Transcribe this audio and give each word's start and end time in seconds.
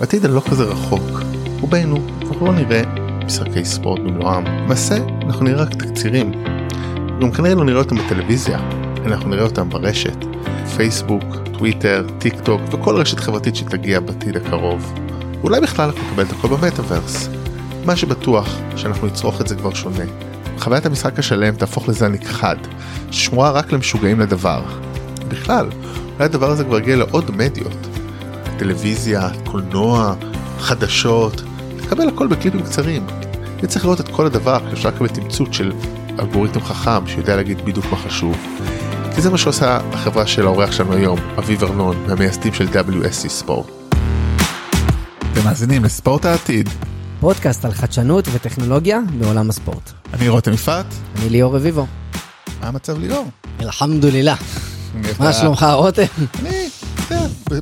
בעתיד 0.00 0.24
הלא 0.24 0.42
כזה 0.50 0.64
רחוק, 0.64 1.20
רובנו 1.60 2.06
אנחנו 2.22 2.46
לא 2.46 2.52
נראה 2.52 2.82
משחקי 3.24 3.64
ספורט 3.64 4.00
במלואם. 4.00 4.44
למעשה, 4.44 4.96
אנחנו 5.22 5.44
נראה 5.44 5.62
רק 5.62 5.74
תקצירים. 5.74 6.32
גם 7.20 7.32
כנראה 7.32 7.54
לא 7.54 7.64
נראה 7.64 7.78
אותם 7.78 7.96
בטלוויזיה, 7.96 8.58
אנחנו 9.06 9.28
נראה 9.28 9.44
אותם 9.44 9.68
ברשת. 9.68 10.24
פייסבוק, 10.76 11.24
טוויטר, 11.52 12.06
טיק 12.18 12.40
טוק 12.40 12.60
וכל 12.70 12.96
רשת 12.96 13.20
חברתית 13.20 13.56
שתגיע 13.56 14.00
בעתיד 14.00 14.36
הקרוב. 14.36 14.94
אולי 15.42 15.60
בכלל 15.60 15.84
אנחנו 15.84 16.02
נקבל 16.08 16.24
את 16.24 16.30
הכל 16.30 16.48
במטאוורס. 16.48 17.28
מה 17.84 17.96
שבטוח 17.96 18.58
שאנחנו 18.76 19.06
נצרוך 19.06 19.40
את 19.40 19.48
זה 19.48 19.56
כבר 19.56 19.74
שונה. 19.74 20.04
חוויית 20.58 20.86
המשחק 20.86 21.18
השלם 21.18 21.54
תהפוך 21.54 21.88
לזה 21.88 22.06
הנכחד, 22.06 22.56
ששמורה 23.10 23.50
רק 23.50 23.72
למשוגעים 23.72 24.20
לדבר. 24.20 24.62
בכלל, 25.28 25.68
אולי 26.14 26.24
הדבר 26.24 26.50
הזה 26.50 26.64
כבר 26.64 26.78
יגיע 26.78 26.96
לעוד 26.96 27.36
מדיות. 27.36 27.97
טלוויזיה, 28.58 29.28
קולנוע, 29.46 30.14
חדשות, 30.58 31.42
תקבל 31.82 32.08
הכל 32.08 32.26
בקליפים 32.26 32.62
קצרים. 32.62 33.06
וצריך 33.62 33.84
לראות 33.84 34.00
את 34.00 34.08
כל 34.08 34.26
הדבר 34.26 34.58
כשאפשר 34.66 34.88
לקבל 34.88 35.08
תמצות 35.08 35.54
של 35.54 35.72
אלגוריתם 36.18 36.60
חכם 36.60 37.06
שיודע 37.06 37.36
להגיד 37.36 37.64
בדיוק 37.64 37.86
מה 37.90 37.96
חשוב. 37.96 38.36
כי 39.14 39.22
זה 39.22 39.30
מה 39.30 39.38
שעושה 39.38 39.80
החברה 39.92 40.26
של 40.26 40.46
האורח 40.46 40.72
שלנו 40.72 40.92
היום, 40.92 41.18
אביב 41.38 41.64
ארנון, 41.64 41.96
מהמייסדים 42.06 42.54
של 42.54 42.66
WSC 42.68 43.28
ספורט. 43.28 43.66
אתם 45.32 45.44
מאזינים 45.44 45.84
לספורט 45.84 46.24
העתיד. 46.24 46.68
פודקאסט 47.20 47.64
על 47.64 47.72
חדשנות 47.72 48.28
וטכנולוגיה 48.32 49.00
בעולם 49.18 49.50
הספורט. 49.50 49.90
אני 50.14 50.28
רותם 50.28 50.52
יפעת. 50.52 50.86
אני 51.16 51.30
ליאור 51.30 51.56
רביבו. 51.56 51.86
מה 52.60 52.68
המצב 52.68 52.98
ליאור? 52.98 53.26
אלחמדולילה. 53.60 54.34
מה 55.20 55.32
שלומך 55.32 55.66
רותם? 55.72 56.02
אני, 56.40 56.57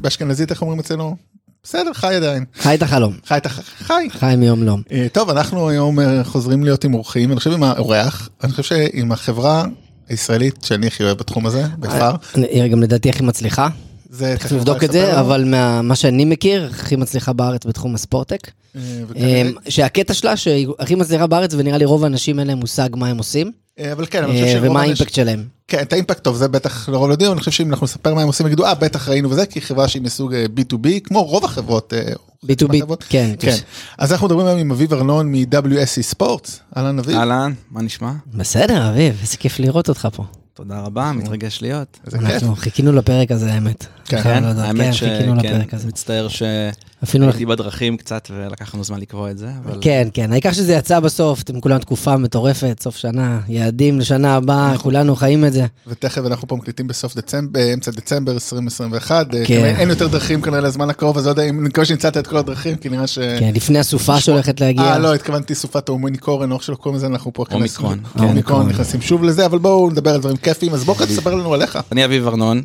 באשכנזית 0.00 0.50
איך 0.50 0.62
אומרים 0.62 0.78
אצלנו? 0.78 1.16
בסדר, 1.62 1.92
חי 1.92 2.14
עדיין. 2.14 2.45
חי 2.54 2.74
את 2.74 2.82
החלום. 2.82 3.14
חי 3.27 3.37
את 3.37 3.46
החי. 3.46 3.62
חי. 3.78 4.09
חי 4.10 4.34
מיום 4.38 4.62
ליום. 4.62 4.82
אה, 4.92 5.06
טוב, 5.12 5.30
אנחנו 5.30 5.68
היום 5.68 6.00
אה, 6.00 6.24
חוזרים 6.24 6.65
להיות 6.65 6.84
עם 6.84 6.95
אורחים, 6.95 7.30
אני 7.30 7.38
חושב 7.38 7.52
עם 7.52 7.62
האורח, 7.62 8.29
אני 8.45 8.52
חושב 8.52 8.62
שעם 8.62 9.12
החברה 9.12 9.65
הישראלית 10.09 10.65
שאני 10.65 10.87
הכי 10.87 11.02
אוהב 11.04 11.18
בתחום 11.18 11.46
הזה, 11.46 11.65
בפאר. 11.79 12.16
היא 12.34 12.68
גם 12.73 12.82
לדעתי 12.82 13.09
הכי 13.10 13.23
מצליחה. 13.23 13.68
זה 14.10 14.37
צריך 14.38 14.52
לבדוק 14.52 14.84
את 14.84 14.93
זה, 14.93 15.21
אבל 15.21 15.45
מה 15.82 15.96
שאני 15.96 16.24
מכיר, 16.24 16.71
הכי 16.71 16.96
מצליחה 16.96 17.32
בארץ 17.32 17.66
בתחום 17.66 17.95
הספורטק. 17.95 18.51
אה, 18.77 19.43
אמ, 19.43 19.52
שהקטע 19.69 20.15
שלה, 20.15 20.37
שהיא 20.37 20.69
הכי 20.79 20.95
מצליחה 20.95 21.27
בארץ, 21.27 21.55
ונראה 21.55 21.79
לי 21.79 21.85
רוב 21.85 22.05
האנשים 22.05 22.38
אין 22.38 22.46
להם 22.46 22.59
מושג 22.59 22.88
מה 22.96 23.09
הם 23.09 23.18
עושים. 23.18 23.52
אבל 23.93 24.07
כן, 24.07 24.24
אני 24.24 24.33
חושב 24.33 24.46
שרוב 24.46 24.71
ומה 24.71 24.80
האימפקט 24.80 25.15
שלהם. 25.15 25.45
כן, 25.68 25.83
את 25.83 25.93
האימפקט 25.93 26.23
טוב, 26.23 26.37
זה 26.37 26.49
בטח 26.49 26.88
לרוב 26.88 27.09
לא 27.09 27.13
יודעים, 27.13 27.33
אני 27.33 27.38
חושב 27.38 27.51
שאם 27.51 27.71
אנחנו 27.71 27.85
נספר 27.85 28.15
מה 28.15 28.23
הם 28.23 28.27
עושים, 28.27 28.46
יגידו, 28.46 28.65
אה, 28.65 28.74
בטח 28.74 29.09
ראינו 29.09 29.30
וזה, 29.30 29.46
כי 29.46 29.60
חברה 29.60 29.88
שהיא 29.88 30.02
מסוג 30.02 30.35
אה, 30.35 30.45
B2B, 30.57 30.88
כמו 31.05 31.23
רוב 31.23 31.45
החברות. 31.45 31.93
אה, 31.93 32.13
B2B, 32.45 32.77
החברות. 32.77 33.05
כן. 33.09 33.35
כן. 33.38 33.57
אז 33.99 34.13
אנחנו 34.13 34.27
מדברים 34.27 34.46
היום 34.46 34.59
עם 34.59 34.71
אביב 34.71 34.95
ארנון 34.95 35.33
מ-WSC 35.33 36.02
ספורטס. 36.02 36.61
אהלן 36.77 36.99
אביב. 36.99 37.16
אהלן, 37.16 37.52
מה 37.71 37.83
נשמע? 37.83 38.13
בסדר, 38.35 38.88
אביב, 38.90 39.18
איזה 39.23 39.37
כיף 39.37 39.59
לראות 39.59 39.88
אותך 39.88 40.09
פה. 40.13 40.24
תודה 40.55 40.80
רבה, 40.80 41.13
מתרגש 41.13 41.63
להיות. 41.63 41.99
איזה 42.07 42.18
כיף. 42.18 42.30
אנחנו 42.30 42.57
חיכינו 42.57 42.93
לפרק 42.93 43.30
הזה, 43.30 43.52
האמת. 43.52 43.87
כן. 44.09 44.45
האמת 44.45 44.85
כן, 44.85 44.93
חיכינו 44.93 45.35
לפרק 45.35 45.62
שכן, 45.66 45.76
הזה. 45.76 45.88
מצטער 45.88 46.29
שהייתי 46.29 47.46
בדרכים 47.46 47.96
קצת 47.96 48.29
ולקח 48.35 48.74
לנו 48.74 48.85
זמן 48.85 49.01
לקרוא 49.01 49.30
את 49.30 49.38
זה, 49.38 49.49
כן, 49.80 50.09
כן, 50.15 50.32
העיקר 50.32 50.52
שזה 50.52 50.73
יצא 50.73 51.01
בסוף, 51.01 51.43
אתם 51.43 51.60
כולם 51.60 51.79
תקופה 51.79 52.16
מטורפת, 52.16 52.79
סוף 52.82 52.96
שנה, 52.96 53.40
יעדים 53.49 54.01
לשנה 54.01 54.34
הבאה, 54.37 54.66
נכון. 54.66 54.79
כולנו 54.82 55.16
חיים 55.16 55.45
את 55.45 55.52
זה. 55.52 55.66
ותכף 55.87 56.23
אנחנו 56.27 56.49
פה 56.49 56.57
מקליטים 56.57 56.87
בסוף 56.87 57.16
דצמבר, 57.16 57.49
באמצע 57.52 57.90
דצמבר 57.90 58.32
2021. 58.32 59.34
אה, 59.34 59.45
כן. 59.46 59.65
אין 59.65 59.88
יותר 59.90 60.07
דרכים 60.07 60.43
כנראה 60.43 60.60
לזמן 60.60 60.90
הקרוב, 60.90 61.18
אז 61.18 61.24
לא 61.24 61.30
יודע 61.30 61.43
אם, 61.43 61.60
אני 61.60 61.68
מקווה 61.68 61.84
שנמצאת 61.84 62.16
את 62.16 62.27
כל 62.27 62.37
הדרכים, 62.37 62.77
כי 62.77 62.88
נראה 62.88 63.07
ש... 63.07 63.18
כן, 63.18 63.51
לפני 63.54 63.79
הסופה 63.79 64.21
שהולכת 64.21 64.60
להגיע. 64.60 64.82
אה, 64.84 64.99
לא, 64.99 65.15
התכוונתי 65.15 65.54
סופת 65.54 65.88
האומיקורן, 65.88 66.50
או 66.50 66.56
איך 66.56 66.65
שלא 66.65 66.75
קוראים 66.75 66.97
לזה, 66.97 67.06
אנחנו 67.06 67.32
פה 67.32 67.44
כנראה- 67.44 67.56
אומיקרון, 67.59 68.00
כן. 68.19 68.22
אומיקרון, 68.25 68.69
נכנסים 68.69 69.00
שוב 69.00 69.25
לזה, 69.25 69.47
אבל 69.47 69.59
בואו 69.59 69.91
נדבר 69.91 70.11
על 70.15 70.21
דברים 70.21 70.37
כיפים, 70.37 70.75
אז 70.75 70.84
בואו 70.84 70.97
תספר 71.06 71.34
לנו 71.34 71.55
עליך. 71.55 71.78
אני 71.93 72.05
אביב 72.05 72.27
ארנון, 72.27 72.59
אה, 72.59 72.62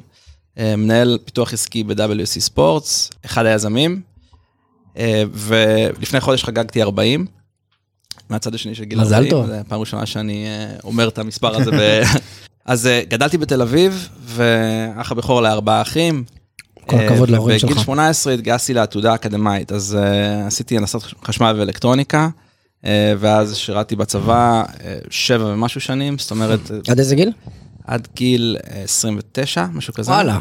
מנהל 0.57 1.17
פיתוח 1.25 1.53
עסקי 1.53 1.83
ב-WC 1.83 2.39
ספורטס, 2.39 3.09
אחד 3.25 3.45
היזמים, 3.45 4.01
אה, 4.97 5.23
ולפני 5.33 6.19
חודש 6.21 6.43
חגגתי 6.43 6.81
40, 6.81 7.25
מהצד 8.29 8.55
השני 8.55 8.75
של 8.75 8.83
גיל 8.83 8.99
מזל 9.01 9.15
40, 9.15 9.29
טוב. 9.31 9.45
זו 9.47 9.53
פעם 9.67 9.79
ראשונה 9.79 10.05
שאני 10.05 10.45
אה, 10.47 10.75
אומר 10.83 11.07
את 11.07 11.17
המספר 11.17 11.55
הזה. 11.55 11.71
ב- 11.71 12.01
אז 12.65 12.87
אה, 12.87 13.01
גדלתי 13.07 13.37
בתל 13.37 13.61
אביב, 13.61 14.09
ואח 14.25 15.11
הבכור 15.11 15.41
לארבעה 15.41 15.81
אחים. 15.81 16.23
כל 16.85 16.95
הכבוד 16.99 17.29
אה, 17.29 17.35
להורים 17.35 17.59
שלך. 17.59 17.83
18 17.83 18.33
התגייסתי 18.33 18.73
לעתודה 18.73 19.11
האקדמית, 19.11 19.71
אז 19.71 19.97
עשיתי 20.47 20.77
הנדסת 20.77 20.99
חשמל 21.25 21.55
ואלקטרוניקה, 21.59 22.29
ואז 23.19 23.55
שירתי 23.55 23.95
בצבא 23.95 24.63
שבע 25.09 25.45
ומשהו 25.45 25.81
שנים, 25.81 26.17
זאת 26.17 26.31
אומרת, 26.31 26.71
אה, 26.71 26.77
עד 26.89 26.99
איזה 26.99 27.15
גיל? 27.15 27.31
עד 27.87 28.07
גיל 28.15 28.57
אה, 28.71 28.81
29, 28.83 29.65
משהו 29.73 29.93
כזה. 29.93 30.11
וואלה. 30.11 30.39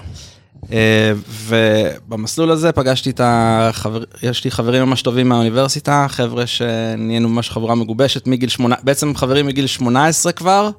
אה, 0.73 1.13
ובמסלול 1.29 2.51
הזה 2.51 2.73
פגשתי 2.73 3.11
את 3.11 3.21
החבר... 3.25 4.05
יש 4.23 4.45
לי 4.45 4.51
חברים 4.51 4.83
ממש 4.83 5.03
טובים 5.03 5.29
מהאוניברסיטה, 5.29 6.07
חבר'ה 6.09 6.47
שנהיינו 6.47 7.29
ממש 7.29 7.51
חברה 7.51 7.75
מגובשת 7.75 8.27
מגיל 8.27 8.49
שמונה... 8.49 8.77
בעצם 8.83 9.15
חברים 9.15 9.47
מגיל 9.47 9.67
18 9.67 10.33
כבר, 10.33 10.71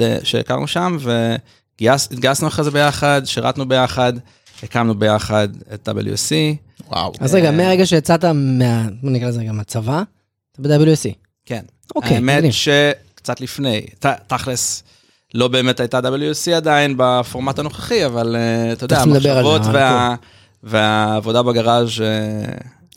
אה, 0.00 0.18
שהכרנו 0.22 0.66
שם, 0.66 0.96
והתגייסנו 1.80 2.48
אחרי 2.48 2.64
זה 2.64 2.70
ביחד, 2.70 3.22
שירתנו 3.24 3.68
ביחד, 3.68 4.12
הקמנו 4.62 4.94
ביחד 4.94 5.48
את 5.74 5.88
WC. 5.88 6.32
וואו. 6.88 7.12
אז 7.20 7.34
רגע, 7.34 7.50
מהרגע 7.50 7.86
שיצאת 7.86 8.24
מה... 8.24 8.86
בוא 9.02 9.10
נקרא 9.10 9.28
לזה 9.28 9.40
רגע 9.40 9.52
מהצבא, 9.52 10.02
אתה 10.52 10.62
ב-WC. 10.62 11.14
כן. 11.46 11.62
אוקיי, 11.96 12.14
האמת. 12.14 12.52
שקצת 12.52 13.40
לפני, 13.40 13.86
ת, 13.98 14.06
תכלס, 14.26 14.82
לא 15.34 15.48
באמת 15.48 15.80
הייתה 15.80 15.98
WC 15.98 16.52
עדיין 16.56 16.94
בפורמט 16.96 17.58
הנוכחי, 17.58 18.06
אבל 18.06 18.36
אה, 18.38 18.72
אתה 18.72 18.84
יודע, 18.84 19.00
המחשבות 19.02 19.62
וה, 19.72 20.14
והעבודה 20.62 21.42
בגראז' 21.42 21.88
אה, 22.00 22.52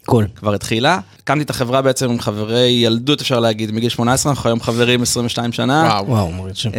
קול. 0.05 0.27
כבר 0.35 0.53
התחילה. 0.53 0.99
הקמתי 1.19 1.43
את 1.43 1.49
החברה 1.49 1.81
בעצם 1.81 2.09
עם 2.09 2.19
חברי 2.19 2.69
ילדות, 2.69 3.21
אפשר 3.21 3.39
להגיד, 3.39 3.71
מגיל 3.71 3.89
18, 3.89 4.31
אנחנו 4.31 4.49
היום 4.49 4.61
חברים 4.61 5.01
22 5.01 5.51
שנה. 5.51 5.83
וואו. 5.91 6.07
וואו, 6.07 6.31
מוריד 6.31 6.55
שם. 6.55 6.69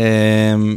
אמ, 0.55 0.77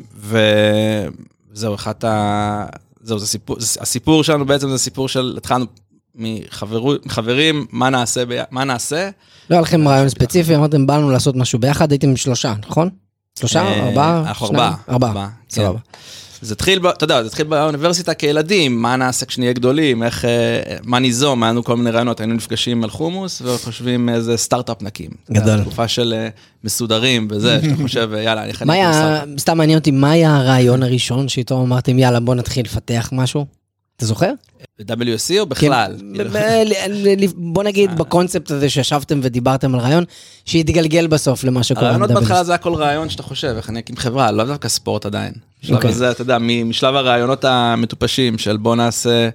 וזהו, 1.53 1.75
אחת 1.75 2.03
ה... 2.03 2.65
זהו, 3.03 3.19
זה 3.19 3.27
סיפור, 3.27 3.55
זה- 3.59 3.79
הסיפור 3.81 4.23
שלנו 4.23 4.45
בעצם 4.45 4.69
זה 4.69 4.77
סיפור 4.77 5.07
של, 5.09 5.33
התחלנו 5.37 5.65
מחברים, 6.15 7.65
מה 7.71 7.89
נעשה, 7.89 8.25
בי- 8.25 8.37
מה 8.51 8.63
נעשה. 8.63 9.09
לא 9.49 9.55
היה 9.55 9.61
לכם 9.61 9.87
רעיון 9.87 10.09
ספציפי, 10.09 10.55
אמרתם 10.55 10.87
באנו 10.87 11.09
לעשות 11.11 11.35
משהו 11.35 11.59
ביחד, 11.59 11.91
הייתם 11.91 12.15
שלושה, 12.15 12.53
נכון? 12.69 12.89
שלושה? 13.39 13.61
אה, 13.61 13.87
ארבעה? 13.87 14.23
אנחנו? 14.27 14.47
ארבעה. 14.47 14.75
ארבעה. 14.89 15.29
כן. 15.49 15.55
סבבה. 15.55 15.79
זה 16.41 16.53
התחיל, 16.53 16.89
אתה 16.89 17.03
יודע, 17.03 17.21
זה 17.21 17.27
התחיל 17.27 17.47
באוניברסיטה 17.47 18.13
כילדים, 18.13 18.81
מה 18.81 18.95
נעשה 18.95 19.25
כשנהיה 19.25 19.53
גדולים, 19.53 20.03
איך, 20.03 20.25
אה, 20.25 20.77
מה 20.83 20.99
ניזום, 20.99 21.43
היה 21.43 21.51
לנו 21.51 21.63
כל 21.63 21.77
מיני 21.77 21.91
רעיונות, 21.91 22.19
היינו 22.19 22.33
נפגשים 22.33 22.83
על 22.83 22.89
חומוס 22.89 23.41
וחושבים 23.41 24.09
איזה 24.09 24.37
סטארט-אפ 24.37 24.81
נקים. 24.81 25.09
גדול. 25.31 25.61
תקופה 25.61 25.87
של 25.87 26.13
אה, 26.17 26.29
מסודרים 26.63 27.27
וזה, 27.31 27.59
שאתה 27.61 27.75
חושב, 27.83 28.09
יאללה, 28.23 28.43
אני 28.43 28.73
היה, 28.73 28.93
סטארט-אפ. 28.93 29.39
סתם 29.39 29.57
מעניין 29.57 29.79
אותי, 29.79 29.91
מה 29.91 30.11
היה 30.11 30.37
הרעיון 30.37 30.83
הראשון 30.83 31.27
שאיתו 31.27 31.61
אמרתם, 31.61 31.99
יאללה, 31.99 32.19
בוא 32.19 32.35
נתחיל 32.35 32.65
לפתח 32.65 33.09
משהו? 33.11 33.45
אתה 33.97 34.05
זוכר? 34.05 34.31
ב-WC 34.85 35.39
או 35.39 35.45
בכלל? 35.45 35.95
כן, 36.15 36.23
ב- 36.23 36.27
ב- 36.37 36.63
ל- 36.65 37.23
ל- 37.23 37.27
בוא 37.35 37.63
נגיד 37.63 37.95
בקונספט 37.97 38.51
הזה 38.51 38.69
שישבתם 38.69 39.19
ודיברתם 39.23 39.75
על 39.75 39.81
רעיון, 39.81 40.03
שהתגלגל 40.45 41.07
בסוף 41.07 41.43
למה 41.43 41.63
שקורה. 41.63 41.85
הרעיונות. 41.87 42.11
בהתחלה 42.11 42.43
זה 42.43 42.53
הכל 42.53 42.73
רעיון 42.73 43.09
שאתה 43.09 43.23
חושב, 43.23 43.53
איך 43.57 43.69
אני 43.69 43.79
אקים 43.79 43.97
חברה, 43.97 44.31
לא 44.31 44.43
דווקא 44.45 44.67
ספורט 44.69 45.05
עדיין. 45.05 45.33
בשלב 45.63 45.75
אוקיי. 45.75 45.89
הזה, 45.89 46.11
אתה 46.11 46.21
יודע, 46.21 46.37
משלב 46.39 46.95
הרעיונות 46.95 47.45
המטופשים 47.45 48.37
של 48.37 48.57
בוא 48.57 48.75
נעשה 48.75 49.29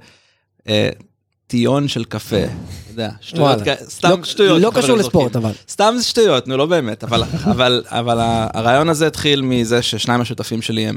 אה, 0.69 0.89
טיון 1.47 1.89
של 1.89 2.05
קפה. 2.05 2.37
יודע, 2.91 3.11
שטויות, 3.21 3.59
סתם 3.89 4.11
לא- 4.11 4.25
שטויות. 4.25 4.63
לא 4.63 4.71
קשור. 4.75 4.97
לספורט, 4.97 5.37
אבל. 5.37 5.51
סתם 5.69 5.95
זה 5.99 6.05
שטויות, 6.05 6.49
נו 6.49 6.57
לא 6.57 6.67
באמת, 6.67 7.05
אבל, 7.05 7.23
הרעיון 8.55 8.89
הזה 8.89 9.07
התחיל 9.07 9.43
מזה 9.43 9.83
ששניים 9.83 10.21
השותפים 10.21 10.63
שלי 10.63 10.87
הם 10.87 10.97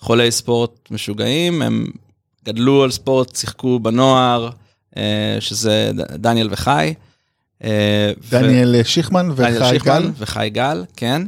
חולי 0.00 0.30
ספורט 0.30 0.70
משוגעים, 0.90 1.62
הם 1.62 1.86
גדלו 2.46 2.82
על 2.82 2.90
ספורט, 2.90 3.36
שיחקו 3.36 3.80
בנוער, 3.80 4.50
אה, 4.96 5.36
שזה 5.40 5.90
דניאל 6.14 6.48
וחי. 6.50 6.94
אה, 7.64 8.12
ו- 8.22 8.30
דניאל 8.30 8.82
שיכמן 8.82 9.34
דניאל 9.34 9.62
וחי 9.62 9.68
שיכמן 9.68 10.02
גל. 10.02 10.10
וחי 10.18 10.50
גל, 10.52 10.84
כן. 10.96 11.22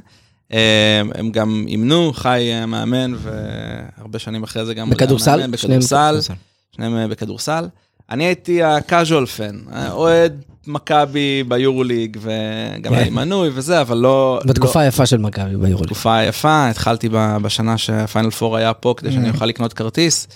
אה, 0.52 1.02
הם 1.14 1.30
גם 1.30 1.64
אימנו, 1.68 2.12
חי 2.12 2.50
אה, 2.52 2.66
מאמן, 2.66 3.14
והרבה 3.18 4.18
שנים 4.18 4.42
אחרי 4.42 4.66
זה 4.66 4.74
גם... 4.74 4.90
בכדורסל? 4.90 5.46
בכדורסל, 5.46 6.18
שניהם 6.76 6.96
אה, 6.96 7.08
בכדורסל. 7.08 7.68
אני 8.10 8.24
הייתי 8.24 8.62
ה-casual 8.62 9.26
fan, 9.38 9.72
אה, 9.74 9.92
אוהד 9.92 10.44
מכבי 10.68 11.44
ביורוליג, 11.48 12.18
וגם 12.20 12.92
היה 12.92 13.04
לי 13.04 13.10
מנוי 13.10 13.50
וזה, 13.52 13.80
אבל 13.80 13.96
לא... 13.96 14.40
בתקופה 14.44 14.80
היפה 14.80 15.06
של 15.06 15.18
מכבי 15.18 15.56
ביורוליג. 15.56 15.86
תקופה 15.86 16.22
יפה, 16.22 16.68
התחלתי 16.68 17.08
בשנה 17.42 17.78
שהפיינל 17.78 18.30
פור 18.30 18.56
היה 18.56 18.74
פה 18.74 18.94
כדי 18.96 19.12
שאני 19.12 19.30
אוכל 19.30 19.46
לקנות 19.46 19.72
כרטיס, 19.72 20.28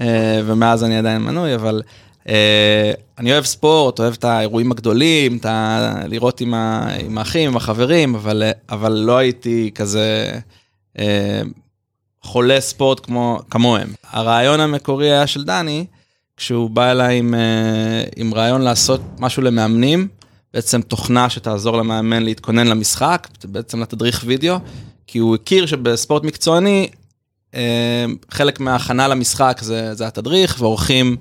אה, 0.00 0.40
ומאז 0.46 0.84
אני 0.84 0.98
עדיין 0.98 1.22
מנוי, 1.22 1.54
אבל 1.54 1.82
אה, 2.28 2.92
אני 3.18 3.32
אוהב 3.32 3.44
ספורט, 3.44 3.98
אוהב 3.98 4.14
את 4.18 4.24
האירועים 4.24 4.72
הגדולים, 4.72 5.36
את 5.36 5.46
ה... 5.46 5.94
לראות 6.06 6.40
עם, 6.40 6.54
ה... 6.54 6.88
עם 6.98 7.18
האחים, 7.18 7.50
עם 7.50 7.56
החברים, 7.56 8.14
אבל, 8.14 8.42
אבל 8.70 8.92
לא 8.92 9.16
הייתי 9.18 9.70
כזה 9.74 10.32
אה, 10.98 11.42
חולה 12.22 12.60
ספורט 12.60 13.06
כמו, 13.06 13.40
כמוהם. 13.50 13.88
הרעיון 14.10 14.60
המקורי 14.60 15.10
היה 15.10 15.26
של 15.26 15.44
דני, 15.44 15.86
כשהוא 16.36 16.70
בא 16.70 16.90
אליי 16.90 17.18
עם, 17.18 17.34
אה, 17.34 18.04
עם 18.16 18.34
רעיון 18.34 18.62
לעשות 18.62 19.00
משהו 19.18 19.42
למאמנים, 19.42 20.08
בעצם 20.54 20.82
תוכנה 20.82 21.30
שתעזור 21.30 21.76
למאמן 21.76 22.22
להתכונן 22.22 22.66
למשחק, 22.66 23.28
בעצם 23.44 23.82
לתדריך 23.82 24.22
וידאו, 24.26 24.56
כי 25.06 25.18
הוא 25.18 25.34
הכיר 25.34 25.66
שבספורט 25.66 26.24
מקצועני, 26.24 26.88
אה, 27.54 28.04
חלק 28.30 28.60
מההכנה 28.60 29.08
למשחק 29.08 29.58
זה, 29.62 29.94
זה 29.94 30.06
התדריך, 30.06 30.56
ועורכים 30.58 31.16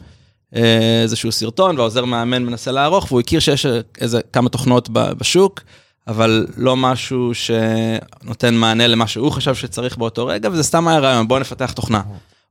אה, 0.55 1.01
איזשהו 1.03 1.31
סרטון, 1.31 1.77
והעוזר 1.77 2.05
מאמן 2.05 2.43
מנסה 2.43 2.71
לערוך, 2.71 3.07
והוא 3.11 3.19
הכיר 3.19 3.39
שיש 3.39 3.65
איזה 4.01 4.21
כמה 4.33 4.49
תוכנות 4.49 4.89
בשוק, 4.89 5.61
אבל 6.07 6.47
לא 6.57 6.75
משהו 6.75 7.31
שנותן 7.33 8.53
מענה 8.53 8.87
למה 8.87 9.07
שהוא 9.07 9.31
חשב 9.31 9.55
שצריך 9.55 9.97
באותו 9.97 10.27
רגע, 10.27 10.49
וזה 10.51 10.63
סתם 10.63 10.87
היה 10.87 10.99
רעיון, 10.99 11.27
בואו 11.27 11.39
נפתח 11.39 11.71
תוכנה. 11.71 12.01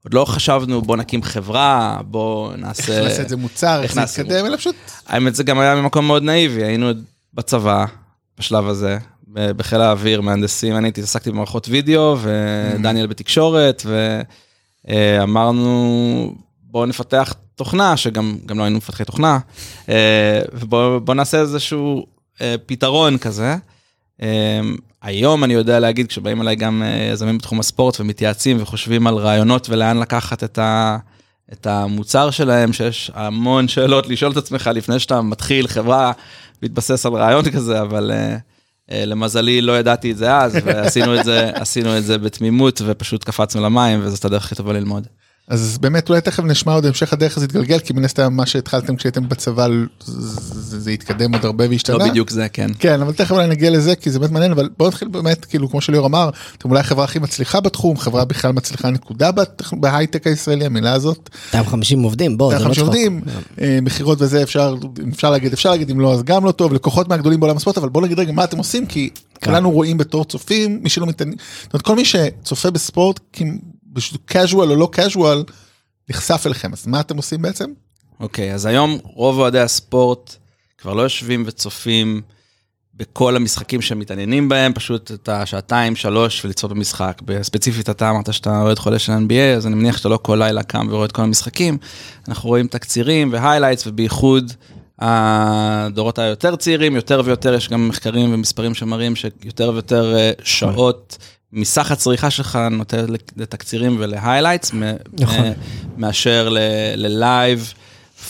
עוד 0.04 0.14
לא 0.14 0.24
חשבנו, 0.24 0.82
בוא 0.82 0.96
נקים 0.96 1.22
חברה, 1.22 1.98
בוא 2.04 2.56
נעשה... 2.56 2.98
איך 2.98 3.08
נעשה 3.08 3.22
את 3.22 3.28
זה 3.28 3.36
מוצר, 3.36 3.82
איך 3.82 3.94
זה 3.94 4.00
יתקדם, 4.00 4.46
אלא 4.46 4.56
פשוט... 4.56 4.76
האמת 5.06 5.34
זה 5.34 5.42
גם 5.42 5.58
היה 5.58 5.74
ממקום 5.74 6.06
מאוד 6.06 6.22
נאיבי, 6.22 6.64
היינו 6.64 6.90
בצבא, 7.34 7.84
בשלב 8.38 8.68
הזה, 8.68 8.98
בחיל 9.32 9.80
האוויר, 9.80 10.20
מהנדסים, 10.20 10.76
אני 10.76 10.88
התעסקתי 10.88 11.30
במערכות 11.30 11.68
וידאו, 11.68 12.16
ודניאל 12.22 13.06
בתקשורת, 13.06 13.86
ואמרנו, 14.84 16.34
בואו 16.62 16.86
נפתח 16.86 17.34
תוכנה, 17.54 17.96
שגם 17.96 18.36
לא 18.54 18.62
היינו 18.62 18.76
מפתחי 18.76 19.04
תוכנה, 19.04 19.38
ובואו 20.52 21.14
נעשה 21.14 21.40
איזשהו 21.40 22.06
אה, 22.40 22.54
פתרון 22.66 23.18
כזה. 23.18 23.56
היום 25.02 25.44
אני 25.44 25.54
יודע 25.54 25.80
להגיד, 25.80 26.06
כשבאים 26.06 26.42
אליי 26.42 26.56
גם 26.56 26.82
אה, 26.82 27.08
יזמים 27.12 27.38
בתחום 27.38 27.60
הספורט 27.60 28.00
ומתייעצים 28.00 28.56
וחושבים 28.60 29.06
על 29.06 29.14
רעיונות 29.14 29.70
ולאן 29.70 29.98
לקחת 29.98 30.44
את, 30.44 30.58
ה, 30.58 30.96
את 31.52 31.66
המוצר 31.66 32.30
שלהם, 32.30 32.72
שיש 32.72 33.10
המון 33.14 33.68
שאלות 33.68 34.06
לשאול 34.06 34.32
את 34.32 34.36
עצמך 34.36 34.70
לפני 34.74 34.98
שאתה 34.98 35.22
מתחיל 35.22 35.68
חברה, 35.68 36.12
להתבסס 36.62 37.06
על 37.06 37.12
רעיון 37.12 37.50
כזה, 37.50 37.80
אבל 37.80 38.10
uh, 38.10 38.90
uh, 38.90 38.94
למזלי 38.94 39.60
לא 39.60 39.78
ידעתי 39.78 40.12
את 40.12 40.16
זה 40.16 40.36
אז, 40.36 40.58
ועשינו 40.64 41.20
את 41.20 41.24
זה, 41.24 41.50
את 41.98 42.04
זה 42.04 42.18
בתמימות 42.18 42.82
ופשוט 42.84 43.24
קפצנו 43.24 43.62
למים, 43.62 44.00
וזאת 44.02 44.24
הדרך 44.24 44.44
הכי 44.44 44.54
טובה 44.54 44.72
ללמוד. 44.72 45.06
אז 45.52 45.78
באמת 45.78 46.08
אולי 46.08 46.20
תכף 46.20 46.42
נשמע 46.44 46.72
עוד 46.72 46.86
המשך 46.86 47.12
הדרך 47.12 47.36
הזה 47.36 47.46
יתגלגל 47.46 47.78
כי 47.78 47.92
מן 47.92 48.04
הסתם 48.04 48.32
מה 48.32 48.46
שהתחלתם 48.46 48.96
כשהייתם 48.96 49.28
בצבא 49.28 49.66
זה, 50.04 50.80
זה 50.80 50.92
יתקדם 50.92 51.34
עוד 51.34 51.44
הרבה 51.44 51.68
והשתנה. 51.70 51.96
לא 51.98 52.08
בדיוק 52.08 52.30
זה 52.30 52.48
כן. 52.48 52.70
כן 52.78 53.00
אבל 53.00 53.12
תכף 53.12 53.30
אולי 53.30 53.46
נגיע 53.46 53.70
לזה 53.70 53.96
כי 53.96 54.10
זה 54.10 54.18
באמת 54.18 54.32
מעניין 54.32 54.52
אבל 54.52 54.68
בוא 54.76 54.88
נתחיל 54.88 55.08
באמת 55.08 55.44
כאילו 55.44 55.70
כמו 55.70 55.80
שליאור 55.80 56.06
אמר 56.06 56.30
אתם 56.58 56.70
אולי 56.70 56.80
החברה 56.80 57.04
הכי 57.04 57.18
מצליחה 57.18 57.60
בתחום 57.60 57.96
חברה 57.96 58.24
בכלל 58.24 58.52
מצליחה 58.52 58.90
נקודה 58.90 59.30
בהייטק 59.72 60.26
הישראלי 60.26 60.64
המילה 60.64 60.92
הזאת. 60.92 61.30
250 61.46 62.02
עובדים 62.02 62.38
בוא 62.38 62.58
זה 62.58 62.64
לא 62.64 62.74
צחוק. 62.74 62.86
עובדים 62.86 63.20
אה, 63.60 63.78
מכירות 63.82 64.22
וזה 64.22 64.42
אפשר 64.42 64.74
אפשר 65.12 65.30
להגיד 65.30 65.52
אפשר 65.52 65.70
להגיד 65.70 65.90
אם 65.90 66.00
לא 66.00 66.12
אז 66.12 66.22
גם 66.22 66.44
לא 66.44 66.52
טוב 66.52 66.72
לקוחות 66.72 67.08
מהגדולים 67.08 67.40
בעולם 67.40 67.56
הספורט 67.56 67.78
אבל 67.78 67.88
בוא 67.88 68.02
נגיד 68.02 68.18
רגע 68.18 68.32
מה 68.32 68.44
אתם 68.44 68.58
עושים 68.58 68.86
כי 68.86 69.10
כן. 69.40 69.50
כולנו 69.50 69.70
רואים 69.70 69.98
בתור 69.98 70.24
צופים 70.24 70.78
מי 70.82 70.90
שלא 70.90 71.06
מתעניין 71.06 71.38
כל 71.82 71.96
מי 71.96 72.04
שצופה 72.04 72.70
בספורט 72.70 73.20
casual 74.30 74.54
או 74.54 74.76
לא 74.76 74.90
casual 74.96 75.52
נחשף 76.10 76.42
אליכם 76.46 76.72
אז 76.72 76.86
מה 76.86 77.00
אתם 77.00 77.16
עושים 77.16 77.42
בעצם? 77.42 77.70
אוקיי 78.20 78.50
okay, 78.50 78.54
אז 78.54 78.66
היום 78.66 78.98
רוב 79.04 79.38
אוהדי 79.38 79.60
הספורט 79.60 80.36
כבר 80.78 80.94
לא 80.94 81.02
יושבים 81.02 81.44
וצופים 81.46 82.22
בכל 82.94 83.36
המשחקים 83.36 83.82
שהם 83.82 83.98
מתעניינים 83.98 84.48
בהם, 84.48 84.72
פשוט 84.72 85.10
את 85.10 85.28
השעתיים, 85.28 85.96
שלוש 85.96 86.44
ולצפות 86.44 86.70
במשחק. 86.70 87.22
ספציפית 87.42 87.90
אתה 87.90 88.10
אמרת 88.10 88.32
שאתה 88.34 88.62
אוהד 88.62 88.78
חולה 88.78 88.98
של 88.98 89.12
NBA, 89.12 89.56
אז 89.56 89.66
אני 89.66 89.74
מניח 89.74 89.96
שאתה 89.96 90.08
לא 90.08 90.18
כל 90.22 90.36
לילה 90.36 90.62
קם 90.62 90.86
ורואה 90.90 91.04
את 91.04 91.12
כל 91.12 91.22
המשחקים. 91.22 91.78
אנחנו 92.28 92.48
רואים 92.48 92.66
תקצירים 92.66 93.32
ו 93.32 93.37
highlights, 93.37 93.86
ובייחוד 93.86 94.52
הדורות 94.98 96.18
היותר 96.18 96.56
צעירים, 96.56 96.96
יותר 96.96 97.22
ויותר 97.24 97.54
יש 97.54 97.68
גם 97.68 97.88
מחקרים 97.88 98.34
ומספרים 98.34 98.74
שמראים 98.74 99.16
שיותר 99.16 99.70
ויותר 99.72 100.16
אה, 100.16 100.30
שעות 100.42 101.18
מסך 101.52 101.90
הצריכה 101.90 102.30
שלך 102.30 102.58
נותנת 102.70 103.08
לתקצירים 103.36 103.96
ול 103.98 104.09
highlights, 104.09 104.72
נכון. 105.20 105.44
מאשר 105.96 106.48
ל 106.96 107.09
live, 107.09 107.72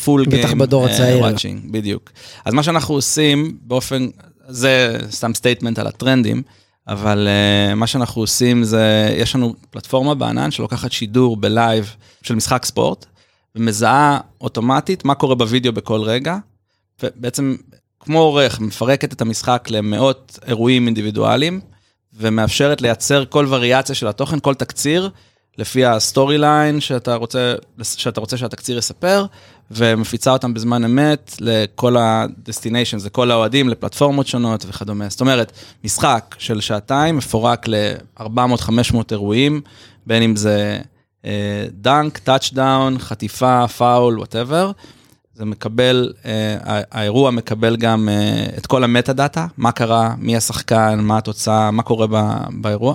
full 0.04 0.26
game. 0.26 0.42
בטח 0.42 0.52
בדור 0.54 0.86
הצעיר. 0.86 1.26
בדיוק. 1.70 2.10
אז 2.44 2.54
מה 2.54 2.62
שאנחנו 2.62 2.94
עושים 2.94 3.56
באופן, 3.62 4.08
זה 4.48 4.98
סתם 5.10 5.34
statement 5.34 5.78
על 5.78 5.86
הטרנדים, 5.86 6.42
אבל 6.88 7.28
uh, 7.28 7.74
מה 7.74 7.86
שאנחנו 7.86 8.22
עושים 8.22 8.64
זה, 8.64 9.14
יש 9.18 9.34
לנו 9.36 9.54
פלטפורמה 9.70 10.14
בענן 10.14 10.50
שלוקחת 10.50 10.92
שידור 10.92 11.36
בלייב 11.36 11.94
של 12.22 12.34
משחק 12.34 12.64
ספורט, 12.64 13.06
ומזהה 13.56 14.20
אוטומטית 14.40 15.04
מה 15.04 15.14
קורה 15.14 15.34
בווידאו 15.34 15.72
בכל 15.72 16.00
רגע, 16.00 16.36
ובעצם 17.02 17.56
כמו 18.00 18.18
עורך 18.18 18.60
מפרקת 18.60 19.12
את 19.12 19.20
המשחק 19.20 19.68
למאות 19.70 20.38
אירועים 20.46 20.86
אינדיבידואליים, 20.86 21.60
ומאפשרת 22.16 22.80
לייצר 22.80 23.24
כל 23.24 23.46
וריאציה 23.48 23.94
של 23.94 24.08
התוכן, 24.08 24.38
כל 24.38 24.54
תקציר, 24.54 25.10
לפי 25.58 25.84
ה 25.84 25.93
story 25.93 26.38
line 26.38 26.80
שאתה 26.80 27.14
רוצה, 27.14 27.54
שאתה 27.82 28.20
רוצה 28.20 28.36
שהתקציר 28.36 28.78
יספר, 28.78 29.26
ומפיצה 29.70 30.32
אותם 30.32 30.54
בזמן 30.54 30.84
אמת 30.84 31.36
לכל 31.40 31.96
ה-destinations, 31.96 33.06
לכל 33.06 33.30
האוהדים, 33.30 33.68
לפלטפורמות 33.68 34.26
שונות 34.26 34.64
וכדומה. 34.68 35.08
זאת 35.08 35.20
אומרת, 35.20 35.52
משחק 35.84 36.36
של 36.38 36.60
שעתיים 36.60 37.16
מפורק 37.16 37.68
ל-400-500 37.68 38.94
אירועים, 39.10 39.60
בין 40.06 40.22
אם 40.22 40.36
זה 40.36 40.78
דנק, 41.70 42.18
טאצ'דאון, 42.18 42.98
חטיפה, 42.98 43.68
פאול, 43.68 44.18
whatever. 44.18 44.70
זה 45.34 45.44
מקבל, 45.44 46.12
אה, 46.24 46.56
האירוע 46.90 47.30
מקבל 47.30 47.76
גם 47.76 48.08
אה, 48.08 48.46
את 48.58 48.66
כל 48.66 48.84
ה 48.84 49.12
metadata, 49.12 49.46
מה 49.56 49.72
קרה, 49.72 50.14
מי 50.18 50.36
השחקן, 50.36 51.00
מה 51.00 51.18
התוצאה, 51.18 51.70
מה 51.70 51.82
קורה 51.82 52.06
באירוע, 52.60 52.94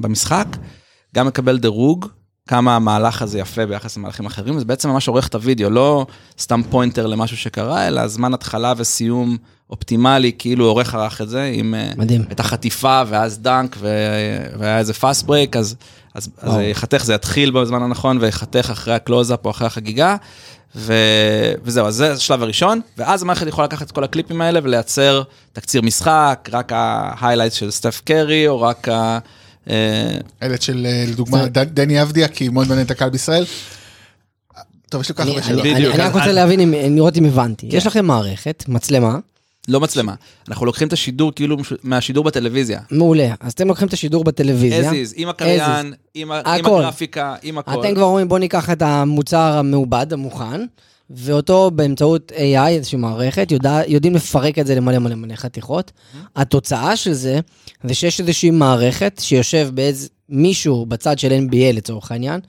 במשחק. 0.00 0.46
גם 1.14 1.26
מקבל 1.26 1.58
דירוג, 1.58 2.06
כמה 2.48 2.76
המהלך 2.76 3.22
הזה 3.22 3.38
יפה 3.38 3.66
ביחס 3.66 3.96
למהלכים 3.96 4.26
אחרים, 4.26 4.58
זה 4.58 4.64
בעצם 4.64 4.88
ממש 4.88 5.08
עורך 5.08 5.28
את 5.28 5.34
הוידאו, 5.34 5.70
לא 5.70 6.06
סתם 6.38 6.62
pointer 6.70 7.06
למשהו 7.06 7.36
שקרה, 7.36 7.88
אלא 7.88 8.08
זמן 8.08 8.34
התחלה 8.34 8.72
וסיום 8.76 9.36
אופטימלי, 9.70 10.32
כאילו 10.38 10.64
עורך 10.64 10.94
ערך 10.94 11.20
את 11.20 11.28
זה, 11.28 11.50
עם 11.54 11.74
אה, 11.74 11.90
מדהים. 11.96 12.24
את 12.32 12.40
החטיפה 12.40 13.02
ואז 13.06 13.38
דנק 13.38 13.76
והיה 13.80 14.78
איזה 14.78 14.94
fast 14.94 15.26
break, 15.26 15.56
אז, 15.56 15.76
אז, 16.14 16.30
אז 16.38 16.54
יחתך, 16.60 17.04
זה 17.04 17.14
יתחיל 17.14 17.50
בזמן 17.50 17.82
הנכון 17.82 18.18
ויחתך 18.20 18.70
אחרי 18.72 18.94
הקלוזאפ 18.94 19.44
או 19.44 19.50
אחרי 19.50 19.66
החגיגה. 19.66 20.16
ו... 20.76 20.94
וזהו, 21.64 21.86
אז 21.86 21.94
זה 21.94 22.12
השלב 22.12 22.42
הראשון, 22.42 22.80
ואז 22.98 23.22
המערכת 23.22 23.46
יכולה 23.46 23.66
לקחת 23.66 23.86
את 23.86 23.92
כל 23.92 24.04
הקליפים 24.04 24.40
האלה 24.40 24.60
ולייצר 24.62 25.22
תקציר 25.52 25.82
משחק, 25.82 26.48
רק 26.52 26.72
ה 26.74 26.82
highlight 26.82 27.52
של 27.52 27.70
סטף 27.70 28.02
קרי, 28.04 28.48
או 28.48 28.60
רק 28.60 28.88
ה... 28.88 29.18
הילד 30.40 30.62
של, 30.62 30.86
אה, 30.86 31.04
לדוגמה, 31.08 31.46
דני 31.48 32.02
אבדיה, 32.02 32.28
כי 32.28 32.48
מאוד 32.48 32.68
מעניין 32.68 32.86
את 32.86 32.90
הקהל 32.90 33.10
בישראל. 33.10 33.44
טוב, 34.90 35.00
יש 35.00 35.08
לי 35.08 35.14
ככה 35.14 35.28
הרבה 35.28 35.42
שאלות. 35.42 35.66
אני 35.66 35.86
רק 35.86 36.12
רוצה 36.14 36.32
להבין, 36.32 36.74
לראות 36.96 37.16
אם 37.16 37.24
הבנתי. 37.24 37.66
יש 37.70 37.86
לכם 37.86 38.04
מערכת, 38.04 38.64
מצלמה. 38.68 39.18
לא 39.68 39.80
מצלמה, 39.80 40.14
אנחנו 40.48 40.66
לוקחים 40.66 40.88
את 40.88 40.92
השידור 40.92 41.32
כאילו 41.32 41.56
מהשידור 41.82 42.24
בטלוויזיה. 42.24 42.80
מעולה, 42.90 43.34
אז 43.40 43.52
אתם 43.52 43.68
לוקחים 43.68 43.88
את 43.88 43.92
השידור 43.92 44.24
בטלוויזיה. 44.24 44.90
as 44.90 44.94
is, 44.94 45.12
עם 45.16 45.28
הקריין, 45.28 45.92
עם, 46.14 46.32
עם 46.32 46.66
הגרפיקה, 46.66 47.34
עם 47.42 47.58
הכל. 47.58 47.80
אתם 47.80 47.94
כבר 47.94 48.04
אומרים 48.04 48.28
בוא 48.28 48.38
ניקח 48.38 48.70
את 48.70 48.82
המוצר 48.82 49.58
המעובד, 49.58 50.12
המוכן, 50.12 50.60
ואותו 51.10 51.70
באמצעות 51.70 52.32
AI, 52.36 52.68
איזושהי 52.68 52.98
מערכת, 52.98 53.52
יודע, 53.52 53.80
יודעים 53.88 54.14
לפרק 54.14 54.58
את 54.58 54.66
זה 54.66 54.74
למלא 54.74 54.98
מלא 54.98 55.14
מלא 55.14 55.34
חתיכות. 55.34 55.90
Mm-hmm. 55.94 56.18
התוצאה 56.36 56.96
של 56.96 57.12
זה, 57.12 57.40
זה 57.84 57.94
שיש 57.94 58.20
איזושהי 58.20 58.50
מערכת 58.50 59.20
שיושב 59.20 59.68
באיזה 59.74 60.08
מישהו 60.28 60.86
בצד 60.86 61.18
של 61.18 61.30
NBA 61.30 61.76
לצורך 61.76 62.12
העניין, 62.12 62.40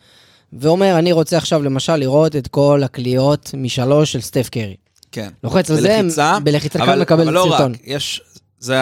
ואומר, 0.54 1.00
אני 1.00 1.12
רוצה 1.12 1.38
עכשיו 1.38 1.64
למשל 1.64 1.96
לראות 1.96 2.36
את 2.36 2.48
כל 2.48 2.82
הקליעות 2.84 3.52
משלוש 3.58 4.12
של 4.12 4.22
סטף 4.22 4.50
קרי. 4.50 4.76
כן. 5.16 5.30
לוחץ 5.44 5.72
על 5.72 5.82
זה, 5.82 6.02
בלחיצה 6.44 6.80
כאן 6.80 7.00
מקבל 7.00 7.26
סרטון. 7.26 7.48
אבל 7.48 7.62
לא 7.62 7.66
רק, 7.66 7.72
יש, 7.84 8.22
זה, 8.60 8.80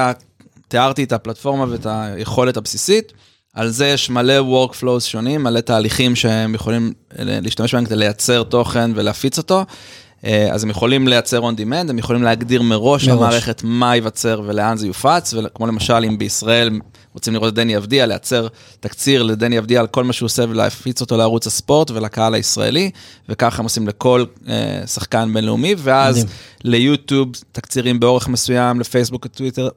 תיארתי 0.68 1.04
את 1.04 1.12
הפלטפורמה 1.12 1.66
ואת 1.70 1.88
היכולת 1.90 2.58
הבסיסית, 2.58 3.14
על 3.54 3.70
זה 3.70 3.88
יש 3.88 4.10
מלא 4.10 4.34
workflows 4.40 5.00
שונים, 5.00 5.44
מלא 5.44 5.60
תהליכים 5.60 6.16
שהם 6.16 6.56
יכולים 6.56 6.94
להשתמש 7.20 7.76
בהם 7.76 7.86
כדי 7.86 7.96
לייצר 7.96 8.44
תוכן 8.44 8.92
ולהפיץ 8.96 9.38
אותו. 9.38 9.66
אה, 10.26 10.48
אז 10.52 10.64
הם 10.64 10.70
יכולים 10.70 11.08
לייצר 11.08 11.50
on 11.50 11.54
demand, 11.54 11.90
הם 11.90 12.00
יכולים 12.00 12.24
להגדיר 12.24 12.62
מראש. 12.62 13.08
המערכת 13.08 13.62
מה 13.64 13.96
ייווצר 13.96 14.42
ולאן 14.46 14.78
זה 14.78 14.88
יופץ, 14.88 15.34
וכמו 15.34 15.68
למשל 15.68 16.06
אם 16.08 16.18
בישראל 16.18 16.70
רוצים 17.14 17.34
לראות 17.34 17.50
את 17.50 17.56
דני 17.56 17.78
אבדיה, 17.78 18.06
לייצר 18.06 18.48
תקציר 18.80 19.24
לדני 19.24 19.60
אבדיה 19.60 19.80
על 19.80 19.88
כל 19.88 20.04
מה 20.04 20.14
שהוא 20.14 20.26
עושה 20.26 20.44
ולהפיץ 20.50 21.02
אותו 21.02 21.18
לערוץ 21.18 21.48
הספורט 21.48 21.92
ולקהל 21.92 22.34
הישראלי, 22.34 22.92
וככה 23.30 23.58
הם 23.60 23.64
עושים 23.64 23.88
לכל 23.88 24.26
אה, 24.48 24.88
שחקן 24.88 25.34
בינלאומי, 25.34 25.76
ואז 25.78 26.16
מדהים. 26.18 26.28
ליוטיוב 26.64 27.32
תקצירים 27.52 28.00
באורך 28.00 28.28
מסוים, 28.28 28.80
לפייסבוק 28.80 29.26
וטוויטר, 29.26 29.70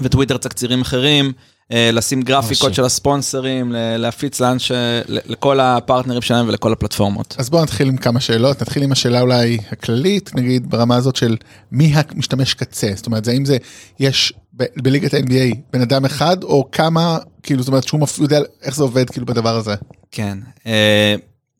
וטוויטר 0.00 0.36
תקצירים 0.36 0.80
אחרים. 0.80 1.32
אה, 1.72 1.90
לשים 1.92 2.22
גרפיקות 2.22 2.62
מרשים. 2.62 2.74
של 2.74 2.84
הספונסרים, 2.84 3.72
ל- 3.72 3.96
להפיץ 3.96 4.40
לאן 4.40 4.58
ש... 4.58 4.72
ל- 5.08 5.18
לכל 5.26 5.60
הפרטנרים 5.60 6.22
שלהם 6.22 6.48
ולכל 6.48 6.72
הפלטפורמות. 6.72 7.34
אז 7.38 7.50
בואו 7.50 7.62
נתחיל 7.62 7.88
עם 7.88 7.96
כמה 7.96 8.20
שאלות, 8.20 8.62
נתחיל 8.62 8.82
עם 8.82 8.92
השאלה 8.92 9.20
אולי 9.20 9.58
הכללית, 9.72 10.34
נגיד 10.34 10.70
ברמה 10.70 10.96
הזאת 10.96 11.16
של 11.16 11.36
מי 11.72 11.92
המשתמש 11.94 12.54
קצה, 12.54 12.90
זאת 12.94 13.06
אומרת, 13.06 13.24
זה 13.24 13.30
האם 13.30 13.44
זה, 13.44 13.56
יש 14.00 14.32
ב- 14.56 14.64
בליגת 14.82 15.14
ה-NBA 15.14 15.56
בן 15.72 15.80
אדם 15.80 16.04
אחד, 16.04 16.42
או 16.42 16.68
כמה, 16.72 17.18
כאילו, 17.42 17.62
זאת 17.62 17.68
אומרת, 17.68 17.84
שהוא 17.84 18.00
מפ- 18.00 18.18
יודע 18.18 18.40
איך 18.62 18.76
זה 18.76 18.82
עובד 18.82 19.10
כאילו 19.10 19.26
בדבר 19.26 19.56
הזה. 19.56 19.74
כן. 20.10 20.38
אה, 20.66 21.14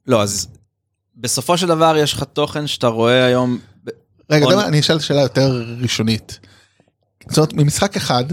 לא, 0.06 0.22
אז 0.22 0.48
בסופו 1.16 1.56
של 1.58 1.66
דבר 1.66 1.96
יש 1.98 2.12
לך 2.12 2.22
תוכן 2.32 2.66
שאתה 2.66 2.86
רואה 2.86 3.24
היום... 3.24 3.58
רגע, 4.30 4.44
עוד- 4.44 4.54
מה, 4.54 4.66
אני 4.66 4.80
אשאל 4.80 4.98
שאלה 4.98 5.20
יותר 5.20 5.64
ראשונית. 5.80 6.38
זאת 7.28 7.36
אומרת, 7.38 7.52
ממשחק 7.52 7.96
אחד, 7.96 8.24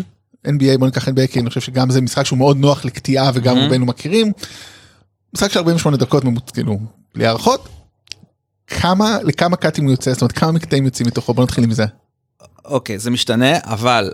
NBA, 0.47 0.77
בוא 0.79 0.87
ניקח 0.87 1.07
NBA, 1.07 1.27
כי 1.31 1.39
אני 1.39 1.49
חושב 1.49 1.61
שגם 1.61 1.89
זה 1.89 2.01
משחק 2.01 2.23
שהוא 2.25 2.39
מאוד 2.39 2.57
נוח 2.57 2.85
לקטיעה 2.85 3.31
וגם 3.33 3.57
Mhm. 3.57 3.59
רובנו 3.59 3.85
מכירים. 3.85 4.31
משחק 5.35 5.51
של 5.51 5.59
48 5.59 5.97
דקות, 5.97 6.23
ממוצ- 6.23 6.51
כאילו, 6.53 6.79
בלי 7.15 7.25
הערכות. 7.27 7.69
כמה, 8.67 9.17
לכמה 9.23 9.55
קאטים 9.55 9.83
הוא 9.83 9.91
יוצא, 9.91 10.13
זאת 10.13 10.21
אומרת, 10.21 10.31
כמה 10.31 10.51
מקטעים 10.51 10.85
יוצאים 10.85 11.07
מתוכו, 11.07 11.33
בוא 11.33 11.43
נתחיל 11.43 11.63
עם 11.63 11.71
זה. 11.71 11.85
אוקיי, 12.65 12.99
זה 12.99 13.09
משתנה, 13.11 13.51
אבל 13.63 14.13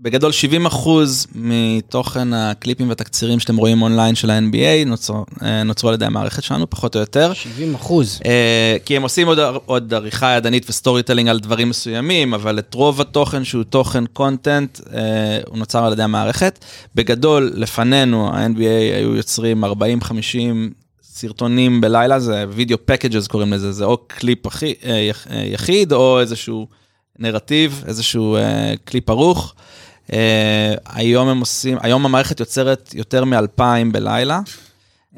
בגדול 0.00 0.32
70 0.32 0.66
אחוז 0.66 1.26
מתוכן 1.34 2.32
הקליפים 2.34 2.88
והתקצירים 2.88 3.40
שאתם 3.40 3.56
רואים 3.56 3.82
אונליין 3.82 4.14
של 4.14 4.30
ה-NBA 4.30 4.86
נוצרו, 4.88 5.24
אה, 5.42 5.62
נוצרו 5.62 5.88
על 5.88 5.94
ידי 5.94 6.04
המערכת 6.04 6.42
שלנו, 6.42 6.70
פחות 6.70 6.94
או 6.94 7.00
יותר. 7.00 7.32
70 7.34 7.74
אחוז. 7.74 8.20
אה, 8.26 8.76
כי 8.84 8.96
הם 8.96 9.02
עושים 9.02 9.26
עוד, 9.26 9.38
עוד 9.66 9.94
עריכה 9.94 10.30
ידנית 10.36 10.70
ו 10.70 11.02
storytelling 11.02 11.28
על 11.28 11.40
דברים 11.40 11.68
מסוימים, 11.68 12.34
אבל 12.34 12.58
את 12.58 12.74
רוב 12.74 13.00
התוכן 13.00 13.44
שהוא 13.44 13.64
תוכן 13.64 14.06
content, 14.06 14.80
אה, 14.94 15.00
הוא 15.48 15.58
נוצר 15.58 15.84
על 15.84 15.92
ידי 15.92 16.02
המערכת. 16.02 16.64
בגדול, 16.94 17.52
לפנינו, 17.54 18.28
ה-NBA 18.34 18.96
היו 18.96 19.14
יוצרים 19.16 19.64
40-50 19.64 19.68
סרטונים 21.02 21.80
בלילה, 21.80 22.20
זה 22.20 22.44
video 22.50 22.78
packages 22.84 23.26
קוראים 23.26 23.52
לזה, 23.52 23.72
זה 23.72 23.84
או 23.84 23.96
קליפ 24.06 24.46
אחי, 24.46 24.74
יח- 25.08 25.26
יחיד 25.52 25.92
או 25.92 26.20
איזשהו 26.20 26.66
נרטיב, 27.18 27.84
איזשהו 27.86 28.36
קליפ 28.84 29.10
ערוך. 29.10 29.54
אה, 30.12 30.74
היום 30.86 31.28
הם 31.28 31.40
עושים, 31.40 31.78
היום 31.80 32.04
המערכת 32.04 32.40
יוצרת 32.40 32.90
יותר 32.94 33.24
מ-2,000 33.24 33.62
בלילה. 33.92 34.40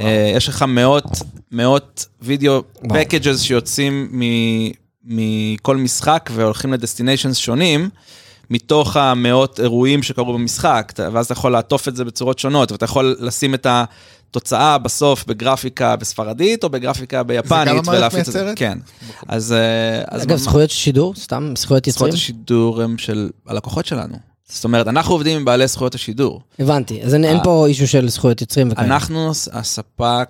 אה, 0.01 0.33
יש 0.37 0.49
לך 0.49 0.63
מאות, 0.63 1.05
מאות 1.53 2.07
וידאו. 2.23 2.63
פקג'ס 2.89 3.41
שיוצאים 3.41 4.09
מ- 4.13 4.71
מכל 5.05 5.77
משחק 5.77 6.31
והולכים 6.35 6.73
לדסטיניישנס 6.73 7.37
שונים, 7.37 7.89
מתוך 8.51 8.97
המאות 8.97 9.61
אירועים 9.61 10.03
שקרו 10.03 10.33
במשחק, 10.33 10.91
אתה- 10.95 11.09
ואז 11.13 11.25
אתה 11.25 11.33
יכול 11.33 11.53
לעטוף 11.53 11.89
את 11.89 11.97
זה 11.97 12.05
בצורות 12.05 12.39
שונות, 12.39 12.73
ואתה 12.73 12.85
יכול 12.85 13.17
לשים 13.21 13.55
את 13.55 13.67
התוצאה 13.71 14.79
בסוף 14.79 15.25
בגרפיקה 15.27 15.97
בספרדית 15.97 16.65
או 16.65 16.69
בגרפיקה 16.69 17.23
ביפנית. 17.23 17.69
המערכת 17.69 17.89
ולהפיץ 17.89 18.19
את 18.29 18.33
זה. 18.33 18.39
מייצרת? 18.45 18.59
כן. 18.59 18.79
אז... 19.29 19.53
אה, 19.53 20.03
אז 20.09 20.23
אגב, 20.23 20.37
זכויות 20.37 20.71
שידור? 20.71 21.15
סתם 21.15 21.53
זכויות 21.59 21.87
יוצרים? 21.87 21.93
זכויות 22.13 22.15
השידור 22.15 22.83
הם 22.83 22.99
של 22.99 23.31
הלקוחות 23.47 23.87
שלנו. 23.87 24.28
זאת 24.49 24.65
אומרת, 24.65 24.89
אנחנו 24.89 25.15
עובדים 25.15 25.37
עם 25.37 25.45
בעלי 25.45 25.67
זכויות 25.67 25.95
השידור. 25.95 26.41
הבנתי, 26.59 27.03
אז 27.03 27.15
אין 27.15 27.25
אין 27.25 27.37
אה. 27.37 27.45
פה 27.45 27.67
אישו 27.67 27.87
של 27.87 28.09
זכויות 28.09 28.41
יוצרים 28.41 28.69
וכאלה. 28.71 28.87
אנחנו 28.87 29.31
הספק 29.53 30.29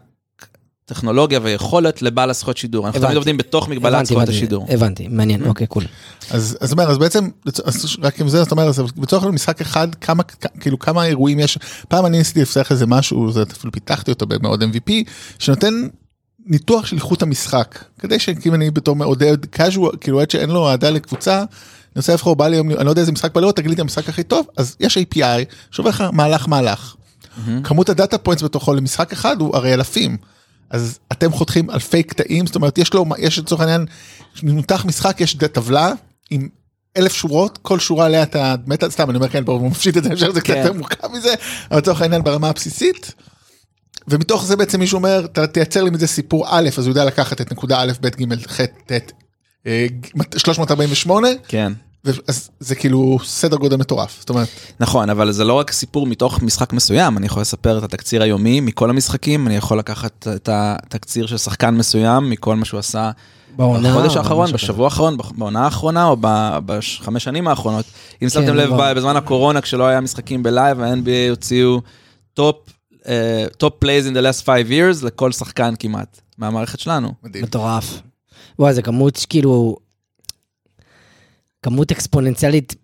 טכנולוגיה 0.89 1.41
ויכולת 1.43 2.03
לבעל 2.03 2.31
הזכויות 2.31 2.57
שידור. 2.57 2.87
אנחנו 2.87 2.97
הבנתי. 2.99 3.07
תמיד 3.07 3.17
עובדים 3.17 3.37
בתוך 3.37 3.69
מגבלת 3.69 3.95
הבנתי, 3.95 4.07
זכויות 4.07 4.23
הבנתי, 4.23 4.39
השידור. 4.39 4.67
הבנתי, 4.69 5.09
מעניין, 5.09 5.45
אוקיי, 5.45 5.67
קול. 5.67 5.85
אז 6.31 6.57
אז 6.61 6.73
אומר 6.73 6.91
אז 6.91 6.99
בעצם 6.99 7.29
אז 7.65 7.97
רק 8.03 8.21
עם 8.21 8.29
זה 8.29 8.43
זאת 8.43 8.53
אומרת 8.53 8.75
בצורך 8.97 9.25
משחק 9.25 9.61
אחד 9.61 9.95
כמה 9.95 10.23
כאילו 10.61 10.79
כמה 10.79 11.05
אירועים 11.05 11.39
יש 11.39 11.59
פעם 11.89 12.07
אני 12.07 12.19
ניסיתי 12.19 12.43
לפתח 12.43 12.73
איזה 12.73 12.87
משהו 12.87 13.33
זה 13.33 13.43
אפילו 13.43 13.73
פיתחתי 13.73 14.11
אותו 14.11 14.27
במאוד 14.27 14.63
MVP 14.63 14.93
שנותן 15.39 15.89
ניתוח 16.47 16.87
של 16.87 16.97
איכות 16.97 17.23
המשחק 17.23 17.85
כדי 17.99 18.19
שאם 18.19 18.55
אני 18.55 18.71
בתור 18.71 18.97
מעודד 18.97 19.45
casual 19.45 19.97
כאילו 20.01 20.21
עד 20.21 20.31
שאין 20.31 20.51
לו 20.51 20.69
אהדה 20.69 20.91
לקבוצה. 20.91 21.45
אני 21.99 22.02
רוצה 22.02 22.12
לבחור 22.12 22.37
בא 22.37 22.49
לי 22.49 22.57
היום 22.57 22.71
אני 22.71 22.85
לא 22.85 22.90
יודע 22.90 23.00
איזה 23.00 23.12
משחק 23.12 23.35
בא 23.35 23.40
לראות 23.40 23.57
תגיד 23.57 23.71
לי 23.71 23.75
את 23.75 23.81
המשחק 23.81 24.09
הכי 24.09 24.23
טוב 24.23 24.47
אז 24.57 24.76
יש 24.81 24.99
API 24.99 25.21
שעובר 25.71 25.90
לך 25.90 26.05
מהלך 26.12 26.49
מהלך. 26.49 26.95
כמות 27.64 27.88
ה 27.88 27.95
data 27.95 28.19
points 28.19 28.43
בתוכו 28.43 28.75
למשחק 28.75 29.12
אחד 29.12 29.40
הוא 29.40 29.57
הרי 29.57 29.75
אלפים. 29.75 30.17
אז 30.71 30.99
אתם 31.12 31.33
חותכים 31.33 31.71
אלפי 31.71 32.02
קטעים 32.02 32.47
זאת 32.47 32.55
אומרת 32.57 32.78
יש 32.78 32.95
לו 32.95 33.05
יש 33.19 33.38
לצורך 33.38 33.61
העניין 33.61 33.87
מנותח 34.43 34.85
משחק 34.85 35.21
יש 35.21 35.35
טבלה 35.35 35.93
עם 36.31 36.49
אלף 36.97 37.12
שורות 37.12 37.59
כל 37.62 37.78
שורה 37.78 38.07
עליה 38.07 38.23
אתה 38.23 38.55
מת 38.67 38.85
סתם 38.85 39.11
אני 39.11 39.17
אומר 39.17 39.28
כן 39.28 39.45
ברור 39.45 39.61
הוא 39.61 39.71
מפשיט 39.71 39.97
את 39.97 40.05
זה 40.05 40.12
אפשר 40.12 40.33
זה 40.33 40.40
קצת 40.40 40.52
כן. 40.55 40.59
יותר 40.61 40.73
מורכב 40.73 41.09
מזה 41.12 41.35
אבל 41.71 41.78
לצורך 41.78 42.02
העניין 42.02 42.25
ברמה 42.25 42.49
הבסיסית. 42.49 43.14
ומתוך 44.09 44.45
זה 44.45 44.57
בעצם 44.57 44.81
מישהו 44.81 44.97
אומר 44.97 45.26
"ת- 45.26 45.38
תייצר 45.38 45.85
לי 45.85 45.90
מזה 45.90 46.07
סיפור 46.07 46.45
א' 46.49 46.69
אז 46.78 46.87
הוא 46.87 46.90
יודע 46.90 47.05
לקחת 47.05 47.40
את 47.40 47.52
נקודה 47.52 47.81
א' 47.81 47.93
ב' 48.00 48.07
ג' 48.09 48.47
ח' 48.47 48.61
ט' 48.87 48.93
אה, 49.67 49.87
348 50.37 51.28
כן. 51.49 51.73
אז 52.28 52.50
זה 52.61 52.75
כאילו 52.75 53.19
סדר 53.25 53.57
גודל 53.57 53.76
מטורף 53.76 54.17
זאת 54.21 54.31
אומרת 54.31 54.49
נכון, 54.81 55.11
אבל 55.11 55.33
זה 55.33 55.45
לא 55.45 55.52
רק 55.52 55.71
סיפור 55.71 56.07
מתוך 56.07 56.43
משחק 56.43 56.73
מסוים, 56.73 57.19
אני 57.19 57.26
יכול 57.26 57.43
לספר 57.43 57.78
את 57.78 57.83
התקציר 57.83 58.23
היומי 58.23 58.61
מכל 58.61 58.90
המשחקים, 58.90 59.47
אני 59.47 59.57
יכול 59.57 59.78
לקחת 59.78 60.28
את 60.28 60.49
התקציר 60.52 61.26
של 61.26 61.38
שחקן 61.38 61.75
מסוים 61.75 62.31
מכל 62.31 62.57
מה 62.57 62.64
שהוא 62.64 62.78
עשה 62.78 63.11
בעונה, 63.57 63.90
בחודש 63.90 64.17
האחרון, 64.17 64.52
בשבוע 64.52 64.85
האחרון, 64.85 65.17
בעונה 65.37 65.64
האחרונה 65.64 66.07
או 66.07 66.17
בחמש 66.67 67.25
שנים 67.25 67.49
האחרונות. 67.49 67.85
אם 68.23 68.28
שמתם 68.28 68.55
לב. 68.55 68.71
ב- 68.78 68.93
בזמן 68.97 69.17
הקורונה, 69.17 69.61
כשלא 69.61 69.87
היה 69.87 70.00
משחקים 70.00 70.43
ב 70.43 70.49
live, 70.49 70.81
ה-NBA 70.81 71.31
הוציאו 71.31 71.81
top, 72.35 72.57
top 73.57 73.75
plays 73.79 74.07
in 74.07 74.11
the 74.11 74.21
last 74.23 74.45
five 74.45 74.71
years 74.71 75.07
לכל 75.07 75.33
שחקן 75.33 75.75
כמעט, 75.78 76.21
מהמערכת 76.38 76.81
שלנו. 76.81 77.12
מדהים. 77.23 77.45
מטורף. 77.45 78.00
וואי, 78.59 78.75
זה 78.75 78.83
כמות 78.83 79.26
כאילו... 79.28 79.76
כמות 81.62 81.91
אקספוננציאלית 81.91 82.75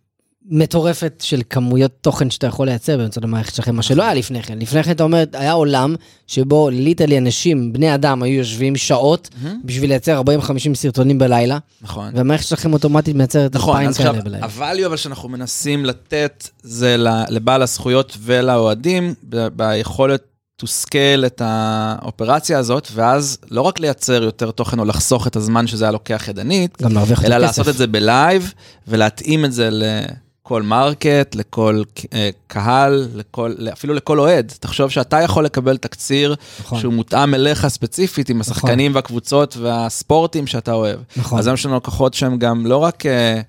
מטורפת 0.49 1.23
של 1.27 1.43
כמויות 1.51 1.93
תוכן 2.01 2.31
שאתה 2.31 2.47
יכול 2.47 2.67
לייצר 2.67 2.97
באמצעות 2.97 3.25
המערכת 3.25 3.55
שלכם, 3.55 3.77
מה 3.77 3.83
שלא 3.83 4.03
היה 4.03 4.15
לפני 4.15 4.43
כן. 4.43 4.59
לפני 4.59 4.83
כן 4.83 4.91
אתה 4.91 5.03
אומר, 5.03 5.25
היה 5.33 5.53
עולם 5.53 5.95
שבו 6.27 6.71
literally 6.71 7.19
אנשים, 7.19 7.73
בני 7.73 7.95
אדם, 7.95 8.23
היו 8.23 8.39
יושבים 8.39 8.77
שעות 8.77 9.29
בשביל 9.65 9.91
לייצר 9.91 10.23
40-50 10.41 10.75
סרטונים 10.75 11.19
בלילה, 11.19 11.59
נכון. 11.83 12.11
והמערכת 12.15 12.47
שלכם 12.47 12.73
אוטומטית 12.73 13.17
מייצרת 13.17 13.57
נכון, 13.57 13.75
אלפיים 13.75 13.89
אז 13.89 13.97
עכשיו, 13.97 14.13
כאלה 14.13 14.25
בלילה. 14.25 14.47
הvalue 14.47 14.87
אבל 14.87 14.97
שאנחנו 14.97 15.29
מנסים 15.29 15.85
לתת 15.85 16.49
זה 16.63 16.97
לבעל 17.29 17.63
הזכויות 17.63 18.17
ולאוהדים 18.21 19.15
ביכולת 19.57 20.34
to 20.63 20.67
scale 20.67 21.27
את 21.27 21.43
האופרציה 21.45 22.59
הזאת, 22.59 22.89
ואז 22.95 23.39
לא 23.51 23.61
רק 23.61 23.81
לייצר 23.81 24.23
יותר 24.23 24.51
תוכן 24.51 24.79
או 24.79 24.85
לחסוך 24.85 25.27
את 25.27 25.37
הזמן 25.37 25.67
שזה 25.67 25.85
היה 25.85 25.93
לוקח 25.93 26.25
ידנית, 26.29 26.83
גם 26.83 26.93
להרוויח 26.93 27.19
יותר 27.23 27.37
אלא. 27.37 27.47
לעשות 27.47 27.69
את 27.69 27.77
זה 27.77 27.87
ב 27.87 28.00
live 28.00 28.53
ולהתאים 28.89 29.45
את 29.45 29.53
זה 29.53 29.69
לכל 29.73 30.63
market, 30.63 31.35
לכל 31.35 31.83
אה, 32.13 32.31
קהל, 32.47 33.09
לכל, 33.15 33.55
אפילו 33.73 33.95
לכל 33.95 34.19
אוהד. 34.19 34.53
תחשוב 34.61 34.91
שאתה 34.91 35.21
יכול 35.21 35.45
לקבל 35.45 35.77
תקציר 35.77 36.35
נכון. 36.61 36.81
שהוא 36.81 36.93
מותאם 36.93 37.35
אליך 37.35 37.69
ספציפית 37.69 38.29
עם 38.29 38.41
השחקנים 38.41 38.95
והקבוצות 38.95 39.57
והספורטים 39.57 40.47
שאתה 40.47 40.73
אוהב. 40.73 41.01
נכון. 41.17 41.39
אז 41.39 41.47
יש 41.47 41.67
לנו 41.67 41.77
לקוחות 41.77 42.15
שהם 42.15 42.39
גם 42.39 42.67
לא 42.67 42.77
רק 42.77 43.07
אה, 43.07 43.41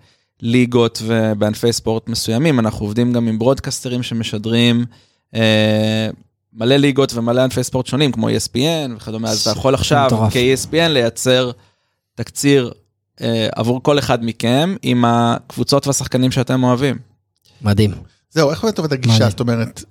ליגות 0.41 1.01
ובענפי 1.05 1.73
ספורט 1.73 2.09
מסוימים, 2.09 2.59
אנחנו 2.59 2.85
עובדים 2.85 3.13
גם 3.13 3.27
עם 3.27 3.39
ברודקסטרים 3.39 4.03
שמשדרים 4.03 4.85
אה, 5.35 6.09
מלא 6.55 6.75
ליגות 6.75 7.13
ומלא 7.13 7.41
ענפי 7.41 7.63
ספורט 7.63 7.87
שונים, 7.87 8.11
כמו 8.11 8.29
E 8.29 8.31
ESPN 8.31 8.91
וכדומה, 8.97 9.29
אז 9.29 9.41
אתה 9.41 9.59
יכול 9.59 9.73
עכשיו 9.73 10.05
מטורף. 10.07 10.33
כ-ESPN 10.33 10.87
לייצר 10.87 11.51
תקציר 12.15 12.71
אה, 13.21 13.47
עבור 13.55 13.83
כל 13.83 13.99
אחד 13.99 14.25
מכם 14.25 14.75
עם 14.81 15.05
הקבוצות 15.05 15.87
והשחקנים 15.87 16.31
שאתם 16.31 16.63
אוהבים. 16.63 16.97
מדהים. 17.61 17.91
זהו 18.29 18.51
איך 18.51 18.63
באמת 18.63 18.77
עובד 18.77 18.93
הגישה. 18.93 19.29
זאת 19.29 19.39
אומרת. 19.39 19.83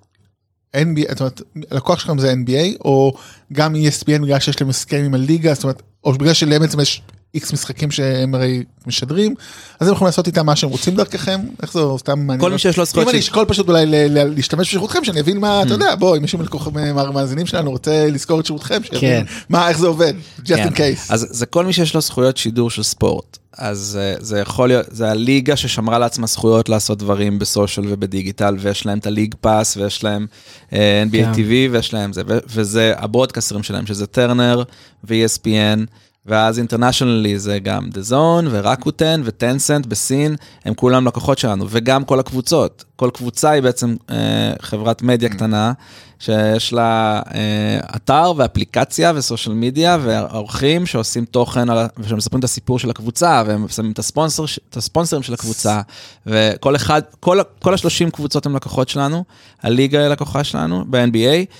NBA, 0.77 1.11
זאת 1.11 1.21
אומרת, 1.21 1.43
הלקוח 1.71 1.99
שלכם 1.99 2.19
זה 2.19 2.33
NBA 2.33 2.79
או 2.85 3.17
גם 3.53 3.75
E 3.75 3.79
ESPN 3.79 4.23
בגלל 4.23 4.41
שיש 4.41 4.61
להם 4.61 4.71
הסכם 4.71 5.03
עם 5.05 5.15
הליגה 5.15 5.55
זאת 5.55 5.65
אומרת 5.65 5.83
או 6.05 6.13
בגלל 6.13 6.33
שלהם 6.33 6.61
בעצם 6.61 6.81
יש 6.81 7.03
איקס 7.35 7.53
משחקים 7.53 7.91
שהם 7.91 8.35
הרי 8.35 8.63
משדרים, 8.87 9.35
אז 9.81 9.89
הם 9.89 9.95
יכולים 9.95 10.07
לעשות 10.09 10.27
איתם 10.27 10.47
מה 10.47 10.57
שהם 10.57 10.71
רוצים 10.71 10.95
דרככם, 10.97 11.41
איך 11.63 11.73
זה 11.73 11.81
סתם 11.99 12.19
מעניין. 12.19 12.41
כל 12.41 12.51
מי 12.53 12.59
שיש 12.59 12.77
לו 12.77 12.85
זכויות 12.85 13.09
אם 13.09 13.11
אני 13.11 13.21
אשקול 13.21 13.45
פשוט 13.45 13.69
אולי 13.69 13.85
להשתמש 13.87 14.69
בשירותכם, 14.69 15.05
שאני 15.05 15.21
אבין 15.21 15.39
מה, 15.39 15.63
אתה 15.63 15.75
יודע, 15.75 15.95
בוא, 15.95 16.17
אם 16.17 16.23
מישהו 16.23 16.39
מלקוח- 16.39 16.69
מהמאזינים 16.69 17.47
שלנו 17.47 17.71
רוצה 17.71 18.07
לזכור 18.11 18.41
את 18.41 18.47
שירותכם, 18.47 18.83
שיבין 18.83 19.01
כן. 19.01 19.25
מה, 19.49 19.69
איך 19.69 19.79
זה 19.79 19.87
עובד, 19.87 20.13
just 20.39 20.47
כן. 20.47 20.69
in 20.69 20.77
case. 20.77 21.07
אז 21.15 21.27
זה 21.31 21.47
כל 21.47 21.65
מי 21.67 21.73
שיש 21.73 21.95
לו 21.95 22.01
זכויות 22.01 22.37
שידור 22.37 22.71
של 22.71 22.83
ספורט. 22.83 23.39
אז 23.59 23.99
אה, 24.01 24.15
זה 24.21 24.39
יכול 24.39 24.69
להיות, 24.69 24.87
זה 24.91 25.11
הליגה 25.11 25.57
ששמרה 25.57 25.99
לעצמה 25.99 26.27
זכויות 26.27 26.69
לעשות 26.69 26.99
דברים 26.99 27.39
בסושיאל 27.39 27.87
ובדיגיטל, 27.91 28.57
ויש 28.61 28.87
להם 28.87 28.99
את 28.99 29.07
הליג 29.07 29.35
פאס, 29.41 29.77
ויש 29.77 30.05
להם 30.05 30.27
אה, 30.73 31.05
NBA 31.11 31.17
כן. 31.17 31.33
TV, 31.33 31.73
ויש 31.73 31.93
להם 31.95 32.13
זה, 32.13 32.23
וזה 32.49 32.93
הברודקאסטרים 32.97 33.63
שלהם, 33.63 33.87
שזה 33.87 34.07
טרנר 34.07 34.63
ו-ESPN, 35.05 35.81
ואז 36.27 36.59
אינטרנשיונלי 36.59 37.39
זה 37.39 37.59
גם 37.59 37.89
The 37.93 38.11
Zone 38.11 38.47
ורקוטן 38.51 39.23
וטנסנט 39.25 39.87
בסין, 39.87 40.37
הם 40.65 40.75
כולם 40.75 41.07
לקוחות 41.07 41.39
שלנו, 41.39 41.67
וגם 41.69 42.05
כל 42.05 42.21
הקבוצות. 42.21 42.85
כל 42.97 43.11
קבוצה 43.15 43.51
היא 43.51 43.63
בעצם 43.63 43.97
אה, 44.11 44.53
חברת 44.61 45.03
מדיה 45.03 45.29
קטנה, 45.29 45.73
שיש 46.19 46.73
לה 46.73 47.23
אה, 47.35 47.79
אתר 47.97 48.33
ואפליקציה 48.37 49.13
וסושיאל 49.15 49.55
מדיה 49.55 49.99
ועורכים 50.03 50.87
שעושים 50.87 51.25
תוכן 51.25 51.71
על, 51.71 51.87
ושמספרים 51.99 52.39
את 52.39 52.45
הסיפור 52.45 52.79
של 52.79 52.91
הקבוצה, 52.91 53.43
והם 53.47 53.69
שמים 53.69 53.93
את, 53.93 53.99
הספונסר, 53.99 54.45
את 54.71 54.77
הספונסרים 54.77 55.23
של 55.23 55.35
הקבוצה, 55.35 55.81
וכל 56.27 56.77
אחד, 56.77 57.03
כל, 57.21 57.39
כל 57.59 57.75
ה-30 57.75 58.11
קבוצות 58.11 58.47
הם 58.47 58.57
לקוחות 58.57 58.89
שלנו, 58.89 59.25
הליגה 59.63 60.01
היא 60.01 60.09
לקוחה 60.09 60.45
שלנו 60.45 60.85
ב-NBA. 60.91 61.55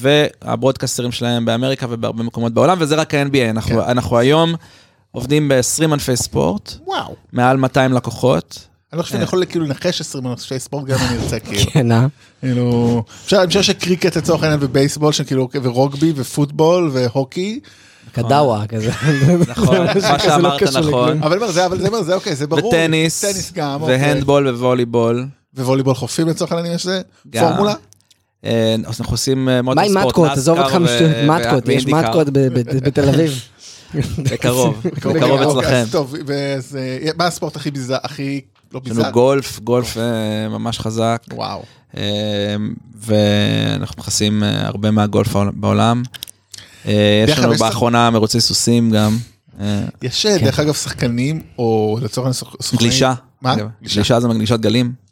והברודקאסטרים 0.00 1.12
שלהם 1.12 1.44
באמריקה 1.44 1.86
ובהרבה 1.90 2.22
מקומות 2.22 2.54
בעולם, 2.54 2.76
וזה 2.80 2.94
רק 2.94 3.14
ה-NBA. 3.14 3.50
אנחנו, 3.50 3.82
כן. 3.82 3.88
אנחנו 3.88 4.18
היום 4.18 4.54
עובדים 5.12 5.48
ב-20 5.48 5.84
ענפי 5.84 6.16
ספורט, 6.16 6.74
וואו. 6.86 7.14
מעל 7.32 7.56
200 7.56 7.92
לקוחות. 7.92 8.66
אני 8.92 8.98
לא 8.98 9.02
חושב 9.02 9.12
שאני 9.12 9.24
יכול 9.24 9.44
כאילו 9.44 9.64
לנחש 9.64 10.00
20 10.00 10.26
אנשי 10.26 10.58
ספורט 10.58 10.84
גם 10.84 10.98
אם 10.98 11.06
אני 11.06 11.18
ארצה 11.18 11.40
כאילו. 11.40 11.70
כן, 11.72 11.92
אה? 11.92 12.06
כאילו, 12.40 13.02
אפשר, 13.24 13.38
אני 13.38 13.48
חושב 13.48 13.62
שקריקט 13.62 14.16
לצורך 14.16 14.42
העניין 14.42 14.60
ובייסבול, 14.62 15.12
שכאילו, 15.12 15.48
ורוגבי 15.62 16.12
ופוטבול 16.16 16.90
והוקי, 16.92 17.60
קדאווה 18.12 18.66
כזה. 18.66 18.90
נכון, 19.48 19.76
מה 19.76 19.94
לא 19.94 20.18
שאמרת 20.18 20.62
נכון. 20.62 21.22
אבל 21.22 21.52
זה, 21.52 21.66
אבל 21.66 22.02
זה, 22.04 22.14
אוקיי, 22.14 22.34
זה 22.34 22.46
ברור. 22.46 22.66
וטניס, 22.66 23.24
טניס 23.24 23.52
גם, 23.52 23.82
אוקיי. 23.82 23.96
והנדבול 23.96 24.48
וווליבול. 24.48 25.26
ווליבול 25.56 25.94
חופים 25.94 26.28
לצורך 26.28 26.52
העניין 26.52 26.74
יש 26.74 26.84
זה, 26.84 27.00
גם. 27.30 27.48
פורמולה. 27.48 27.74
אה, 28.44 28.74
אז 28.86 29.00
אנחנו 29.00 29.14
עושים 29.14 29.48
אה, 29.48 29.62
מה 29.62 29.74
מוטו 29.74 29.80
עם 29.80 29.88
ספורט, 29.88 30.06
מתקות? 30.06 30.30
עזוב 30.30 30.58
אותך 30.58 30.74
ו- 30.74 31.26
מתקות, 31.28 31.68
יש. 31.68 31.86
מתקות 31.86 32.28
בתל 32.82 33.08
אביב. 33.08 33.40
בקרוב, 34.32 34.80
בקרוב 34.84 35.16
אוקיי, 35.16 35.50
אצלכם. 35.50 35.74
אז 35.74 35.90
טוב, 35.92 36.14
אה, 36.30 37.10
מה 37.16 37.26
הספורט 37.26 37.56
הכי 37.56 37.70
ביזאר, 37.70 37.96
הכי, 38.02 38.40
לא 38.72 38.80
יש 38.86 38.92
לנו? 38.92 39.12
גולף, 39.12 39.60
גולף 39.60 39.96
אה, 39.98 40.48
ממש 40.48 40.78
חזק, 40.78 41.22
וואו. 41.32 41.62
אה, 41.96 42.02
ואנחנו 42.96 43.94
מכסים 44.02 44.42
אה, 44.42 44.66
הרבה 44.66 44.90
מהגולף 44.90 45.36
בעולם. 45.54 46.02
אה, 46.86 47.24
יש 47.28 47.38
לנו 47.38 47.54
באחרונה 47.54 48.10
מרוצי 48.10 48.40
סוסים 48.40 48.90
גם. 48.90 49.16
אה, 49.60 49.80
יש 50.02 50.26
אה, 50.26 50.38
דרך 50.38 50.60
אגב 50.60 50.74
שחקנים, 50.74 51.42
או 51.58 51.98
לצורך 52.02 52.18
העניין 52.26 52.32
סוכנים. 52.62 52.78
גלישה. 52.78 53.14
מה? 53.42 53.54
גלישה 53.82 54.20
זה 54.20 54.28
מגלישת 54.28 54.60
גלים. 54.60 55.03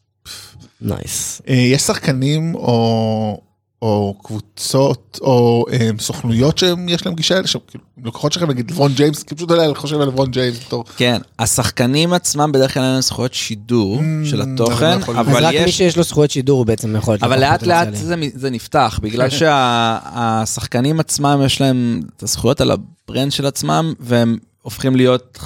nice. 0.82 1.42
אה, 1.48 1.54
יש 1.54 1.82
שחקנים 1.82 2.54
או, 2.54 3.40
או 3.82 4.14
קבוצות 4.24 5.18
או 5.22 5.64
אה, 5.72 5.88
סוכנויות 5.98 6.58
שיש 6.58 7.06
להם 7.06 7.14
גישה 7.14 7.38
אלה, 7.38 7.46
שכאילו, 7.46 7.84
לקוחות 8.04 8.32
שלכם 8.32 8.50
נגיד 8.50 8.70
לברון 8.70 8.92
ג'יימס, 8.94 9.22
כי 9.22 9.34
פשוט 9.34 9.50
עולה 9.50 9.64
אני 9.64 9.74
חושב 9.74 10.00
על 10.00 10.08
לברון 10.08 10.30
ג'יימס 10.30 10.56
בתור, 10.66 10.84
כן, 10.96 11.20
השחקנים 11.38 12.12
עצמם 12.12 12.52
בדרך 12.52 12.74
כלל 12.74 12.82
אין 12.82 12.92
להם 12.92 13.00
זכויות 13.00 13.34
שידור 13.34 13.98
Mm, 13.98 14.28
של 14.28 14.42
אבל 14.42 14.52
התוכן, 14.54 14.96
לא 14.98 15.02
יכול- 15.02 15.18
אז 15.18 15.26
אבל 15.28 15.44
רק 15.44 15.54
מי 15.54 15.60
יש... 15.60 15.76
שיש 15.76 15.96
לו 15.96 16.02
זכויות 16.02 16.30
שידור 16.30 16.58
הוא 16.58 16.66
בעצם 16.66 16.96
יכול 16.96 17.12
להיות 17.14 17.22
אבל 17.22 17.40
לאט 17.40 17.62
לאט. 17.62 17.88
זה, 17.94 18.14
זה 18.34 18.50
נפתח, 18.50 19.00
בגלל 19.02 19.28
שהשחקנים 19.38 21.00
עצמם 21.00 21.40
יש 21.46 21.60
להם 21.60 22.00
את 22.16 22.22
הזכויות 22.22 22.60
על 22.60 22.70
ה 22.70 22.81
brand 22.81 23.32
של 23.32 23.46
עצמם, 23.46 23.94
והם 24.00 24.36
הופכים 24.62 24.96
להיות 24.96 25.38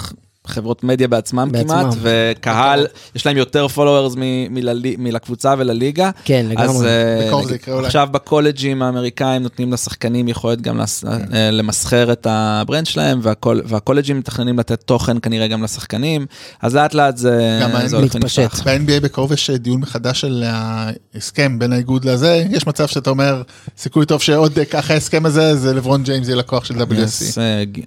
חברות 0.47 0.83
מדיה 0.83 1.07
בעצמם, 1.07 1.49
בעצמם. 1.51 1.69
כמעט, 1.81 1.95
וקהל, 2.01 2.87
יש 3.15 3.25
להם 3.25 3.37
יותר 3.37 3.67
followers 3.75 4.15
מ- 4.17 4.53
מלל- 4.53 4.95
מלקבוצה 4.97 5.53
ולליגה. 5.57 6.09
כן, 6.23 6.45
אז 6.45 6.51
לגמרי. 6.51 6.87
בקרוב 7.25 7.39
נגיד, 7.39 7.49
זה 7.49 7.55
יקרה 7.55 7.75
אולי. 7.75 7.85
עכשיו 7.87 8.07
בקולג'ים 8.11 8.81
האמריקאים 8.81 9.43
נותנים 9.43 9.73
לשחקנים 9.73 10.27
יכולת 10.27 10.61
גם 10.61 10.77
לס- 10.77 11.03
אה, 11.33 11.51
למסחר 11.51 12.11
את 12.11 12.27
ה 12.29 12.38
brand 12.38 12.85
שלהם, 12.85 13.19
והקול- 13.23 13.61
והקולג'ים 13.65 14.19
מתכננים 14.19 14.59
לתת 14.59 14.81
תוכן 14.83 15.17
כנראה 15.21 15.47
גם 15.47 15.63
לשחקנים, 15.63 16.25
אז 16.61 16.75
לאט 16.75 16.93
לאט 16.93 17.17
זה 17.17 17.59
זה 17.85 17.95
הולך. 17.97 18.15
ונפתח. 18.15 18.61
ב-NBA 18.65 18.99
בקרוב 19.03 19.31
יש 19.33 19.49
אה, 19.49 19.57
דיון 19.57 19.79
מחדש 19.79 20.21
של 20.21 20.43
ההסכם 20.47 21.59
בין 21.59 21.73
האיגוד 21.73 22.05
לזה, 22.05 22.43
יש 22.49 22.67
מצב 22.67 22.87
שאתה 22.87 23.09
אומר, 23.09 23.41
סיכוי 23.77 24.05
טוב 24.05 24.21
שעוד 24.21 24.57
ככה 24.71 24.93
ההסכם 24.93 25.25
הזה, 25.25 25.55
זה 25.55 25.73
לברון 25.73 26.03
ג'יימס 26.03 26.27
יהיה 26.27 26.37
לקוח 26.37 26.65
של 26.65 26.73
WSC, 26.81 26.93
יש, 26.93 27.37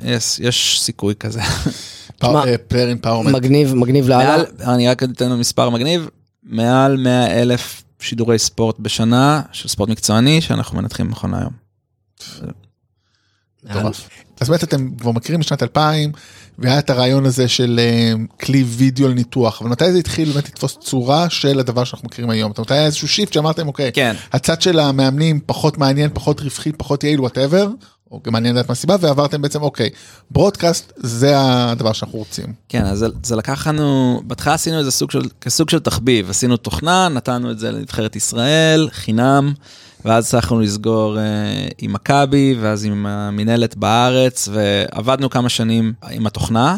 יש- 0.04 0.40
יש 0.40 0.80
סיכוי 0.82 1.14
כזה. 1.20 1.40
player 2.68 2.88
empowerment. 2.88 3.34
מגניב, 3.34 3.74
מגניב 3.74 4.08
לאללה. 4.08 4.36
מעל, 4.36 4.70
אני 4.74 4.88
רק 4.88 5.02
אתן 5.02 5.28
לו 5.28 5.36
מספר 5.36 5.70
מגניב, 5.70 6.08
מעל 6.42 6.96
100 6.96 7.42
אלף 7.42 7.82
שידורי 8.00 8.38
ספורט 8.38 8.78
בשנה 8.78 9.42
של 9.52 9.68
ספורט 9.68 9.90
מקצועני 9.90 10.40
שאנחנו 10.40 10.78
מנתחים 10.78 11.08
נכון 11.08 11.30
להיום. 11.30 11.52
אז 14.40 14.48
באמת 14.48 14.64
אתם 14.64 14.90
כבר 15.00 15.10
מכירים 15.10 15.40
משנת 15.40 15.62
2000 15.62 16.12
והיה 16.58 16.78
את 16.78 16.90
הרעיון 16.90 17.26
הזה 17.26 17.48
של 17.48 17.80
אה, 17.82 18.12
כלי 18.40 18.62
וידאו 18.62 19.08
לניתוח 19.08 19.62
אבל 19.62 19.70
מתי 19.70 19.92
זה 19.92 19.98
התחיל 19.98 20.32
באמת 20.32 20.48
לתפוס 20.48 20.78
צורה 20.80 21.30
של 21.30 21.58
הדבר 21.58 21.84
שאנחנו 21.84 22.06
מכירים 22.06 22.30
היום? 22.30 22.52
אומרת 22.58 22.70
היה 22.70 22.86
איזשהו 22.86 23.08
shift 23.08 23.32
שאמרתם 23.32 23.68
אוקיי 23.68 23.92
כן. 23.92 24.16
הצד 24.32 24.62
של 24.62 24.78
המאמנים 24.78 25.40
פחות 25.46 25.78
מעניין 25.78 26.10
פחות 26.14 26.40
רווחי 26.40 26.72
פחות 26.72 27.04
יעיל 27.04 27.20
whatever 27.20 27.68
מעניין 28.26 28.54
לדעת 28.54 28.68
מה 28.68 28.72
הסיבה 28.72 28.96
ועברתם 29.00 29.42
בעצם 29.42 29.62
אוקיי 29.62 29.90
broadcast 30.30 30.92
זה 30.96 31.34
הדבר 31.36 31.92
שאנחנו 31.92 32.18
רוצים. 32.18 32.52
כן, 32.68 32.84
אז 32.84 32.98
זה, 32.98 33.06
זה 33.22 33.36
לקח 33.36 33.66
לנו, 33.66 34.20
בהתחלה 34.24 34.54
עשינו 34.54 34.78
איזה 34.78 34.90
סוג 34.90 35.10
של, 35.10 35.22
כסוג 35.40 35.70
של 35.70 35.78
תחביב, 35.78 36.30
עשינו 36.30 36.56
תוכנה, 36.56 37.08
נתנו 37.08 37.50
את 37.50 37.58
זה 37.58 37.72
לנבחרת 37.72 38.16
ישראל, 38.16 38.88
חינם, 38.92 39.52
ואז 40.04 40.26
הצלחנו 40.26 40.60
לסגור 40.60 41.18
אה, 41.18 41.68
עם 41.78 41.92
מכבי, 41.92 42.56
ואז 42.60 42.84
עם 42.84 43.06
המינהלת 43.06 43.76
בארץ, 43.76 44.48
ועבדנו 44.52 45.30
כמה 45.30 45.48
שנים 45.48 45.92
עם 46.10 46.26
התוכנה, 46.26 46.76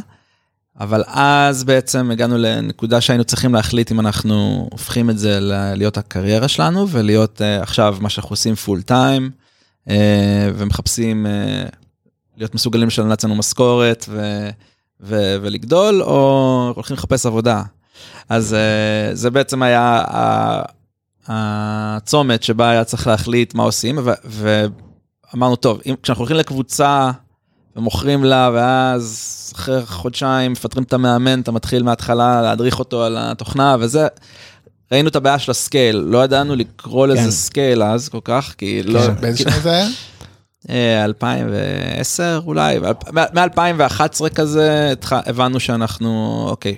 אבל 0.80 1.02
אז 1.06 1.64
בעצם 1.64 2.10
הגענו 2.10 2.38
לנקודה 2.38 3.00
שהיינו 3.00 3.24
צריכים 3.24 3.54
להחליט 3.54 3.92
אם 3.92 4.00
אנחנו 4.00 4.68
הופכים 4.70 5.10
את 5.10 5.18
זה 5.18 5.38
להיות 5.76 5.98
הקריירה 5.98 6.48
שלנו, 6.48 6.88
ולהיות 6.88 7.42
אה, 7.42 7.62
עכשיו 7.62 7.96
מה 8.00 8.08
שאנחנו 8.08 8.32
עושים 8.32 8.54
פול 8.54 8.82
טיים, 8.82 9.30
ומחפשים 10.54 11.26
אה, 11.26 11.64
להיות 12.36 12.54
מסוגלים 12.54 12.88
לשלם 12.88 13.08
לעצמנו 13.08 13.34
משכורת, 13.34 14.06
ו... 14.08 14.48
ו- 15.00 15.36
ולגדול, 15.42 16.02
או 16.02 16.72
הולכים 16.74 16.96
לחפש 16.96 17.26
עבודה. 17.26 17.62
אז 18.28 18.52
uh, 18.52 19.14
זה 19.14 19.30
בעצם 19.30 19.62
היה 19.62 20.02
הצומת 21.26 22.42
שבה 22.42 22.70
היה 22.70 22.84
צריך 22.84 23.06
להחליט 23.06 23.54
מה 23.54 23.62
עושים, 23.62 23.98
ו- 24.04 24.10
ואמרנו, 24.24 25.56
טוב, 25.56 25.80
אם, 25.86 25.94
כשאנחנו 26.02 26.22
הולכים 26.22 26.36
לקבוצה 26.36 27.10
ומוכרים 27.76 28.24
לה, 28.24 28.50
ואז 28.54 29.32
אחרי 29.56 29.86
חודשיים 29.86 30.52
מפטרים 30.52 30.84
את 30.84 30.92
המאמן, 30.92 31.40
אתה 31.40 31.52
מתחיל 31.52 31.82
מההתחלה 31.82 32.42
להדריך 32.42 32.78
אותו 32.78 33.04
על 33.04 33.16
התוכנה, 33.18 33.76
וזה... 33.80 34.06
ראינו 34.92 35.08
את 35.08 35.16
הבעיה 35.16 35.38
של 35.38 35.50
ה 35.50 35.57
scale, 35.57 35.96
לא 35.96 36.24
ידענו 36.24 36.56
לקרוא 36.56 37.06
לזה 37.06 37.20
כן. 37.20 37.30
scale 37.30 37.82
אז 37.82 38.08
כל 38.08 38.20
כך, 38.24 38.54
כי 38.58 38.82
לא... 38.82 39.08
באיזה 39.10 39.38
שנה 39.38 39.60
זה 39.60 39.70
היה? 39.70 39.88
אה, 40.70 41.04
2010 41.04 42.40
אולי, 42.46 42.78
מ-2011 43.12 44.28
כזה 44.34 44.92
הבנו 45.10 45.60
שאנחנו, 45.60 46.44
אוקיי, 46.50 46.76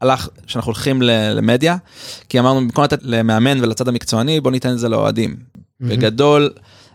הלך, 0.00 0.28
שאנחנו 0.46 0.68
הולכים 0.68 1.02
למדיה, 1.02 1.76
כי 2.28 2.38
אמרנו 2.38 2.60
במקום 2.60 2.84
לתת 2.84 2.98
למאמן 3.02 3.60
ולצד 3.64 3.88
המקצועני, 3.88 4.40
בוא 4.40 4.50
ניתן 4.50 4.70
את 4.70 4.78
זה 4.78 4.88
לאוהדים. 4.88 5.36
בגדול, 5.80 6.50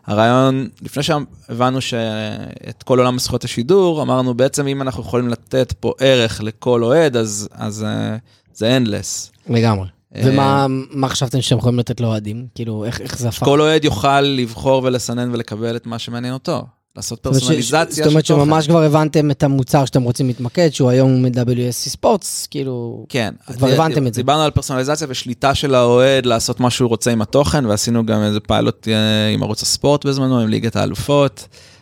הרעיון, 0.05 0.67
לפני 0.81 1.03
שהבנו 1.03 1.81
שאת 1.81 2.83
כל 2.83 2.99
עולם 2.99 3.19
זכויות 3.19 3.43
השידור, 3.43 4.01
אמרנו 4.01 4.33
בעצם 4.33 4.67
אם 4.67 4.81
אנחנו 4.81 5.01
יכולים 5.03 5.29
לתת 5.29 5.73
פה 5.79 5.93
ערך 5.99 6.41
לכל 6.43 6.83
אוהד, 6.83 7.17
אז, 7.17 7.49
אז 7.51 7.83
אה, 7.83 8.17
זה 8.53 8.77
endless. 8.77 9.49
לגמרי. 9.49 9.94
אה, 10.15 10.21
ומה 10.25 10.65
מה 10.89 11.09
חשבתם 11.09 11.41
שאתם 11.41 11.57
יכולים 11.57 11.79
לתת 11.79 12.01
לאוהדים? 12.01 12.47
כאילו, 12.55 12.85
איך 12.85 13.01
איך 13.01 13.19
זה 13.19 13.27
הפך? 13.27 13.43
כל 13.45 13.61
אוהד 13.61 13.85
יוכל 13.85 14.21
לבחור 14.21 14.81
ולסנן 14.83 15.29
ולקבל 15.33 15.75
את 15.75 15.85
מה 15.87 15.99
שמעניין 15.99 16.33
אותו. 16.33 16.63
לעשות 16.95 17.17
זאת 17.17 17.25
אומרת 17.25 17.39
ש- 17.39 17.43
פרסונליזציה 17.43 18.03
זאת 18.03 18.11
אומרת 18.11 18.25
של 18.25 18.33
תוכן. 18.33 18.45
שממש 18.45 18.67
כבר 18.67 18.83
הבנתם 18.83 19.31
את 19.31 19.43
המוצר 19.43 19.85
שאתם 19.85 20.03
רוצים 20.03 20.27
להתמקד, 20.27 20.69
שהוא 20.71 20.89
היום 20.89 21.25
מ-WSC 21.25 21.71
ספורטס, 21.71 22.47
כאילו... 22.51 23.05
כן. 23.09 23.33
כבר 23.57 23.67
הבנתם 23.67 24.07
את 24.07 24.13
זה. 24.13 24.21
דיברנו 24.21 24.41
על 24.41 24.51
פרסונליזציה 24.51 25.07
ושליטה 25.09 25.55
של 25.55 25.75
האוהד 25.75 26.25
לעשות 26.25 26.59
מה 26.59 26.69
שהוא 26.69 26.89
רוצה 26.89 27.11
עם 27.11 27.21
התוכן, 27.21 27.65
ועשינו 27.65 28.05
גם 28.05 28.21
איזה 28.23 28.39
פיילוט 28.39 28.87
אה, 28.87 28.93
עם 29.33 29.43
ערוץ 29.43 29.61
הספורט 29.61 30.05
בזמנו, 30.05 30.39
עם 30.39 30.47
ליגת 30.49 30.75
האלופות. 30.75 31.47
אה, 31.51 31.74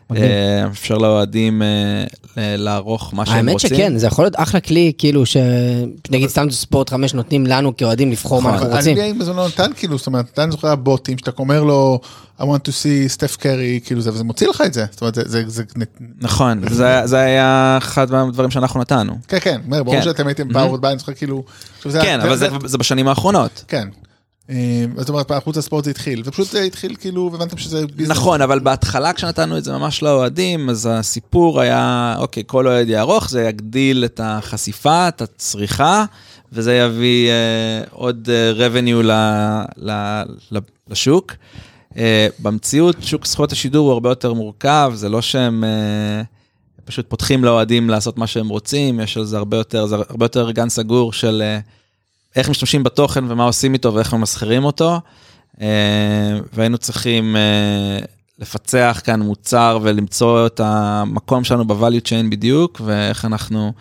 אפשר 0.72 0.98
לאוהדים 0.98 1.62
אה, 1.62 2.06
לערוך 2.38 3.14
מה 3.14 3.26
שהם 3.26 3.36
האמת 3.36 3.54
רוצים. 3.54 3.70
שכן, 3.70 3.98
זה 3.98 4.08
יכול 4.08 4.26
להיות 4.26 4.36
אחלה 4.38 4.60
כלי, 4.60 4.92
כאילו, 4.98 5.24
שנגיד 5.26 6.30
סתם 6.30 6.52
ספורט 6.52 6.90
5 6.90 7.14
נותנים 7.14 7.48
לנו 7.48 7.78
כאוהדים 7.78 8.12
לבחור 8.12 8.42
מה 8.42 8.52
נכון. 8.52 8.62
אנחנו 8.68 8.78
רוצים. 8.78 8.98
ה-NBA 8.98 9.20
בזמנו 9.20 9.48
נתן 9.48 9.72
כאילו, 9.76 9.98
זאת 9.98 10.08
אומרת, 10.08 10.26
אתה 10.34 10.46
זוכר 10.52 10.68
הבוטים, 10.68 11.18
שאתה 11.18 11.32
אומר 11.40 11.64
לו, 11.64 12.00
I 12.40 12.44
want 12.44 12.68
to 12.68 12.72
see 12.72 13.08
סטף 13.08 13.36
קרי, 13.36 13.80
כאילו 13.86 14.02
זה, 14.02 14.14
וזה 14.14 14.24
מוציא 14.24 14.48
לך 14.48 14.64
את 14.66 14.74
זה. 14.74 14.86
זאת 14.92 15.02
אומרת, 15.02 15.18
זה, 15.26 15.64
נכון, 16.22 16.62
זה, 16.70 17.02
זה 17.06 17.18
היה 17.18 17.78
אחד 17.78 18.12
מהדברים 18.12 18.52
שאנחנו 18.52 18.82
נתנו. 18.82 19.14
כן, 19.28 19.38
כן, 19.42 19.62
ברור 19.68 19.96
כן. 19.96 20.02
שאתם 20.02 20.28
הייתם 20.28 20.54
פאורד 20.54 20.82
ביי, 20.82 20.92
אני 20.92 21.00
זוכר 21.00 21.14
כאילו, 21.14 21.44
כן, 22.02 22.22
אבל 22.22 22.38
זה, 22.38 22.48
זה 22.66 22.78
בשנים 22.78 23.08
האחרונות. 23.08 23.64
כן. 23.68 23.88
אה, 24.50 24.86
זאת 24.98 25.10
אומרת, 25.10 25.32
בערוץ 25.32 25.58
הספורט 25.58 25.84
זה 25.84 25.90
התחיל, 25.90 26.22
ופשוט 26.26 26.48
זה 26.48 26.62
התחיל 26.62 26.96
כאילו, 26.96 27.30
והבנתם 27.32 27.58
שזה. 27.58 27.86
נכון, 28.08 28.42
אבל 28.42 28.60
בהתחלה 28.60 29.14
כשנתנו 29.14 29.58
את 29.58 29.64
זה 29.64 29.72
ממש 29.72 30.04
לאוהדים, 30.04 30.70
אז 30.70 30.90
הסיפור 30.92 31.62
היה, 31.62 32.16
אוקיי, 32.18 32.44
כל 32.48 32.68
אוהד 32.68 32.90
יערוך, 32.90 33.30
זה 33.30 33.44
יגדיל 33.44 34.06
את 34.06 34.20
החשיפה, 34.24 35.08
את 35.08 35.22
הצריכה, 35.22 36.06
וזה 36.54 36.76
יביא 36.76 37.30
אה, 37.30 37.84
עוד 37.92 38.30
אה, 38.32 38.68
revenue 38.68 39.04
ל, 39.04 39.12
ל, 39.78 39.92
ל, 40.52 40.58
לשוק. 40.90 41.34
אה, 41.98 42.28
במציאות, 42.40 42.96
שוק 43.02 43.26
זכויות 43.26 43.52
השידור 43.52 43.86
הוא 43.86 43.94
הרבה 43.94 44.10
יותר 44.10 44.34
מורכב, 44.34 44.92
זה 44.96 45.10
לא 45.10 45.22
שהם 45.22 45.64
אה, 45.64 46.22
פשוט 46.86 47.10
פותחים 47.10 47.44
לאוהדים 47.44 47.90
לעשות 47.90 48.18
מה 48.18 48.28
שהם 48.28 48.50
רוצים, 48.50 49.00
יש 49.00 49.18
על 49.18 49.26
זה 49.26 49.38
הרבה 49.38 49.58
יותר, 49.58 49.86
זה 49.86 49.96
הרבה 49.96 50.26
יותר 50.26 50.52
גן 50.52 50.70
סגור 50.70 51.14
של 51.14 51.42
אה, 51.46 51.60
איך 52.36 52.50
משתמשים 52.50 52.84
בתוכן 52.84 53.24
ומה 53.32 53.44
עושים 53.44 53.74
איתו 53.74 53.94
ואיך 53.94 54.14
ממסחרים 54.14 54.64
אותו. 54.64 55.00
אה, 55.62 56.40
והיינו 56.54 56.78
צריכים 56.78 57.36
אה, 57.36 58.00
לפצח 58.40 59.02
כאן 59.04 59.22
מוצר 59.22 59.80
ולמצוא 59.82 60.48
את 60.48 60.62
המקום 60.64 61.44
שלנו 61.44 61.66
ב-value 61.66 62.06
chain 62.06 62.32
בדיוק, 62.32 62.82
ואיך 62.86 63.26
אנחנו 63.26 63.74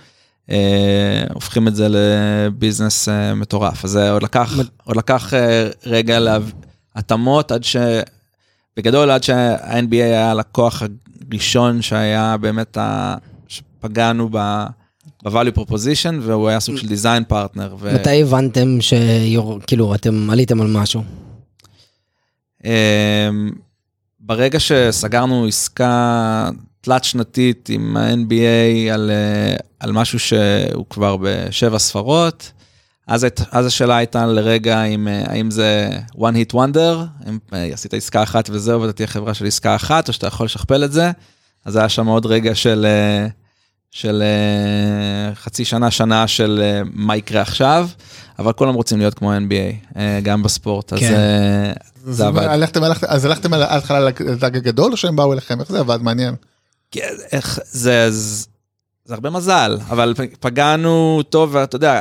אה, 0.51 1.25
הופכים 1.35 1.69
את 1.69 1.75
זה 1.75 1.87
לביזנס 1.91 3.09
אה, 3.09 3.35
מטורף. 3.35 3.85
אז 3.85 3.91
זה 3.91 4.11
עוד 4.11 4.23
לקח, 4.23 4.53
עוד 4.85 4.97
לקח 4.97 5.35
אה, 5.35 5.69
רגע 5.87 6.19
להתאמות 6.97 7.53
עד 7.53 7.65
ש... 7.65 7.77
בגדול, 8.77 9.11
עד 9.11 9.23
שה-NBA 9.23 9.95
היה 9.95 10.31
הלקוח 10.31 10.83
הראשון 11.31 11.83
שהיה 11.83 12.37
באמת, 12.37 12.77
ה... 12.77 13.15
שפגענו 13.49 14.29
ב... 14.33 14.65
ב-value 15.23 15.59
proposition, 15.59 16.15
והוא 16.21 16.49
היה 16.49 16.61
סוג 16.61 16.77
של 16.77 16.87
design 16.87 17.33
partner. 17.33 17.75
ו... 17.79 17.95
מתי 17.95 18.23
הבנתם 18.23 18.79
שכאילו 18.81 19.95
אתם 19.95 20.31
עליתם 20.31 20.61
על 20.61 20.67
משהו? 20.67 21.03
אמ, 22.65 23.51
ברגע 24.21 24.61
שסגרנו 24.61 25.47
עסקה 25.47 26.49
תלת 26.81 27.05
שנתית 27.05 27.69
עם 27.73 27.97
ה-NBA 27.97 28.93
על, 28.93 29.11
אה, 29.11 29.57
על 29.81 29.93
משהו 29.93 30.19
שהוא 30.19 30.87
כבר 30.91 31.17
בשבע 31.23 31.79
ספרות, 31.79 32.53
אז, 33.07 33.25
הת- 33.25 33.41
אז 33.51 33.67
השאלה 33.67 33.97
הייתה 33.97 34.27
לרגע 34.27 34.85
אם, 34.85 35.09
אה, 35.09 35.23
האם 35.27 35.51
זה 35.51 35.91
one 36.15 36.35
hit 36.51 36.55
wonder, 36.55 37.29
אם 37.29 37.39
אה, 37.53 37.65
עשית 37.73 37.95
עסקה 37.95 38.23
אחת 38.23 38.51
וזהו 38.53 38.81
ואתה 38.83 38.93
תהיה 38.93 39.07
חברה 39.07 39.35
של 39.35 39.47
עסקה 39.47 39.77
אחת, 39.77 40.09
או 40.09 40.13
שאתה 40.13 40.27
יכול 40.27 40.47
לשכפל 40.47 40.85
את 40.85 40.93
זה. 40.93 41.11
אז 41.65 41.77
היה 41.77 41.89
שם 41.89 42.07
עוד 42.07 42.27
רגע 42.27 42.55
של, 42.55 42.87
של 43.93 44.23
אה, 44.23 45.35
חצי 45.35 45.65
שנה, 45.65 45.91
שנה 45.91 46.29
של 46.29 46.61
אה, 46.63 46.83
מה 46.93 47.17
יקרה 47.17 47.41
עכשיו, 47.43 47.89
אבל 48.39 48.53
כולם 48.53 48.75
רוצים 48.75 48.99
להיות 48.99 49.15
כמו 49.15 49.33
NBA, 49.33 49.97
אה, 49.97 50.21
גם 50.23 50.43
בספורט, 50.43 50.93
אז 50.93 50.99
כן. 50.99 51.73
זה 52.05 52.27
עבד. 52.27 52.43
הלכתם, 52.43 52.81
אז 53.09 53.25
הלכתם 53.25 53.55
על 53.55 53.63
ההתחלה 53.63 54.01
לדג 54.01 54.57
הגדול, 54.57 54.93
או 54.93 54.97
שהם 54.97 55.17
באו 55.17 55.33
אליכם? 55.33 55.61
איך 55.61 55.69
זה 55.73 55.81
עבד? 55.81 55.99
מעניין. 56.03 56.35
כן, 56.91 57.15
איך, 57.33 57.61
זה, 57.65 58.11
זה, 58.11 58.47
זה 59.05 59.15
הרבה 59.15 59.31
מזל, 59.31 59.79
אבל 59.91 60.15
פגענו 60.41 61.23
טוב, 61.31 61.51
ואתה 61.55 61.77
יודע, 61.77 62.01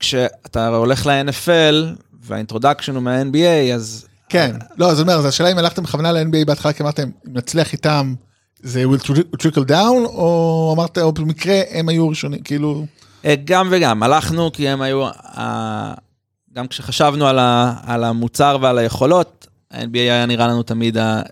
כשאתה 0.00 0.68
הולך 0.68 1.06
ל-NFL 1.06 2.02
והאינטרודקשן 2.22 2.94
הוא 2.94 3.02
מה-NBA, 3.02 3.74
אז... 3.74 4.06
כן, 4.28 4.56
לא, 4.78 4.90
אז 4.90 5.00
אני 5.00 5.02
אומר, 5.02 5.18
אז 5.18 5.26
השאלה 5.26 5.52
אם 5.52 5.58
הלכתם 5.58 5.82
בכוונה 5.82 6.12
ל-NBA 6.12 6.44
בהתחלה, 6.46 6.72
כי 6.72 6.82
אמרתם, 6.82 7.02
אם 7.02 7.36
נצליח 7.36 7.72
איתם, 7.72 8.14
זה 8.62 8.84
will 8.84 9.02
trickle 9.36 9.68
down, 9.68 10.06
או 10.06 10.72
אמרת, 10.76 10.98
או 10.98 11.12
במקרה 11.12 11.60
הם 11.70 11.88
היו 11.88 12.08
ראשונים, 12.08 12.40
כאילו, 12.40 12.86
אה, 13.24 13.34
גם 13.44 13.68
וגם, 13.70 14.02
הלכנו 14.02 14.52
כי 14.52 14.68
הם 14.68 14.82
היו, 14.82 15.08
גם 16.52 16.68
כשחשבנו 16.68 17.26
על, 17.86 18.04
המוצר 18.04 18.58
ועל 18.60 18.78
היכולות, 18.78 19.46
ה-NBA 19.70 19.98
היה 19.98 20.26
נראה 20.26 20.46
לנו 20.46 20.62
תמיד 20.62 20.98
אה, 20.98 21.22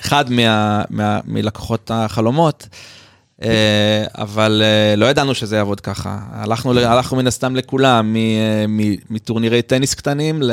אחד 0.00 0.30
מה, 0.30 0.82
מה, 0.90 1.20
מלקוחות 1.24 1.90
החלומות, 1.94 2.68
אה, 3.42 4.04
אבל 4.18 4.62
לא 4.96 5.06
ידענו 5.06 5.34
שזה 5.34 5.56
יעבוד 5.56 5.80
ככה. 5.80 6.18
הלכנו, 6.30 6.78
הלכנו 6.78 7.16
מן 7.18 7.26
הסתם 7.26 7.56
לכולם, 7.56 8.16
מטורנירי 9.10 9.62
טניס 9.62 9.94
קטנים 9.94 10.42
ל- 10.42 10.50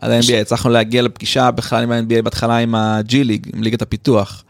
על 0.00 0.12
ה-NBA, 0.12 0.34
הצלחנו 0.40 0.70
להגיע 0.70 1.02
לפגישה 1.02 1.50
בכלל 1.50 1.82
עם 1.82 1.92
ה-NBA 1.92 2.22
בהתחלה 2.22 2.56
עם 2.56 2.74
ה-G 2.74 3.12
ליג, 3.12 3.50
עם 3.54 3.62
ליגת 3.62 3.82
הפיתוח, 3.82 4.44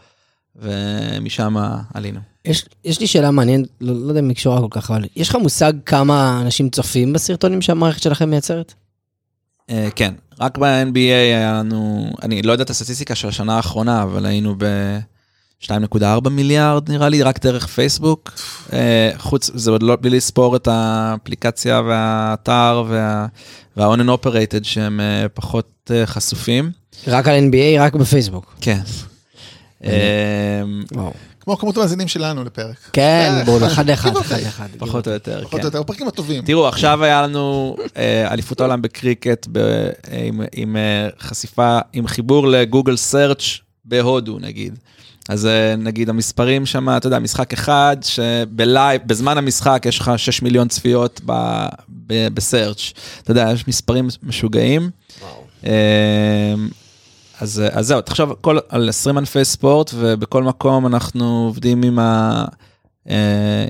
ומשם 0.61 1.55
עלינו. 1.93 2.19
יש, 2.45 2.65
יש 2.85 2.99
לי 2.99 3.07
שאלה 3.07 3.31
מעניינת, 3.31 3.67
לא, 3.81 3.93
לא 3.93 4.07
יודע 4.07 4.19
אם 4.19 4.29
היא 4.29 4.35
קשורה 4.35 4.59
כל 4.61 4.67
כך, 4.69 4.91
אבל 4.91 5.05
יש 5.15 5.29
לך 5.29 5.35
מושג 5.35 5.73
כמה 5.85 6.41
אנשים 6.41 6.69
צופים 6.69 7.13
בסרטונים 7.13 7.61
שהמערכת 7.61 8.01
שלכם 8.01 8.29
מייצרת? 8.29 8.73
אה, 9.69 9.87
כן, 9.95 10.13
רק 10.39 10.57
ב-NBA 10.57 10.97
היה 10.97 11.53
לנו, 11.53 12.11
אני 12.23 12.41
לא 12.41 12.51
יודע 12.51 12.63
את 12.63 12.69
הסטטיסטיקה 12.69 13.15
של 13.15 13.27
השנה 13.27 13.55
האחרונה, 13.55 14.03
אבל 14.03 14.25
היינו 14.25 14.55
ב-2.4 14.57 16.29
מיליארד 16.29 16.91
נראה 16.91 17.09
לי, 17.09 17.23
רק 17.23 17.39
דרך 17.45 17.67
פייסבוק. 17.67 18.31
אה, 18.73 19.11
חוץ, 19.17 19.51
זה 19.53 19.71
עוד 19.71 19.83
לא, 19.83 19.95
בלי 19.95 20.09
לספור 20.17 20.55
את 20.55 20.67
האפליקציה 20.71 21.81
והאתר 21.81 22.83
וה- 22.89 23.25
וה-on 23.77 23.97
and 23.99 24.09
operated 24.25 24.63
שהם 24.63 24.99
אה, 24.99 25.29
פחות 25.33 25.91
אה, 25.91 26.05
חשופים. 26.05 26.71
רק 27.07 27.27
על 27.27 27.35
NBA, 27.49 27.79
רק 27.81 27.93
בפייסבוק. 27.95 28.55
כן. 28.61 28.79
אה, 29.85 29.91
וואו. 30.91 31.13
כמו 31.39 31.57
כמות 31.57 31.77
המאזינים 31.77 32.07
שלנו 32.07 32.43
לפרק. 32.43 32.75
כן, 32.93 33.33
אה, 33.37 33.43
בואו, 33.45 33.65
אחד 33.67 33.89
לאחד, 33.89 34.09
כאילו, 34.09 34.21
אחד 34.21 34.41
לאחד. 34.41 34.67
פחות 34.77 35.07
או 35.07 35.13
יותר, 35.13 35.39
פחות 35.43 35.51
כן. 35.51 35.59
או 35.61 35.65
יותר, 35.65 35.79
הפרקים 35.79 36.07
הטובים. 36.07 36.43
תראו, 36.45 36.67
עכשיו 36.67 37.03
היה 37.03 37.21
לנו 37.21 37.75
אה, 37.97 38.33
אליפות 38.33 38.59
העולם 38.61 38.81
בקריקט 38.81 39.47
עם, 40.53 40.75
חשיפה, 41.19 41.79
עם 41.93 42.07
חיבור 42.07 42.47
לגוגל 42.47 42.97
search 42.97 43.43
בהודו 43.85 44.39
נגיד. 44.39 44.75
אז 45.29 45.47
נגיד 45.77 46.09
המספרים 46.09 46.65
שם, 46.65 46.89
אתה 46.97 47.07
יודע, 47.07 47.19
משחק 47.19 47.53
אחד, 47.53 47.97
שב 48.01 48.38
live, 48.38 49.01
בזמן 49.05 49.37
המשחק 49.37 49.83
יש 49.85 49.99
לך 49.99 50.11
6 50.17 50.41
מיליון 50.41 50.67
צפיות 50.67 51.21
ב- 51.25 51.65
ב- 52.07 52.27
ב 52.33 52.40
search. 52.40 52.93
אתה 53.23 53.31
יודע, 53.31 53.49
יש 53.53 53.67
מספרים 53.67 54.07
משוגעים. 54.23 54.89
אה, 55.65 56.53
אז, 57.41 57.63
אז 57.71 57.87
זהו, 57.87 58.01
תחשוב 58.01 58.33
כל, 58.41 58.57
על 58.69 58.89
20 58.89 59.17
ענפי 59.17 59.45
ספורט, 59.45 59.91
ובכל 59.95 60.43
מקום 60.43 60.87
אנחנו 60.87 61.45
עובדים 61.45 61.83
עם 61.83 61.99
ה... 61.99 62.45
אה, 63.09 63.65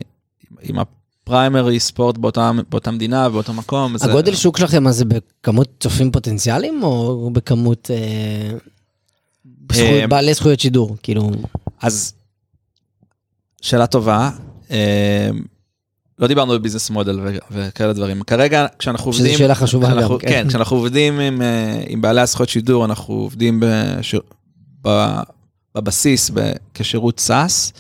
עם 0.62 0.76
הפריימרי 0.80 1.80
ספורט 1.80 2.18
באותה, 2.18 2.52
באותה 2.70 2.92
מדינה, 2.92 3.30
באותו 3.30 3.54
מקום. 3.54 3.98
זה- 3.98 4.06
הגודל 4.10 4.36
שוק 4.36 4.58
שלכם, 4.58 4.88
אז 4.88 4.96
זה 4.98 5.06
בכמות 5.06 5.70
צופים 5.80 6.12
פוטנציאליים, 6.12 6.84
או 6.84 7.30
בכמות 7.34 7.92
אה, 7.92 8.58
זכויות- 9.72 10.02
אה, 10.02 10.08
בעלי 10.08 10.34
זכויות 10.34 10.60
שידור? 10.60 10.98
כאילו, 11.04 11.32
אז, 11.82 12.14
שאלה 13.62 13.88
טובה. 13.88 14.30
אה, 14.72 15.30
לא 16.22 16.28
דיברנו 16.28 16.54
בביזנס 16.54 16.90
מודל 16.90 17.20
ו- 17.24 17.38
וכאלה 17.52 17.94
דברים. 17.94 18.24
כרגע, 18.24 18.66
כשאנחנו 18.80 19.14
שזו 19.14 19.24
עובדים... 19.24 19.38
שאלה 19.38 19.56
חשובה 19.56 20.02
גם, 20.02 20.18
כן. 20.20 20.28
כן, 20.30 20.48
כשאנחנו 20.48 20.78
עובדים 20.78 21.20
עם, 21.20 21.42
אה, 21.42 21.84
עם 21.88 22.02
בעלי 22.02 22.22
הזכויות 22.22 22.50
שידור, 22.50 22.86
אנחנו 22.86 23.14
עובדים 23.14 23.60
בש... 23.64 24.16
ב... 24.86 24.90
בבסיס 25.76 26.32
ב... 26.34 26.52
כשירות 26.74 27.20
SaaS, 27.20 27.74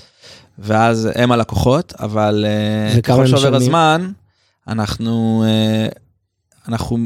ואז 0.59 1.09
הם 1.15 1.31
הלקוחות, 1.31 1.93
אבל 1.99 2.45
אה, 2.47 3.01
ככל 3.01 3.27
שעובר? 3.27 3.55
הזמן, 3.55 4.11
אנחנו, 4.67 5.43
אה, 5.47 5.87
אנחנו 6.67 6.97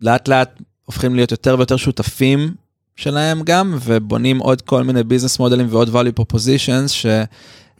לאט 0.00 0.28
לאט 0.28 0.58
הופכים 0.84 1.14
להיות 1.14 1.30
יותר 1.30 1.54
ויותר 1.58 1.76
שותפים 1.76 2.54
שלהם 2.96 3.42
גם, 3.42 3.78
ובונים 3.80 4.38
עוד 4.38 4.62
כל 4.62 4.82
מיני 4.82 5.02
business 5.02 5.38
מודלים 5.38 5.66
ועוד 5.70 5.88
value 5.88 6.20
propositions 6.20 7.06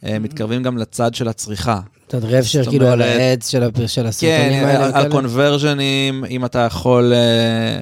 שמתקרבים 0.05 0.63
גם 0.63 0.77
לצד 0.77 1.15
של 1.15 1.27
הצריכה. 1.27 1.79
את 2.07 2.13
יודעת, 2.13 2.31
רב 2.31 2.43
שר 2.43 2.63
זאת 2.63 2.69
כאילו 2.69 2.87
על 2.87 3.01
העץ 3.01 3.49
של 3.49 3.63
של 3.87 4.01
כן, 4.01 4.07
הסרטונים 4.07 4.63
האלה? 4.63 4.75
על- 4.77 4.83
על 4.83 4.89
וכאלה? 4.91 5.09
conversions, 5.09 6.25
אם 6.29 6.45
אתה 6.45 6.59
יכול, 6.59 7.13
אה, 7.13 7.79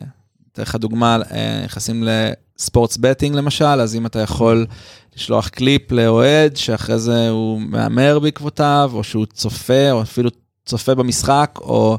אתן 0.53 0.61
לך 0.61 0.75
דוגמה, 0.75 1.17
אה, 1.31 1.61
נכנסים 1.65 2.03
ל 2.57 2.63
sports 2.63 2.97
betting 2.97 3.35
למשל, 3.35 3.65
אז 3.65 3.95
אם 3.95 4.05
אתה 4.05 4.19
יכול 4.19 4.65
לשלוח 5.15 5.47
קליפ 5.47 5.91
לאוהד, 5.91 6.57
שאחרי 6.57 6.99
זה 6.99 7.29
הוא 7.29 7.61
מהמר 7.61 8.19
בעקבותיו, 8.19 8.91
או 8.93 9.03
שהוא 9.03 9.25
צופה, 9.25 9.91
או 9.91 10.01
אפילו 10.01 10.29
צופה 10.65 10.95
במשחק, 10.95 11.51
או 11.61 11.97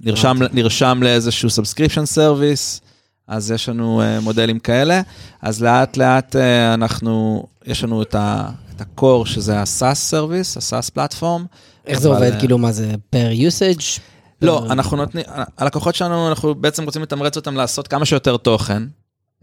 נרשם, 0.00 0.36
נרשם 0.52 1.00
לאיזשהו 1.02 1.50
subscription 1.50 2.04
service, 2.04 2.80
אז 3.28 3.50
יש 3.50 3.68
לנו 3.68 4.02
מודלים 4.22 4.58
כאלה. 4.58 5.00
אז 5.42 5.62
לאט 5.62 5.96
לאט 5.96 6.36
אנחנו, 6.74 7.44
יש 7.66 7.84
לנו 7.84 8.02
את 8.02 8.14
ה- 8.14 8.48
את 8.80 9.00
ה-core, 9.00 9.26
שזה 9.26 9.58
ה-SaaS 9.58 10.12
service, 10.12 10.56
ה-SaaS 10.56 10.90
platform. 10.96 11.42
איך 11.86 12.00
זה 12.00 12.08
עובד? 12.08 12.32
אה, 12.32 12.40
כאילו, 12.40 12.58
מה 12.58 12.72
זה, 12.72 12.94
per 13.14 13.38
usage? 13.38 14.00
לא, 14.42 14.66
אנחנו 14.70 14.96
נותנים, 14.96 15.24
הלקוחות 15.58 15.94
שלנו, 15.94 16.28
אנחנו 16.28 16.54
בעצם 16.54 16.84
רוצים 16.84 17.02
לתמרץ 17.02 17.36
אותם 17.36 17.56
לעשות 17.56 17.88
כמה 17.88 18.04
שיותר 18.04 18.36
תוכן. 18.36 18.82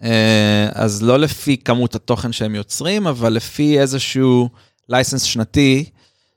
אה, 0.03 0.69
אז 0.71 1.03
לא 1.03 1.19
לפי 1.19 1.57
כמות 1.57 1.95
התוכן 1.95 2.31
שהם 2.31 2.55
יוצרים, 2.55 3.07
אבל 3.07 3.33
לפי 3.33 3.79
איזשהו 3.79 4.49
לייסנס 4.89 5.23
שנתי, 5.23 5.85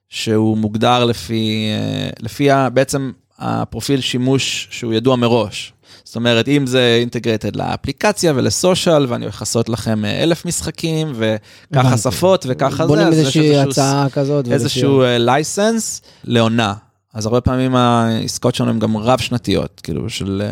שהוא 0.08 0.58
מוגדר 0.58 1.04
לפי, 1.04 1.68
אה, 1.72 2.10
לפי 2.20 2.48
בעצם 2.72 3.12
הפרופיל 3.38 4.00
שימוש 4.00 4.68
שהוא 4.70 4.92
ידוע 4.92 5.16
מראש. 5.16 5.72
זאת 6.08 6.16
אומרת, 6.16 6.48
אם 6.48 6.66
זה 6.66 6.96
אינטגרטד 7.00 7.56
לאפליקציה 7.56 8.32
ולסושיאל, 8.36 9.06
ואני 9.08 9.24
הולך 9.24 9.40
לעשות 9.40 9.68
לכם 9.68 10.04
אה, 10.04 10.22
אלף 10.22 10.46
משחקים, 10.46 11.12
וככה. 11.14 11.96
שפות 11.96 12.46
וככה 12.48 12.86
זה, 12.86 12.92
אז 12.92 13.14
יש 13.14 13.18
איזושהי 13.18 13.58
הצעה 13.58 14.06
כזאת. 14.12 14.48
איזשהו 14.48 15.02
לייסנס 15.18 16.02
לעונה. 16.24 16.74
אז 17.14 17.26
הרבה 17.26 17.40
פעמים 17.40 17.76
העסקאות 17.76 18.54
שלנו 18.54 18.70
הן 18.70 18.78
גם 18.78 18.96
רב-שנתיות, 18.96 19.80
כאילו 19.82 20.10
של 20.10 20.42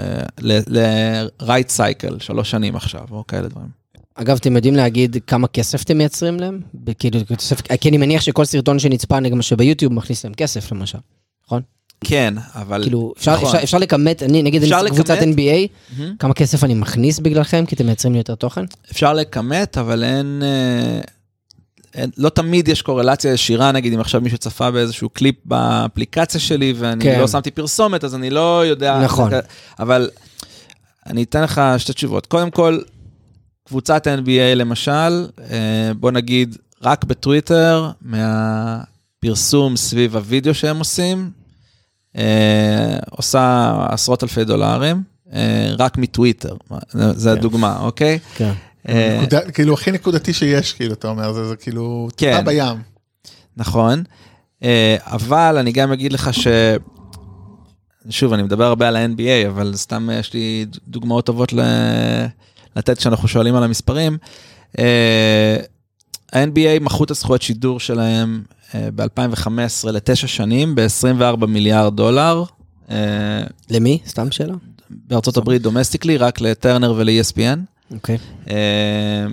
ל-right 0.40 1.76
cycle, 1.76 2.14
שלוש 2.18 2.50
שנים 2.50 2.76
עכשיו, 2.76 3.04
או 3.10 3.26
כאלה 3.26 3.48
דברים. 3.48 3.68
אגב, 4.14 4.36
אתם 4.40 4.56
יודעים 4.56 4.74
להגיד 4.74 5.16
כמה 5.26 5.48
כסף 5.48 5.82
אתם 5.82 5.98
מייצרים 5.98 6.40
להם? 6.40 6.60
כאילו, 6.98 7.20
כי 7.80 7.88
אני 7.88 7.96
מניח 7.96 8.22
שכל 8.22 8.44
סרטון 8.44 8.78
שנצפה, 8.78 9.20
נגיד 9.20 9.34
מה 9.34 9.42
שביוטיוב 9.42 9.92
מכניס 9.92 10.24
להם 10.24 10.34
כסף, 10.34 10.72
למשל. 10.72 10.98
נכון? 11.46 11.62
כן, 12.04 12.34
אבל... 12.54 12.82
כאילו, 12.82 13.14
אפשר, 13.18 13.34
נכון. 13.34 13.46
אפשר, 13.46 13.62
אפשר 13.62 13.78
לכמת, 13.78 14.22
אני 14.22 14.42
נגיד 14.42 14.72
אני 14.72 14.90
קבוצת. 14.90 15.18
NBA, 15.18 15.96
מהמם. 15.98 16.16
כמה 16.18 16.34
כסף 16.34 16.64
אני 16.64 16.74
מכניס 16.74 17.18
בגללכם, 17.18 17.64
כי 17.66 17.74
אתם 17.74 17.86
מייצרים 17.86 18.12
לי 18.12 18.18
יותר 18.18 18.34
תוכן? 18.34 18.64
אפשר 18.92 19.12
לכמת, 19.12 19.78
אבל 19.78 20.04
אין, 20.04 20.42
אה, 20.44 21.00
אין... 21.94 22.10
לא 22.16 22.28
תמיד 22.28 22.68
יש 22.68 22.82
קורלציה 22.82 23.32
ישירה, 23.32 23.72
נגיד 23.72 23.92
אם 23.92 24.00
עכשיו 24.00 24.20
מישהו 24.20 24.38
צפה 24.38 24.70
באיזשהו 24.70 25.08
קליפ 25.08 25.34
באפליקציה 25.44 26.40
שלי, 26.40 26.74
ואני 26.76 27.04
כן. 27.04 27.20
לא 27.20 27.28
שמתי 27.28 27.50
פרסומת, 27.50 28.04
אז 28.04 28.14
אני 28.14 28.30
לא 28.30 28.66
יודע... 28.66 29.00
נכון. 29.04 29.30
אבל 29.78 30.10
אני 31.06 31.22
אתן 31.22 31.42
לך 31.42 31.60
שתי 31.78 31.92
תשובות. 31.92 32.26
קודם 32.26 32.50
כל, 32.50 32.78
קבוצת 33.66 34.06
NBA 34.06 34.54
למשל, 34.54 35.26
אה, 35.50 35.90
בוא 36.00 36.10
נגיד, 36.10 36.56
רק 36.82 37.04
בטוויטר, 37.04 37.90
מהפרסום 38.02 39.76
סביב 39.76 40.16
הוידאו 40.16 40.54
שהם 40.54 40.78
עושים, 40.78 41.30
עושה 43.10 43.72
עשרות 43.88 44.22
אלפי 44.22 44.44
דולרים, 44.44 45.02
אה, 45.32 45.74
רק 45.78 45.98
מטוויטר, 45.98 46.56
זה- 46.90 47.30
כן. 47.32 47.38
הדוגמה, 47.38 47.78
אוקיי? 47.80 48.18
כן. 48.34 48.52
אה, 48.88 49.18
נקודה- 49.22 49.50
כאילו 49.50 49.74
הכי 49.74 49.90
נקודתי 49.90 50.32
שיש, 50.32 50.72
כאילו, 50.72 50.92
אתה 50.94 51.08
אומר, 51.08 51.32
זה 51.32 51.48
זה 51.48 51.56
כאילו 51.56 52.08
טיפה 52.16 52.36
כן. 52.38 52.44
בים. 52.44 52.82
נכון, 53.56 54.02
אה, 54.62 54.96
אבל 55.04 55.56
אני 55.60 55.72
גם 55.72 55.92
אגיד 55.92 56.12
לך 56.12 56.34
ש... 56.34 56.46
שוב, 58.10 58.32
אני 58.32 58.42
מדבר 58.42 58.64
הרבה 58.64 58.88
על 58.88 58.96
ה-NBA, 58.96 59.48
אבל 59.48 59.72
סתם 59.76 60.08
יש 60.12 60.32
לי 60.32 60.66
דוגמאות 60.88 61.26
טובות 61.26 61.52
ל... 61.52 61.60
לתת 62.76 62.98
כשאנחנו 62.98 63.28
שואלים 63.28 63.54
על 63.54 63.62
המספרים. 63.64 64.18
אה, 64.78 65.56
ה-NBA 66.32 66.80
מכרו 66.80 67.04
את 67.04 67.10
הזכויות 67.10 67.42
שידור 67.42 67.80
שלהם 67.80 68.42
ב-2015 68.74 69.48
לתשע 69.92 70.26
שנים 70.26 70.74
ב-24 70.74 71.46
מיליארד 71.46 71.96
דולר. 71.96 72.44
אה, 72.90 72.96
למי? 73.70 73.98
סתם 74.06 74.30
שאלה? 74.30 74.54
בארצות 74.90 75.36
הברית 75.36 75.62
domestically, 75.62 76.16
רק 76.16 76.40
לטרנר 76.40 76.92
ול-ESPN. 76.96 77.58
אוקיי. 77.94 78.18
אה, 78.50 79.26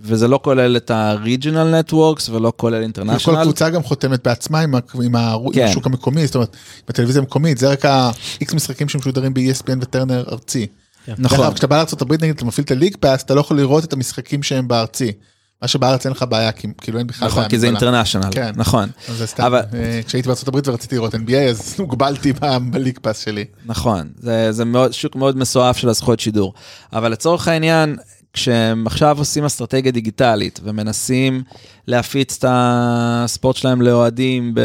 וזה 0.00 0.28
לא 0.28 0.40
כולל 0.42 0.76
את 0.76 0.90
ה-regional 0.90 1.90
networks 1.90 2.30
ולא 2.30 2.52
כולל 2.56 2.82
international. 2.82 3.42
קבוצה 3.42 3.70
גם 3.70 3.82
חותמת 3.82 4.24
בעצמה 4.26 4.60
עם 4.60 4.74
ה- 4.74 4.78
עם 5.02 5.16
ה- 5.16 5.34
עם 5.44 5.52
כן. 5.52 5.64
השוק 5.64 5.86
המקומי, 5.86 6.26
זאת 6.26 6.34
אומרת, 6.34 6.56
בטלוויזיה 6.88 7.20
המקומית, 7.22 7.58
זה 7.58 7.68
רק 7.70 7.84
ה-X 7.84 8.54
משחקים 8.54 8.88
שמשודרים 8.88 9.34
ב-ESPN 9.34 9.78
וטרנר 9.80 10.24
ארצי. 10.32 10.66
נכון, 11.18 11.52
כשאתה 11.52 11.66
בא 11.66 11.76
לארה"ב 11.76 12.12
נגיד, 12.12 12.34
אתה 12.36 12.44
מפעיל 12.44 12.64
את 12.64 12.70
ה 12.70 12.74
League 12.74 12.96
Pass, 13.00 13.22
אתה 13.22 13.34
לא 13.34 13.40
יכול 13.40 13.56
לראות 13.56 13.84
את 13.84 13.92
המשחקים 13.92 14.42
שהם 14.42 14.68
בארצי. 14.68 15.12
מה 15.62 15.68
שבארץ 15.68 16.06
אין 16.06 16.12
לך 16.12 16.24
בעיה, 16.28 16.52
כי 16.52 16.68
כאילו 16.80 16.98
אין 16.98 17.06
בכלל 17.06 17.28
נכון, 17.28 17.48
כי 17.48 17.58
זה. 17.58 17.66
international, 17.66 18.28
כן. 18.30 18.52
נכון, 18.56 18.88
זה 19.16 19.26
סתם, 19.26 19.42
אבל- 19.44 19.60
אה, 19.74 20.00
כשהייתי 20.06 20.26
בארצות 20.28 20.48
הברית 20.48 20.68
ורציתי 20.68 20.94
לראות 20.94 21.14
NBA, 21.14 21.34
אז 21.50 21.74
הוגבלתי 21.78 22.32
בליג 22.70 22.98
פאס 23.02 23.18
שלי. 23.18 23.44
נכון, 23.66 24.08
זה, 24.18 24.52
זה 24.52 24.64
מאוד, 24.64 24.92
שוק 24.92 25.16
מאוד 25.16 25.36
מסועף 25.36 25.76
של 25.76 25.88
הזכויות 25.88 26.20
שידור. 26.20 26.54
אבל 26.92 27.12
לצורך 27.12 27.48
העניין, 27.48 27.96
כשהם 28.38 28.86
עכשיו 28.86 29.18
עושים 29.18 29.44
אסטרטגיה 29.44 29.92
דיגיטלית 29.92 30.60
ומנסים 30.64 31.42
להפיץ 31.86 32.36
את 32.38 32.44
הספורט 32.48 33.56
שלהם 33.56 33.82
לאוהדים 33.82 34.54
ב, 34.54 34.60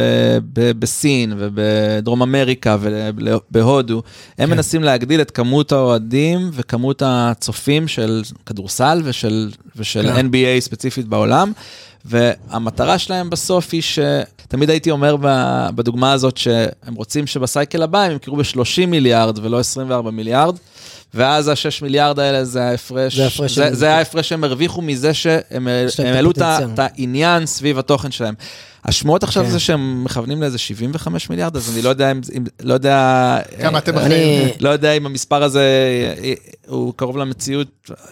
ב, 0.53 0.71
בסין 0.79 1.33
ובדרום 1.38 2.21
אמריקה 2.21 2.77
ובהודו, 2.81 4.03
הם 4.38 4.49
כן. 4.49 4.55
מנסים 4.55 4.83
להגדיל 4.83 5.21
את 5.21 5.31
כמות 5.31 5.71
האוהדים 5.71 6.49
וכמות 6.53 7.01
הצופים 7.05 7.88
של 7.88 8.21
כדורסל 8.45 9.01
ושל, 9.03 9.51
ושל 9.75 10.13
כן. 10.15 10.25
NBA 10.27 10.59
ספציפית 10.59 11.07
בעולם. 11.07 11.51
והמטרה 12.05 12.97
שלהם 12.97 13.29
בסוף 13.29 13.69
היא 13.71 13.81
שתמיד 13.81 14.69
הייתי 14.69 14.91
אומר 14.91 15.15
בדוגמה 15.75 16.12
הזאת 16.12 16.38
שהם 16.38 16.95
רוצים 16.95 17.27
שבסייקל 17.27 17.83
הבא 17.83 18.01
הם 18.01 18.12
ימכרו 18.12 18.36
ב-30 18.36 18.86
מיליארד 18.88 19.39
ולא 19.41 19.59
24 19.59 20.12
מיליארד. 20.12 20.57
ואז 21.13 21.47
ה-6 21.47 21.56
מיליארד 21.82 22.19
האלה 22.19 22.45
זה 22.45 22.63
ההפרש, 22.63 23.15
זה 23.15 23.23
ההפרש 23.23 23.52
זה, 23.56 23.63
שהם- 23.65 23.73
זה 23.73 23.93
ההפרש 23.95 24.30
שהם 24.30 24.43
הרוויחו 24.43 24.82
מזה 24.82 25.13
שהם 25.13 25.67
העלו 26.06 26.32
את 26.32 26.41
העניין 26.80 27.45
סביב 27.45 27.80
התוכן 27.80 28.12
שלהם. 28.12 28.34
השמועות 28.86 29.23
עכשיו 29.23 29.43
כן. 29.43 29.49
זה 29.49 29.60
שהם 29.60 30.04
מכוונים 30.04 30.41
לאיזה 30.41 30.58
75 30.58 31.30
מיליארד, 31.30 31.56
אז 31.56 31.73
אני 31.73 31.82
לא 31.82 31.89
יודע 31.89 32.12
אם, 32.12 32.21
אם 32.38 32.43
לא 32.63 32.73
יודע, 32.73 33.38
כמה 33.62 33.78
אתם 33.78 33.97
אה, 33.97 34.02
אחראים? 34.06 34.41
אני- 34.43 34.52
לא 34.60 34.69
יודע 34.69 34.91
אם 34.93 35.06
המספר 35.06 35.43
הזה 35.43 35.63
אה, 36.23 36.34
הוא 36.67 36.93
קרוב 36.95 37.17
למציאות, 37.17 37.67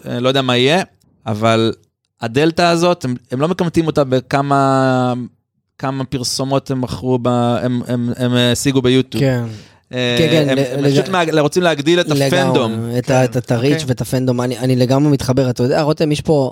אה, 0.07 0.19
לא 0.19 0.27
יודע 0.27 0.41
מה 0.41 0.57
יהיה, 0.57 0.83
אבל 1.25 1.73
הדלתא 2.21 2.61
הזאת, 2.61 3.05
הם, 3.05 3.15
הם 3.31 3.41
לא 3.41 3.47
מקמטים 3.47 3.87
אותה 3.87 4.03
בכמה 4.03 5.13
כמה 5.77 6.03
פרסומות 6.03 6.71
הם 6.71 6.81
מכרו, 6.81 7.19
ב, 7.21 7.27
הם, 7.61 7.81
הם, 7.87 8.09
הם 8.17 8.31
השיגו 8.33 8.81
ביוטיוב. 8.81 9.23
כן. 9.23 9.43
אה, 9.93 10.15
כן, 10.19 10.27
כן, 10.31 10.49
הם, 10.77 10.83
לג- 10.83 10.91
פשוט 10.91 11.09
מעג- 11.09 11.35
רוצים 11.39 11.63
להגדיל 11.63 11.99
את 11.99 12.11
הפנדום. 12.11 12.71
לגמרי, 12.71 12.99
את 12.99 13.05
כן, 13.05 13.23
את- 13.23 13.37
את 13.37 13.51
הריץ' 13.51 13.73
אוקיי. 13.73 13.85
ואת 13.87 14.01
הפנדום, 14.01 14.41
אני 14.41 14.57
אני 14.57 14.75
לגמרי 14.75 15.11
מתחבר, 15.11 15.49
אתה 15.49 15.63
יודע, 15.63 15.81
רותם, 15.81 16.11
יש 16.11 16.21
פה... 16.21 16.51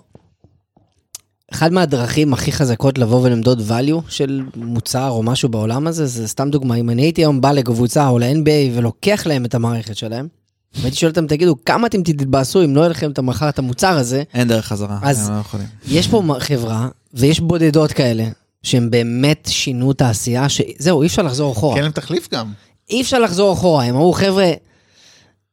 אחד 1.54 1.74
מהדרכים 1.74 2.34
הכי 2.34 2.52
חזקות 2.52 2.98
לבוא 2.98 3.22
ולמדוד 3.24 3.60
value 3.70 4.02
של 4.10 4.42
מוצר 4.56 5.10
או 5.10 5.24
משהו 5.24 5.50
בעולם 5.50 5.88
הזה, 5.88 6.06
זה 6.06 6.28
סתם 6.28 6.50
דוגמה, 6.50 6.76
אם 6.76 6.90
אני 6.90 7.02
הייתי 7.02 7.22
היום 7.22 7.42
בא 7.42 7.52
לקבוצה 7.52 8.08
או 8.10 8.20
ל-NBA 8.20 8.50
ולוקח 8.78 9.24
להם 9.26 9.46
את 9.46 9.56
המערכת 9.56 9.96
שלהם, 9.98 10.28
והייתי 10.76 10.98
שואל 10.98 11.10
אותם, 11.12 11.28
תגידו, 11.28 11.56
כמה 11.66 11.88
אתם 11.88 12.04
תתבאסו 12.04 12.64
אם 12.64 12.76
לא 12.76 12.82
יהיה 12.82 12.90
לכם 12.90 13.12
את 13.12 13.18
המחר 13.20 13.50
את 13.50 13.60
המוצר 13.60 13.98
הזה, 13.98 14.24
אין 14.34 14.48
דרך 14.48 14.66
חזרה, 14.66 15.00
אז- 15.02 15.30
הם 15.30 15.36
לא 15.36 15.40
יכולים. 15.40 15.68
יש 15.88 16.08
פה 16.08 16.24
חברה, 16.40 16.88
ויש 17.14 17.40
בודדות 17.40 17.92
כאלה, 17.92 18.26
שהם 18.64 18.92
באמת 18.92 19.48
שינו 19.52 19.94
תעשייה, 19.94 20.50
שזהו, 20.50 21.02
אי 21.02 21.08
אפשר 21.08 21.22
לחזור 21.22 21.54
אחורה. 21.54 21.74
כי 21.74 21.78
אין 21.78 21.84
להם 21.84 21.92
תחליף 21.92 22.28
גם. 22.34 22.52
אי 22.90 23.02
אפשר 23.02 23.20
לחזור 23.20 23.54
אחורה, 23.54 23.84
הם 23.86 23.96
אמרו, 23.96 24.14
חבר'ה, 24.14 24.52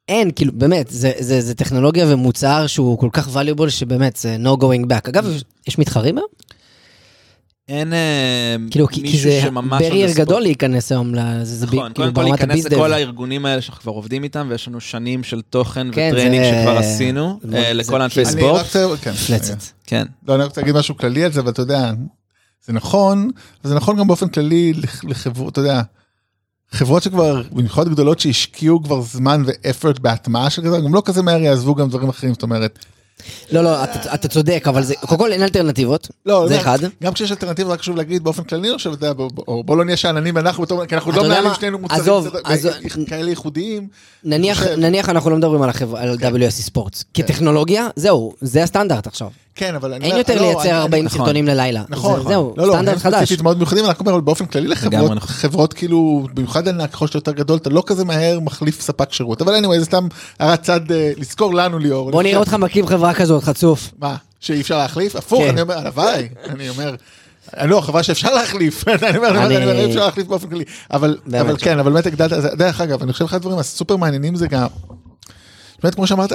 אין, 0.09 0.31
כאילו, 0.37 0.53
באמת, 0.55 0.87
זה, 0.90 1.12
זה, 1.18 1.40
זה 1.40 1.55
טכנולוגיה 1.55 2.05
ומוצר 2.09 2.66
שהוא 2.66 2.99
כל 2.99 3.09
כך 3.12 3.29
valuable, 3.37 3.68
שבאמת, 3.70 4.16
זה 4.16 4.37
no 4.44 4.57
going 4.61 4.87
back. 4.92 5.09
אגב, 5.09 5.27
יש 5.68 5.79
מתחרים 5.79 6.18
היום? 6.18 6.29
אין 7.68 7.92
אה, 7.92 8.57
כאילו, 8.70 8.88
כי, 8.88 8.94
כי 8.94 9.01
מישהו 9.03 9.18
זה 9.18 9.40
שממש... 9.42 9.83
on 9.83 9.85
ברייר 9.88 10.09
the 10.09 10.12
spot. 10.12 10.16
גדול 10.16 10.42
להיכנס 10.42 10.92
היום 10.92 11.14
לזה, 11.14 11.44
זה 11.57 11.66
ב- 11.66 11.75
נכון, 11.75 11.92
כאילו 11.92 12.12
קודם 12.12 12.14
כל 12.14 12.22
ברמת 12.22 12.40
להיכנס. 12.40 12.72
לכל 12.72 12.92
הארגונים 12.92 13.46
האלה 13.46 13.62
שאנחנו 13.62 13.83
כבר 13.83 13.92
עובדים 13.92 14.25
איתם, 14.25 14.46
ויש 14.51 14.68
לנו 14.68 14.81
שנים 14.81 15.25
של 15.25 15.42
תוכן 15.51 15.87
כן, 15.92 16.09
וטריינינג 16.12 16.44
זה- 16.44 16.51
שכבר 16.61 16.79
עשינו, 16.79 17.38
זה- 17.42 17.57
אה, 17.57 17.62
זה- 17.62 17.72
לכל 17.75 18.03
ענפי 18.03 18.20
אני 18.22 18.29
אני 18.29 18.37
ספורט. 18.40 18.61
רק 18.61 18.77
רוצה, 18.77 18.96
כן. 19.03 19.12
כן, 19.87 20.05
לא, 20.29 20.35
אני 20.35 20.44
רוצה 20.44 20.61
להגיד 20.61 20.75
משהו 20.77 20.96
כללי 20.96 21.25
על 21.25 21.33
זה, 21.33 21.40
אבל 21.40 21.51
אתה 21.51 21.62
יודע, 21.62 21.92
זה 22.64 22.72
נכון, 22.72 23.31
וזה 23.64 23.75
נכון 23.75 23.96
גם 23.99 24.07
באופן 24.07 24.29
כללי 24.29 24.72
לח- 24.72 25.05
לחברות, 25.05 25.53
אתה 25.53 25.61
יודע, 25.61 25.81
חברות 26.72 27.02
שכבר, 27.02 27.42
במיוחד 27.52 27.88
גדולות 27.88 28.20
שהשקיעו 28.20 28.83
כבר 28.83 29.00
זמן 29.02 29.42
ואפרט 29.46 29.98
בהטמעה 29.98 30.50
של 30.50 30.62
כזה, 30.62 30.79
גם 30.79 30.94
לא 30.94 31.02
כזה 31.05 31.22
מהר 31.22 31.40
יעזבו 31.40 31.74
גם 31.74 31.88
דברים 31.88 32.09
אחרים, 32.09 32.33
זאת 32.33 32.42
אומרת, 32.42 32.79
לא, 33.52 33.62
לא, 33.64 33.85
אתה, 33.85 34.14
אתה 34.14 34.29
צודק, 34.29 34.64
אבל 34.68 34.83
זה, 34.83 34.94
קודם 35.00 35.18
כל 35.20 35.33
אין 35.33 35.42
אלטרנטיבות, 35.42 36.09
לא, 36.26 36.48
זה 36.48 36.55
לא, 36.55 36.61
אחד. 36.61 36.79
גם 37.02 37.12
כשיש 37.12 37.31
אלטרנטיבה, 37.31 37.72
רק 37.72 37.81
חשוב 37.81 37.96
להגיד 37.96 38.24
באופן 38.24 38.42
כללי, 38.44 38.74
עכשיו, 38.74 38.94
אתה 38.94 39.07
יודע, 39.07 39.24
בוא- 39.64 39.76
לא 39.76 39.85
נהיה 39.85 39.96
שאננים 39.96 40.38
אנחנו 40.38 40.64
כי 40.88 40.94
אנחנו 40.94 41.12
לא 41.12 41.22
מנהלים? 41.24 41.55
שנינו 41.55 41.79
מוצרים. 41.79 42.00
כאלה 43.05 43.31
ייחודיים. 43.31 43.88
נניח, 44.24 44.62
אנחנו 45.09 45.31
לא 45.31 45.37
מדברים 45.37 45.62
על, 45.62 45.70
על 45.96 46.14
WSC 46.20 46.50
ספורטס. 46.50 47.05
כטכנולוגיה, 47.14 47.88
זהו, 47.96 48.33
זה 48.40 48.62
הסטנדרט 48.62 49.07
עכשיו. 49.07 49.29
כן, 49.56 49.74
אבל 49.74 49.92
אני 49.94 50.04
אין 50.04 50.12
אומר, 50.12 50.18
יותר 50.18 50.34
לא, 50.34 50.40
לייצר 50.46 50.62
אני- 50.62 50.72
40 50.78 51.04
נכון. 51.04 51.18
סרטונים 51.18 51.46
ללילה. 51.46 51.82
נכון, 51.88 52.22
זה- 52.22 52.28
זהו, 52.28 52.54
לא, 52.56 52.66
לא, 52.66 52.72
סטנדרט 52.72 52.94
הם 52.94 53.00
חדש. 53.00 53.14
ספציפית 53.20 53.42
מאוד 53.42 53.56
מיוחדים, 53.56 53.84
אני 53.84 53.90
רק 53.90 54.00
אומר, 54.00 54.20
באופן 54.20 54.46
כללי 54.46 54.68
לחברות, 54.68 55.10
נכון. 55.10 55.18
חברות 55.20 55.72
כאילו, 55.72 56.26
במיוחד 56.34 56.68
ענק, 56.68 56.90
ככל 56.90 57.06
שאתה 57.06 57.18
יותר 57.18 57.32
גדול, 57.32 57.56
אתה 57.58 57.70
לא 57.70 57.82
כזה 57.86 58.04
מהר 58.04 58.40
מחליף 58.40 58.80
ספק 58.80 59.12
שירות, 59.12 59.42
אבל 59.42 59.64
anyway, 59.64 59.78
זה 59.78 59.84
סתם 59.84 60.08
הערת 60.38 60.62
צד, 60.62 60.92
אה, 60.92 61.12
לזכור 61.16 61.54
לנו 61.54 61.78
ליאור. 61.78 62.10
בוא 62.10 62.22
נראה 62.22 62.38
אותך 62.38 62.54
מקים 62.54 62.86
חברה 62.86 63.14
כזאת, 63.14 63.44
חצוף. 63.44 63.90
מה, 63.98 64.16
שאי 64.40 64.60
אפשר 64.60 64.78
להחליף? 64.78 65.16
הפוך, 65.16 65.42
כן. 65.42 65.48
אני 65.48 65.60
אומר, 65.60 65.78
הלוואי, 65.78 66.28
אני 66.48 66.68
אומר. 66.68 66.94
לא, 67.64 67.80
חברה 67.80 68.02
שאפשר 68.02 68.34
להחליף, 68.34 68.84
אני 68.88 69.16
אומר, 69.16 69.28
אני 69.46 69.56
אומר, 69.56 69.72
אי 69.78 69.86
אפשר 69.86 70.04
להחליף 70.04 70.26
באופן 70.26 70.48
כללי, 70.48 70.64
אבל 70.92 71.16
לא. 71.26 71.38
כן, 71.58 71.78
אבל 71.78 71.92
באמת 71.92 72.06
הגדלת, 72.06 72.32
דרך 72.32 72.80
אגב, 72.80 73.02
אני 73.02 73.12
חושב 73.12 73.24
אחד 73.24 73.36
הדברים 73.36 73.58
הסופר 73.58 73.96
מעניינים 73.96 74.36
זה 74.36 74.46
גם, 74.48 74.66
באמת 75.82 75.94
כמו 75.94 76.06
שאמרת, 76.06 76.32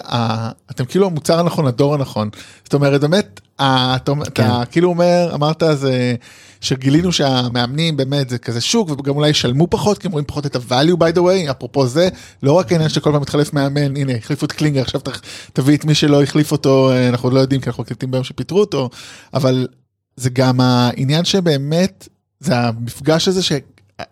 אתם 0.71 0.85
כאילו 0.85 1.05
המוצר 1.05 1.39
הנכון, 1.39 1.67
הדור 1.67 1.93
הנכון, 1.93 2.29
זאת 2.63 2.73
אומרת 2.73 3.01
באמת, 3.01 3.41
אתה 3.55 4.11
כן. 4.33 4.43
אתה 4.43 4.63
כאילו 4.71 4.89
אומר, 4.89 5.31
אמרת 5.33 5.63
זה, 5.73 6.15
שגילינו 6.61 7.11
שהמאמנים 7.11 7.97
באמת 7.97 8.29
זה 8.29 8.37
כזה 8.37 8.61
שוק 8.61 8.89
וגם 8.89 9.15
אולי 9.15 9.29
ישלמו 9.29 9.67
פחות 9.69 9.97
כי 9.97 10.07
הם 10.07 10.11
רואים 10.11 10.25
פחות 10.25 10.45
את 10.45 10.55
ה-value 10.55 10.95
by 10.95 11.15
the 11.15 11.19
way 11.19 11.51
אפרופו 11.51 11.87
זה 11.87 12.09
לא 12.43 12.53
רק 12.53 12.71
העניין 12.71 12.89
שכל 12.89 13.11
פעם 13.11 13.21
מתחלף 13.21 13.53
מאמן 13.53 13.97
הנה 13.97 14.13
החליפו 14.15 14.45
את 14.45 14.51
קלינגר 14.51 14.81
עכשיו 14.81 15.01
תביא 15.53 15.77
את 15.77 15.85
מי 15.85 15.95
שלא 15.95 16.23
החליף 16.23 16.51
אותו 16.51 16.91
אה, 16.91 17.09
אנחנו 17.09 17.29
לא 17.29 17.39
יודעים 17.39 17.61
כי 17.61 17.69
אנחנו 17.69 17.83
מקליטים 17.83 18.11
ביום 18.11 18.23
שפיטרו 18.23 18.59
אותו 18.59 18.89
אבל 19.33 19.67
זה 20.15 20.29
גם 20.29 20.59
העניין 20.59 21.25
שבאמת 21.25 22.07
זה 22.39 22.57
המפגש 22.57 23.27
הזה 23.27 23.43
ש... 23.43 23.51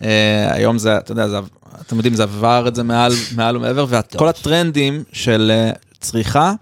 והיום 0.00 0.78
זה, 0.78 0.96
אתה 0.96 1.12
יודע, 1.12 1.28
זה, 1.28 1.38
אתם 1.86 1.96
יודעים, 1.96 2.14
זה 2.14 2.22
עבר 2.22 2.64
את 2.68 2.74
זה 2.74 2.82
מעל, 2.82 3.12
ומעבר, 3.56 3.86
וכל 3.88 4.28
הטרנדים 4.28 5.04
של 5.12 5.52
אה, 5.54 5.70
צריכה, 6.00 6.52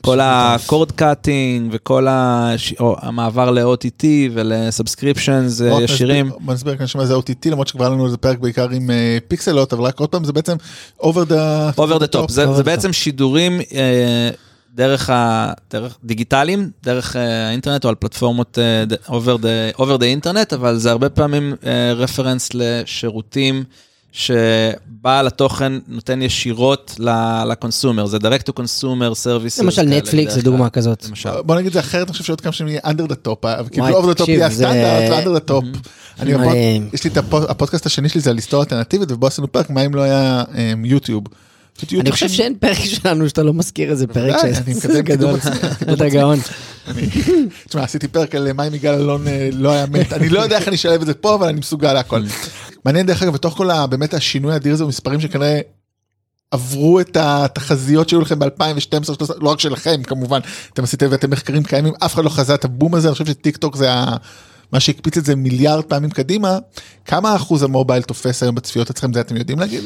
כל 0.00 0.18
ה 0.22 0.36
cord 0.36 0.92
cutting 0.92 1.70
וכל 1.74 2.06
הש... 2.10 2.74
או, 2.80 2.96
המעבר 3.00 3.50
ל-OTT 3.50 4.04
ול 4.32 4.49
subscriptions 4.49 5.60
בוא 5.60 5.68
נסביר- 5.68 5.84
ישירים. 5.84 6.30
בוא 6.40 6.54
נסביר 6.54 6.76
כאן 6.76 6.86
שמה 6.86 7.06
זה 7.06 7.14
OTT 7.16 7.50
למרות 7.50 7.68
שכבר 7.68 7.84
היה 7.84 7.94
לנו 7.94 8.06
איזה 8.06 8.16
פרק 8.16 8.38
בעיקר 8.38 8.70
עם 8.70 8.90
אה, 8.90 9.18
פיקסלות 9.28 9.72
אבל 9.72 9.82
רק 9.84 10.00
עוד 10.00 10.08
פעם 10.08 10.24
זה 10.24 10.32
בעצם 10.32 10.56
over 11.00 11.28
the 11.28 11.32
over 11.76 11.98
the 12.00 12.16
top, 12.16 12.30
זה, 12.32 12.54
זה 12.54 12.62
בעצם 12.62 12.92
שידורים 12.92 13.60
אה, 13.74 14.30
דרך, 14.74 15.10
ה, 15.10 15.52
דרך 15.70 15.98
דיגיטליים, 16.04 16.70
דרך 16.84 17.16
אה, 17.16 17.48
האינטרנט 17.48 17.84
או 17.84 17.88
על 17.88 17.94
פלטפורמות 17.94 18.58
אה, 18.58 18.84
ד- 18.84 18.94
over 18.94 19.42
the, 19.42 19.78
over 19.78 20.00
the 20.00 20.04
internet, 20.04 20.52
אבל 20.52 20.76
זה 20.78 20.90
הרבה 20.90 21.08
פעמים 21.08 21.54
אה, 21.66 21.92
reference 21.92 22.48
לשירותים 22.54 23.64
שבעל 24.12 25.26
התוכן 25.26 25.72
נותן 25.88 26.22
ישירות 26.22 26.94
לקונסומר, 27.48 28.06
זה 28.06 28.16
direct 28.16 28.50
to 28.50 28.52
consumer 28.52 29.12
services. 29.24 29.62
למשל 29.64 29.82
נטפליקס 29.82 30.32
זה. 30.34 30.42
דוגמה 30.42 30.70
כזאת. 30.70 31.06
למשל. 31.08 31.30
בוא 31.46 31.54
נגיד 31.56 31.72
זה 31.72 31.80
אחרת 31.80 32.06
אני 32.06 32.12
חושב 32.12 32.24
שעוד 32.24 32.40
כמה 32.40 32.52
שנים 32.52 32.68
יהיה 32.68 32.80
under 32.84 33.10
the 33.12 33.28
top 33.28 33.46
אה, 33.46 33.68
כאילו 33.70 33.86
וואי, 33.86 33.92
over 34.02 34.16
the 34.16 34.22
top 34.22 34.30
יהיה 34.30 34.46
הסטנדרט 34.46 35.26
ו-under 35.26 35.40
the 35.40 35.50
top. 35.50 35.78
יש 36.92 37.04
לי 37.04 37.10
את 37.10 37.16
הפו- 37.16 37.50
הפודקאסט 37.50 37.86
השני 37.86 38.08
שלי 38.08 38.20
זה 38.20 38.30
על 38.30 38.36
היסטוריה 38.36 38.64
אלטרנטיבית 38.64 39.12
ובו 39.12 39.26
עשינו 39.26 39.52
פרק 39.52 39.70
מה 39.70 39.86
אם 39.86 39.94
לא 39.94 40.02
היה 40.02 40.44
אה, 40.54 40.72
יוטיוב. 40.84 41.24
אני 42.00 42.12
חושב 42.12 42.28
שאין 42.28 42.54
פרק 42.60 42.78
שלנו 42.78 43.28
שאתה 43.28 43.42
לא 43.42 43.54
מזכיר 43.54 43.90
איזה 43.90 44.06
פרק 44.06 44.32
בוודאי, 44.34 44.54
ש- 44.54 44.58
אני 44.58 44.74
זה 44.74 44.88
מקדם 44.88 45.02
קידום 45.06 45.36
גדול. 45.36 45.52
אתה 45.94 46.08
גאון. 46.08 46.38
תשמע 47.68 47.82
עשיתי 47.82 48.08
פרק 48.08 48.34
על 48.34 48.52
מה 48.52 48.66
אם 48.66 48.74
יגאל 48.74 48.94
אלון 48.94 49.28
אה, 49.28 49.48
לא 49.52 49.72
היה 49.72 49.86
מת 49.86 50.12
אני 50.12 50.28
לא 50.28 50.40
יודע 50.40 50.58
איך 50.58 50.68
אני 50.68 50.76
אשלב 50.76 51.00
את 51.00 51.06
זה 51.06 51.14
פה 51.14 51.34
אבל 51.34 51.48
אני 51.48 51.58
מסוגל 51.58 51.92
להכל. 51.92 52.22
מעניין 52.84 53.06
דרך 53.06 53.22
אגב 53.22 53.32
בתוך 53.32 53.56
כל 53.56 53.68
באמת 53.90 54.14
השינוי 54.14 54.52
האדיר 54.52 54.72
הזה 54.72 54.84
במספרים 54.84 55.20
שכנראה 55.20 55.60
עברו 56.50 57.00
את 57.00 57.16
התחזיות 57.20 58.08
שהיו 58.08 58.20
לכם 58.20 58.38
ב-2012 58.38 59.24
לא 59.40 59.50
רק 59.50 59.60
שלכם 59.60 60.02
כמובן 60.02 60.40
אתם 60.72 60.84
עשיתם 60.84 61.06
ואתם 61.10 61.30
מחקרים 61.30 61.62
קיימים 61.62 61.92
אף 62.04 62.14
אחד 62.14 62.24
לא 62.24 62.28
חזה 62.28 62.54
את 62.54 62.64
הבום 62.64 62.94
הזה 62.94 63.08
אני 63.08 63.12
חושב 63.12 63.26
שטיק 63.26 63.56
טוק 63.56 63.76
זה 63.76 63.92
ה... 63.92 64.16
מה 64.72 64.80
שהקפיץ 64.80 65.16
את 65.16 65.24
זה 65.24 65.36
מיליארד 65.36 65.84
פעמים 65.84 66.10
קדימה 66.10 66.58
כמה 67.04 67.36
אחוז 67.36 67.62
המובייל 67.62 68.02
תופס 68.02 68.42
היום 68.42 68.54
בצפיות 68.54 68.90
אצלכם 68.90 69.12
זה 69.12 69.20
אתם 69.20 69.36
יודעים 69.36 69.58
להגיד? 69.58 69.84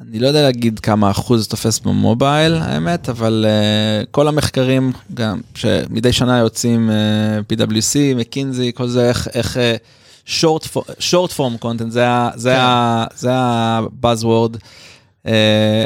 אני 0.00 0.18
לא 0.18 0.26
יודע 0.28 0.42
להגיד 0.42 0.78
כמה 0.80 1.10
אחוז 1.10 1.48
תופס 1.48 1.78
במובייל 1.78 2.54
האמת, 2.54 3.08
אבל 3.08 3.46
uh, 3.48 4.06
כל 4.10 4.28
המחקרים 4.28 4.92
גם 5.14 5.40
שמדי 5.54 6.12
שנה 6.12 6.38
יוצאים 6.38 6.90
uh, 6.90 7.52
PwC, 7.52 7.72
מקינזי, 8.16 8.70
כל 8.74 8.88
זה 8.88 9.08
איך, 9.08 9.28
איך 9.34 9.56
uh, 9.56 10.28
short, 10.28 10.64
for, 10.64 10.80
short 11.00 11.30
form 11.36 11.64
content, 11.64 11.88
זה 11.88 12.08
ה- 12.08 12.30
זה 12.34 12.54
כן. 12.56 13.16
זה 13.16 13.32
ה-buzzword, 13.34 14.56
uh, 14.56 15.28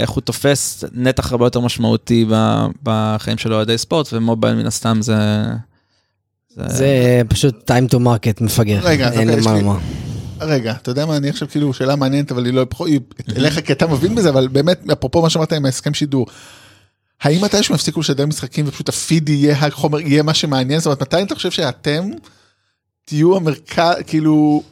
איך 0.01 0.11
הוא 0.11 0.21
תופס 0.23 0.85
נתח 0.93 1.33
הרבה 1.33 1.47
יותר 1.47 1.61
משמעותי 1.61 2.25
ב- 2.31 2.67
בחיים 2.83 3.39
של 3.39 3.53
אוהדי 3.53 3.79
ספורט, 3.79 4.09
ומובייל 4.13 4.55
מן 4.55 4.67
הסתם 4.67 4.99
זה... 5.03 5.17
זה 6.67 6.89
פשוט 7.29 7.71
time 7.71 7.95
to 7.95 7.99
market 7.99 8.45
מפגר. 8.45 8.79
רגע, 8.83 9.09
אז 9.09 9.13
אין 9.19 9.29
אוקיי, 9.29 9.41
לי 9.41 9.47
מה 9.47 9.51
יש 9.51 9.57
לי- 9.57 9.63
לומר. 9.63 9.79
רגע, 10.41 10.73
אתה 10.83 10.91
יודע 10.91 11.07
מה, 11.07 11.17
אני 11.17 11.29
עכשיו 11.29 11.49
כאילו 11.49 11.73
שאלה 11.75 11.97
מעניינת, 11.97 12.33
אבל 12.33 12.45
היא 12.47 12.55
לא 12.55 12.67
פחות, 12.69 12.89
היא 12.89 13.01
אליך 13.37 13.61
כי 13.67 13.73
אתה 13.73 13.87
מבין 13.87 14.15
בזה, 14.15 14.29
אבל 14.29 14.49
באמת, 14.49 14.81
אפרופו 14.93 15.23
מה 15.23 15.31
שאמרת 15.31 15.53
עם 15.53 15.65
ההסכם 15.65 15.95
שידור, 15.95 16.27
האם 17.23 17.45
מתי 17.45 17.63
שהם 17.63 17.75
יפסיקו 17.77 18.01
לשדר 18.01 18.27
משחקים 18.27 18.65
ופשוט 18.69 18.89
הפיד 18.89 19.29
יהיה 19.29 19.57
החומר, 19.67 20.01
יהיה 20.01 20.23
מה 20.23 20.35
שמעניין, 20.35 20.81
זאת 20.81 20.87
אומרת, 20.87 21.03
מתי 21.03 21.23
אתה 21.23 21.35
חושב 21.35 21.51
שאתם 21.51 22.11
תהיו 23.05 23.37
המרכז, 23.37 23.95
כאילו, 24.07 24.63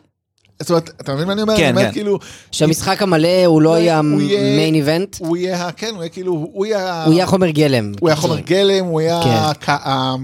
זאת 0.61 0.70
אומרת, 0.70 0.90
אתה 1.00 1.14
מבין 1.14 1.26
מה 1.26 1.33
אני 1.33 1.42
אומר? 1.42 1.57
כן, 1.57 1.62
אני 1.62 1.70
אומר, 1.70 1.83
כן. 1.85 1.92
כאילו, 1.92 2.18
שהמשחק 2.52 3.02
המלא 3.02 3.44
הוא 3.46 3.62
לא 3.62 3.79
יהיה 3.79 3.98
הוא 3.98 4.20
יהיה- 4.22 4.57
מיין 4.57 4.74
איבנט, 4.74 5.16
הוא 5.18 5.37
יהיה, 5.37 5.72
כן, 5.72 5.90
הוא 5.94 5.98
יהיה 6.02 6.09
כאילו, 6.09 6.48
הוא 6.52 6.66
יהיה, 6.66 7.05
הוא 7.05 7.14
יהיה 7.14 7.26
חומר 7.26 7.50
גלם. 7.50 7.92
הוא 8.00 8.09
יהיה 8.09 8.16
חומר 8.16 8.38
גלם, 8.40 8.85
הוא 8.85 9.00
יהיה 9.00 9.52
כן. 9.61 9.72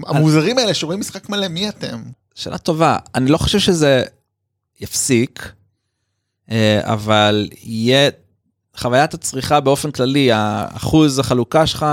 המוזרים 0.07 0.59
האלה 0.59 0.75
שרואים 0.75 1.01
משחק 1.01 1.29
מלא, 1.29 1.49
מי 1.49 1.69
אתם? 1.69 2.03
שאלה 2.35 2.59
טובה, 2.59 2.97
אני 3.15 3.31
לא 3.31 3.39
חושב 3.39 3.59
שזה 3.59 4.03
יפסיק, 4.83 5.53
אה, 6.51 6.81
אבל 6.83 7.49
יהיה, 7.63 8.11
חוויית 8.77 9.15
הצריכה 9.15 9.61
באופן 9.61 9.91
כללי, 9.91 10.33
האחוז 10.33 11.19
החלוקה 11.19 11.67
שלך 11.67 11.87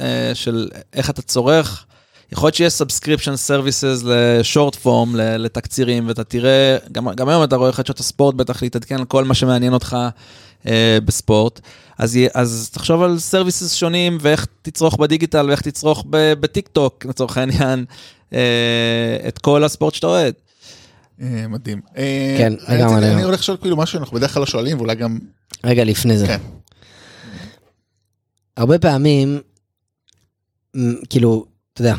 אה, 0.00 0.30
של 0.34 0.68
איך 0.92 1.10
אתה 1.10 1.22
צורך, 1.22 1.86
יכול 2.32 2.46
להיות 2.46 2.54
שיהיה 2.54 2.70
subscription 2.70 3.48
services 3.48 4.04
ל 4.04 4.16
short 4.16 4.74
form, 4.74 5.16
לתקצירים, 5.16 6.08
ואתה 6.08 6.24
תראה, 6.24 6.76
גם, 6.92 7.08
גם 7.14 7.28
היום 7.28 7.44
אתה 7.44 7.56
רואה 7.56 7.72
חדשות 7.72 8.00
הספורט 8.00 8.34
בטח 8.34 8.62
להתעדכן 8.62 8.96
על 8.96 9.04
כל 9.04 9.24
מה 9.24 9.34
שמעניין 9.34 9.72
אותך 9.72 9.96
אה, 10.66 10.98
בספורט, 11.04 11.60
אז, 11.98 12.18
אז 12.34 12.70
תחשוב 12.72 13.02
על 13.02 13.18
services 13.18 13.74
שונים 13.74 14.18
ואיך 14.20 14.46
תצרוך 14.62 14.96
בדיגיטל 14.96 15.46
ואיך 15.48 15.60
תצרוך 15.60 16.04
בטיק 16.10 16.68
טוק, 16.68 17.04
לצורך 17.04 17.38
העניין, 17.38 17.84
אה, 18.32 19.16
את 19.28 19.38
כל 19.38 19.64
הספורט 19.64 19.94
שאתה 19.94 20.06
אוהד. 20.06 20.34
אה, 21.20 21.48
מדהים. 21.48 21.80
אה, 21.96 22.34
כן, 22.38 22.52
לגמרי, 22.68 23.12
אני. 23.12 23.22
הולך 23.22 23.40
לשאול 23.40 23.56
כאילו 23.60 23.76
משהו 23.76 23.92
שאנחנו 23.92 24.16
בדרך 24.16 24.34
כלל 24.34 24.40
לא 24.40 24.46
שואלים 24.46 24.78
ואולי 24.78 24.94
גם 24.94 25.18
רגע 25.64 25.84
לפני 25.84 26.18
זה. 26.18 26.26
כן. 26.26 26.40
הרבה 28.56 28.78
פעמים, 28.78 29.40
כאילו, 31.10 31.44
אתה 31.72 31.80
יודע, 31.80 31.94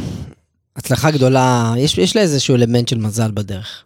הצלחה 0.76 1.12
גדולה, 1.12 1.74
יש, 1.78 1.98
יש 1.98 2.16
לה 2.16 2.22
איזשהו 2.22 2.56
אלמנט 2.56 2.88
של 2.88 2.98
מזל 2.98 3.32
בדרך. 3.32 3.84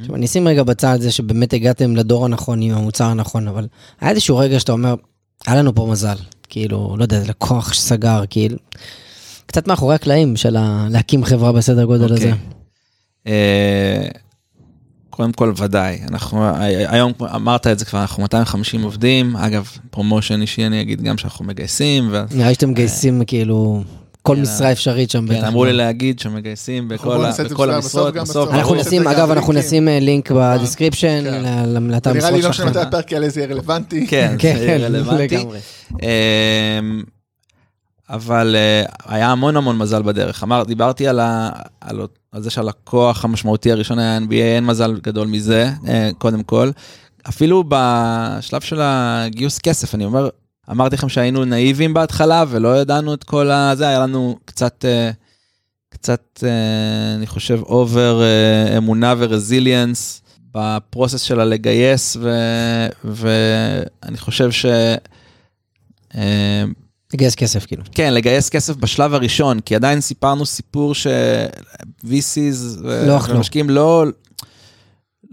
עכשיו, 0.00 0.14
אני 0.14 0.26
אשים 0.26 0.48
רגע 0.48 0.62
בצד 0.62 0.94
את 0.94 1.02
זה 1.02 1.10
שבאמת 1.10 1.52
הגעתם 1.52 1.96
לדור 1.96 2.24
הנכון 2.24 2.62
עם 2.62 2.74
המוצר 2.74 3.04
הנכון, 3.04 3.48
אבל 3.48 3.66
היה 4.00 4.10
איזשהו 4.10 4.36
רגע 4.36 4.60
שאתה 4.60 4.72
אומר, 4.72 4.94
היה 5.46 5.56
לנו 5.56 5.74
פה 5.74 5.88
מזל. 5.90 6.16
כאילו, 6.48 6.94
לא 6.98 7.02
יודע, 7.02 7.22
לקוח 7.28 7.72
שסגר, 7.72 8.22
כאילו, 8.30 8.56
קצת 9.46 9.66
מאחורי 9.66 9.94
הקלעים 9.94 10.36
של 10.36 10.56
להקים 10.90 11.24
חברה 11.24 11.52
בסדר 11.52 11.84
גודל 11.84 12.12
אוקיי. 12.12 12.32
הזה. 13.24 13.30
אה, 15.20 15.24
קודם 15.24 15.32
כל 15.32 15.52
ודאי, 15.56 15.98
אנחנו 16.10 16.44
היום 16.88 17.12
אמרת 17.34 17.66
את 17.66 17.78
זה 17.78 17.84
כבר, 17.84 18.00
אנחנו 18.00 18.22
250 18.22 18.82
עובדים, 18.82 19.36
אגב, 19.36 19.70
promotion 19.90 20.40
אישי 20.40 20.66
אני 20.66 20.80
אגיד 20.80 21.02
גם 21.02 21.18
שאנחנו 21.18 21.44
מגייסים, 21.44 22.08
ו- 22.12 22.24
נראה 22.34 22.48
לי 22.48 22.54
שאתם 22.54 22.70
מגייסים 22.70 23.22
כאילו 23.26 23.82
כל 24.22 24.34
כן, 24.36 24.42
משרה 24.42 24.72
אפשרית 24.72 25.10
שם 25.10 25.26
בטח. 25.26 25.40
כן, 25.40 25.44
אמרו 25.44 25.64
לי 25.64 25.72
להגיד 25.72 26.18
שמגייסים 26.18 26.88
אנחנו 26.92 27.10
בכל 27.10 27.70
המשרות, 27.70 28.14
בסוף, 28.14 28.28
בסוף. 28.28 28.50
אנחנו. 28.50 28.74
נשים, 28.74 29.08
אגב, 29.08 29.30
אנחנו 29.30 29.52
הלינקים. 29.52 29.58
נשים 29.68 29.88
אה, 29.88 29.98
לינק 30.00 30.30
ב 30.32 30.40
description 30.40 31.24
כן. 31.24 31.42
ל- 31.66 31.90
לאתר 31.92 32.12
נראה 32.12 32.30
לי 32.30 32.36
המשרות 32.36 32.58
לא. 32.66 32.70
מתי 32.70 32.78
הפרק 32.78 33.12
יעלה 33.12 33.28
זה 33.28 33.40
יהיה 33.40 33.50
רלוונטי. 33.50 34.06
כן, 34.06 34.34
כן, 34.38 34.56
זה 34.58 34.64
יהיה 34.64 34.86
רלוונטי. 34.86 35.44
אבל 38.10 38.56
אה, 38.56 38.84
היה 39.06 39.32
המון 39.32 39.56
המון 39.56 39.78
מזל 39.78 40.02
בדרך. 40.02 40.42
אמר, 40.42 40.64
דיברתי 40.64 41.08
על, 41.08 41.20
ה, 41.20 41.50
על, 41.80 42.00
על 42.32 42.42
זה 42.42 42.50
שהלקוח 42.50 43.24
המשמעותי 43.24 43.72
הראשון 43.72 43.98
היה 43.98 44.18
NBA, 44.18 44.32
אין 44.32 44.66
מזל 44.66 45.00
גדול 45.02 45.26
מזה, 45.26 45.70
אה, 45.88 46.10
קודם 46.18 46.42
כל. 46.42 46.70
אפילו 47.28 47.64
בשלב 47.68 48.60
של 48.60 48.80
הגיוס 48.82 49.58
כסף, 49.58 49.94
אני 49.94 50.04
אומר, 50.04 50.28
אמרתי 50.70 50.96
לכם 50.96 51.08
שהיינו 51.08 51.44
נאיבים 51.44 51.94
בהתחלה 51.94 52.44
ולא 52.48 52.80
ידענו 52.80 53.14
את 53.14 53.24
כל 53.24 53.50
הזה, 53.50 53.88
היה 53.88 53.98
לנו 53.98 54.38
קצת, 54.44 54.84
אה, 54.84 55.10
קצת, 55.88 56.44
אני 57.16 57.26
חושב, 57.26 57.60
over 57.62 58.22
אמונה 58.76 59.14
ו 59.18 59.27
resilience 59.27 60.22
ב 60.54 60.62
process 60.62 61.20
שלה 61.20 61.44
לגייס, 61.44 62.16
ו- 62.20 62.88
ואני 63.04 64.18
חושב 64.18 64.50
ש... 64.50 64.66
לגייס 67.14 67.34
כסף, 67.34 67.66
כאילו. 67.66 67.82
כן, 67.92 68.14
לגייס 68.14 68.48
כסף 68.48 68.76
בשלב 68.76 69.14
הראשון, 69.14 69.60
כי 69.60 69.74
עדיין 69.74 70.00
סיפרנו 70.00 70.46
סיפור 70.46 70.94
ש-VCs 70.94 72.82
לא. 72.82 73.18
ומשקיעים 73.28 73.70
לא... 73.70 74.04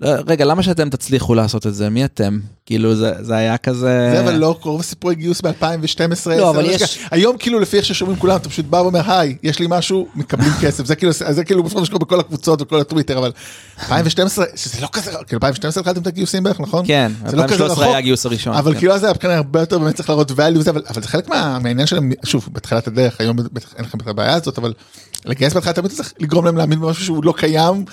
לא, 0.01 0.09
רגע, 0.27 0.45
למה 0.45 0.63
שאתם 0.63 0.89
תצליחו 0.89 1.35
לעשות 1.35 1.67
את 1.67 1.75
זה? 1.75 1.89
מי 1.89 2.05
אתם? 2.05 2.39
כאילו, 2.65 2.95
זה, 2.95 3.11
זה 3.21 3.35
היה 3.35 3.57
כזה... 3.57 4.09
זה 4.13 4.19
אבל 4.23 4.35
לא 4.35 4.57
רוב 4.61 4.79
הסיפורי 4.79 5.15
גיוס 5.15 5.41
ב-2012. 5.41 6.29
לא, 6.37 6.49
אבל 6.49 6.65
יש- 6.65 6.99
היום 7.11 7.37
כאילו 7.37 7.59
לפי 7.59 7.77
איך 7.77 7.85
ששומעים 7.85 8.19
כולם, 8.19 8.35
אתה 8.35 8.49
פשוט 8.49 8.65
בא 8.65 8.77
ואומר, 8.77 9.11
היי, 9.11 9.35
יש 9.43 9.59
לי 9.59 9.65
משהו, 9.69 10.07
מקבלים 10.15 10.51
כסף. 10.61 10.85
זה 10.85 10.95
כאילו, 10.95 11.11
זה 11.11 11.43
כאילו 11.43 11.63
בסופו 11.63 11.85
של 11.85 11.91
דבר 11.91 11.99
בכל 11.99 12.19
הקבוצות 12.19 12.61
וכל 12.61 12.79
הטוויטר, 12.81 13.17
אבל 13.17 13.31
2012, 13.79 14.45
שזה 14.55 14.81
לא 14.81 14.87
כזה, 14.91 15.11
כאילו 15.11 15.21
2012 15.33 15.81
התחלתם 15.81 16.01
את 16.01 16.07
הגיוסים 16.07 16.43
בערך, 16.43 16.59
נכון? 16.59 16.83
כן, 16.87 17.11
זה 17.27 17.35
לא 17.37 17.43
כזה 17.43 17.53
2013 17.53 17.65
רחוק. 17.73 17.83
היה 17.83 17.97
הגיוס 17.97 18.25
הראשון. 18.25 18.53
אבל 18.55 18.73
כן. 18.73 18.79
כאילו 18.79 18.93
אז 18.93 19.03
היה 19.03 19.13
כנראה 19.13 19.37
הרבה 19.37 19.59
יותר 19.59 19.77
באמת 19.79 19.95
צריך 19.95 20.09
להראות 20.09 20.31
value 20.31 20.57
וזה, 20.59 20.69
אבל, 20.71 20.81
אבל 20.89 21.01
זה 21.01 21.07
חלק 21.07 21.27
מה, 21.29 21.59
מהעניין 21.59 21.87
שלהם, 21.87 22.11
שוב, 22.25 22.49
בתחילת 22.51 22.87
הדרך, 22.87 23.15
היום 23.19 23.35
בטח 23.37 23.73
אין 23.77 23.85
לכם 23.85 23.97
את 23.97 24.07
הבעיה 24.07 24.33
הזאת, 24.33 24.57
אבל 24.57 24.73
לגייס 25.25 25.53
בהתחלה 25.53 25.73
תמיד 25.73 25.91
צריך 25.91 26.13
לגרום 26.19 26.45
להם 26.45 26.57
להאמין 26.57 26.79
במשהו 26.79 27.05
שהוא 27.05 27.23
לא 27.23 27.33
קיים. 27.37 27.85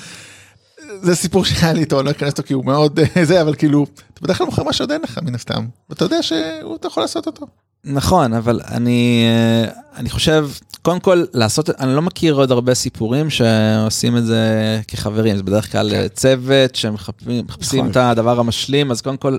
זה 1.02 1.14
סיפור 1.14 1.44
שהיה 1.44 1.72
לי 1.72 1.80
איתו, 1.80 1.98
אני 2.00 2.06
לא 2.06 2.10
אכנס 2.10 2.30
אותו 2.30 2.42
כי 2.42 2.54
הוא 2.54 2.64
מאוד 2.64 3.00
אה, 3.16 3.24
זה, 3.24 3.42
אבל 3.42 3.54
כאילו, 3.54 3.86
אתה 4.14 4.20
בדרך 4.22 4.38
כלל 4.38 4.46
מוכר 4.46 4.62
מה 4.62 4.72
שעוד 4.72 4.92
אין 4.92 5.00
לך 5.02 5.18
מן 5.22 5.34
הסתם, 5.34 5.66
ואתה 5.90 6.04
יודע 6.04 6.22
שאתה 6.22 6.86
יכול 6.86 7.02
לעשות 7.02 7.26
אותו. 7.26 7.46
נכון, 7.84 8.32
אבל 8.32 8.60
אני, 8.68 9.24
אה, 9.26 9.70
אני 9.96 10.10
חושב, 10.10 10.48
קודם 10.82 11.00
כל, 11.00 11.24
לעשות, 11.34 11.70
אני 11.70 11.94
לא 11.94 12.02
מכיר 12.02 12.34
עוד 12.34 12.50
הרבה 12.50 12.74
סיפורים 12.74 13.30
שעושים 13.30 14.16
את 14.16 14.26
זה 14.26 14.80
כחברים, 14.88 15.36
זה 15.36 15.42
בדרך 15.42 15.72
כלל 15.72 15.90
כן. 15.90 16.08
צוות 16.08 16.74
שמחפשים 16.74 17.44
מחפשים 17.48 17.78
נכון. 17.78 17.90
את 17.90 17.96
הדבר 17.96 18.40
המשלים, 18.40 18.90
אז 18.90 19.00
קודם 19.00 19.16
כל, 19.16 19.36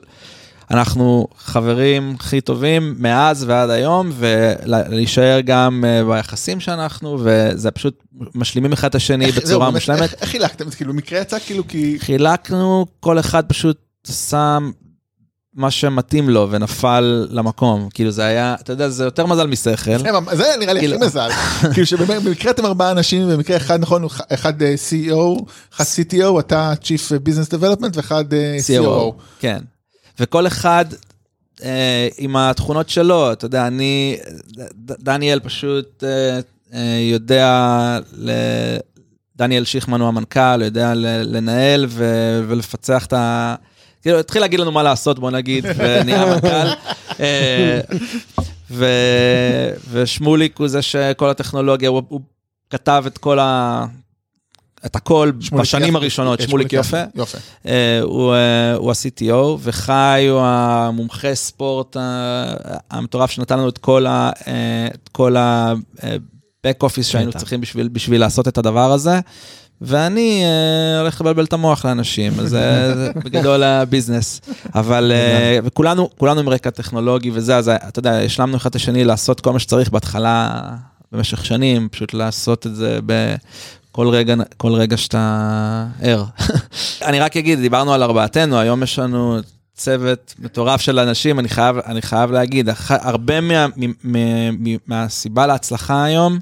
אנחנו 0.71 1.27
חברים 1.37 2.15
הכי 2.19 2.41
טובים 2.41 2.95
מאז 2.99 3.43
ועד 3.47 3.69
היום, 3.69 4.11
ולהישאר 4.15 5.39
גם 5.45 5.85
אה, 5.87 6.03
ביחסים 6.03 6.59
שאנחנו, 6.59 7.17
וזה 7.23 7.71
פשוט 7.71 8.03
משלימים 8.35 8.73
אחד 8.73 8.87
את 8.87 8.95
השני 8.95 9.25
איך- 9.25 9.35
זהו, 9.35 9.43
בצורה 9.43 9.65
באמת, 9.65 9.73
מושלמת. 9.75 10.01
איך- 10.01 10.13
איך 10.21 10.29
חילקתם? 10.29 10.69
זה 10.69 10.75
כאילו 10.75 10.93
מקרה 10.93 11.19
יצא 11.19 11.37
כאילו 11.39 11.67
כי... 11.67 11.97
חילקנו, 11.99 12.85
כל 12.99 13.19
אחד 13.19 13.43
פשוט 13.45 13.77
שם 14.27 14.71
מה 15.55 15.71
שמתאים 15.71 16.29
לו 16.29 16.47
ונפל 16.51 17.27
למקום. 17.31 17.89
כאילו 17.93 18.11
זה 18.11 18.25
היה, 18.25 18.55
אתה 18.61 18.73
יודע, 18.73 18.89
זה 18.89 19.03
יותר 19.03 19.25
מזל 19.25 19.47
משכל. 19.47 19.97
זה- 19.97 20.09
זה 20.31 20.43
נראה 20.59 20.73
לי 20.73 20.79
הכי 20.79 20.87
כאילו- 20.87 20.99
מזל. 21.05 21.29
כאילו 21.73 21.87
שבמקרה 21.87 22.51
אתם 22.51 22.65
ארבעה 22.65 22.91
אנשים, 22.91 23.27
במקרה 23.29 23.57
אחד 23.57 23.79
נכון, 23.79 24.05
אחד 24.33 24.61
אה, 24.61 24.75
CEO, 24.89 25.43
אחד 25.75 25.83
CTO, 25.83 26.39
אתה 26.39 26.73
Chief 26.81 27.27
Business 27.27 27.49
Development 27.59 27.91
ואחד 27.97 28.33
אה, 28.33 28.57
COO. 28.79 29.11
כן. 29.39 29.59
וכל 30.19 30.47
אחד 30.47 30.85
אה, 31.63 32.07
עם 32.17 32.35
התכונות 32.35 32.89
שלו, 32.89 33.31
אתה 33.31 33.45
יודע, 33.45 33.67
אני, 33.67 34.17
ד- 34.85 35.03
דניאל 35.03 35.39
פשוט 35.39 36.03
אה, 36.03 36.39
אה, 36.73 36.99
יודע, 37.11 37.49
ל... 38.17 38.31
דניאל 39.35 39.63
שיכמן 39.65 39.99
הוא 40.01 40.07
המנכ"ל, 40.07 40.61
יודע 40.61 40.93
ל- 40.93 41.35
לנהל 41.37 41.85
ו... 41.89 42.05
ולפצח 42.47 43.05
את 43.05 43.13
ה... 43.13 43.55
כאילו, 44.01 44.19
התחיל 44.19 44.41
להגיד 44.41 44.59
לנו 44.59 44.71
מה 44.71 44.83
לעשות, 44.83 45.19
בוא 45.19 45.31
נגיד, 45.31 45.65
ונהיה 45.77 46.25
מנכ"ל. 46.25 46.67
אה, 47.19 47.79
ו... 48.71 48.85
ושמוליק 49.91 50.57
הוא 50.57 50.67
זה 50.67 50.81
שכל 50.81 51.29
הטכנולוגיה, 51.29 51.89
הוא, 51.89 52.01
הוא 52.07 52.21
כתב 52.69 53.03
את 53.07 53.17
כל 53.17 53.39
ה... 53.39 53.85
את 54.85 54.95
הכל 54.95 55.31
בשנים. 55.51 55.95
הראשונות, 55.95 56.41
אה, 56.41 56.47
שמוליק 56.47 56.73
יפה. 56.73 57.03
יפה. 57.15 57.37
אה, 57.67 57.99
הוא, 58.01 58.33
אה, 58.33 58.73
ה-CTO, 58.73 59.57
וחי 59.59 60.27
הוא 60.29 60.41
המומחה 60.43 61.35
ספורט 61.35 61.97
אה, 61.97 62.53
המטורף 62.91 63.31
שנתן 63.31 63.59
לנו 63.59 63.69
את 63.69 63.77
כל 65.11 65.35
ה-back 65.35 66.83
office 66.83 67.03
שהיינו. 67.03 67.31
צריכים 67.31 67.61
בשביל, 67.91 68.19
לעשות 68.19 68.47
את 68.47 68.57
הדבר 68.57 68.91
הזה. 68.91 69.19
ואני 69.81 70.43
הולך 70.99 71.21
לבלבל 71.21 71.43
את 71.43 71.53
המוח 71.53 71.85
לאנשים, 71.85 72.33
זה 72.33 72.45
זה 72.95 73.11
בגדול 73.15 73.63
הביזנס. 73.63 74.41
אבל, 74.75 75.11
כולנו 76.17 76.39
עם 76.39 76.49
רקע 76.49 76.69
טכנולוגי 76.69 77.31
וזה, 77.33 77.57
אז 77.57 77.69
אתה 77.69 77.99
יודע, 77.99 78.19
השלמנו 78.19 78.57
אחד 78.57 78.69
את 78.69 78.75
השני 78.75 79.03
לעשות 79.03 79.41
כל 79.41 79.53
מה 79.53 79.59
שצריך 79.59 79.89
בהתחלה, 79.89 80.61
במשך 81.11 81.45
שנים, 81.45 81.89
פשוט 81.91 82.13
לעשות 82.13 82.67
את 82.67 82.75
זה 82.75 82.99
בכל 83.93 84.07
רגע, 84.09 84.35
כל 84.57 84.73
רגע 84.73 84.97
שאתה 84.97 85.85
ער. 86.01 86.23
אני 87.07 87.19
רק 87.19 87.37
אגיד, 87.37 87.59
דיברנו 87.59 87.93
על 87.93 88.03
ארבעתנו, 88.03 88.59
היום 88.59 88.83
יש 88.83 88.99
לנו 88.99 89.39
צוות 89.73 90.33
מטורף 90.39 90.81
של 90.81 90.99
אנשים, 90.99 91.39
אני 91.39 91.49
חייב, 91.49 91.77
אני 91.77 92.01
חייב 92.01 92.31
להגיד, 92.31 92.69
אח- 92.69 92.91
הרבה 92.91 93.41
מה, 93.41 93.67
מ, 93.67 93.91
מ, 94.03 94.17
מ, 94.73 94.77
מהסיבה 94.87 95.47
להצלחה 95.47 96.03
היום, 96.03 96.39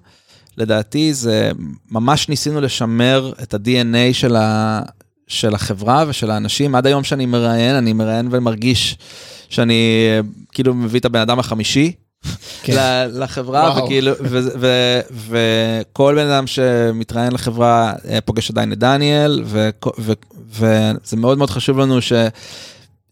לדעתי 0.58 1.14
זה 1.14 1.52
ממש 1.92 2.30
ניסינו 2.30 2.62
לשמר 2.62 3.34
את 3.44 3.54
ה-DNA 3.54 4.14
של, 4.14 4.36
ה, 4.36 4.82
של 5.28 5.56
החברה 5.56 6.06
ושל 6.08 6.32
האנשים. 6.32 6.76
עד 6.76 6.88
היום 6.88 7.04
שאני 7.04 7.26
מראיין, 7.26 7.76
אני 7.76 7.94
מראיין 7.94 8.28
ומרגיש 8.32 8.98
שאני 9.50 9.74
אה, 10.10 10.20
כאילו 10.52 10.74
מביא 10.74 11.00
את 11.00 11.06
הבן 11.06 11.20
אדם 11.20 11.40
החמישי. 11.40 11.92
כן. 12.64 13.08
לחברה. 13.14 13.84
וכאילו, 13.84 14.12
וכל 15.30 16.16
בן 16.16 16.28
אדם 16.28 16.48
שמתראיין 16.48 17.34
לחברה 17.34 17.94
אה, 18.10 18.22
פוגש 18.22 18.52
עדיין 18.52 18.74
את 18.74 18.78
דניאל, 18.78 19.44
וזה 20.50 21.18
מאוד 21.18 21.38
מאוד 21.38 21.50
חשוב 21.50 21.80
לנו 21.80 22.02
ש... 22.02 22.14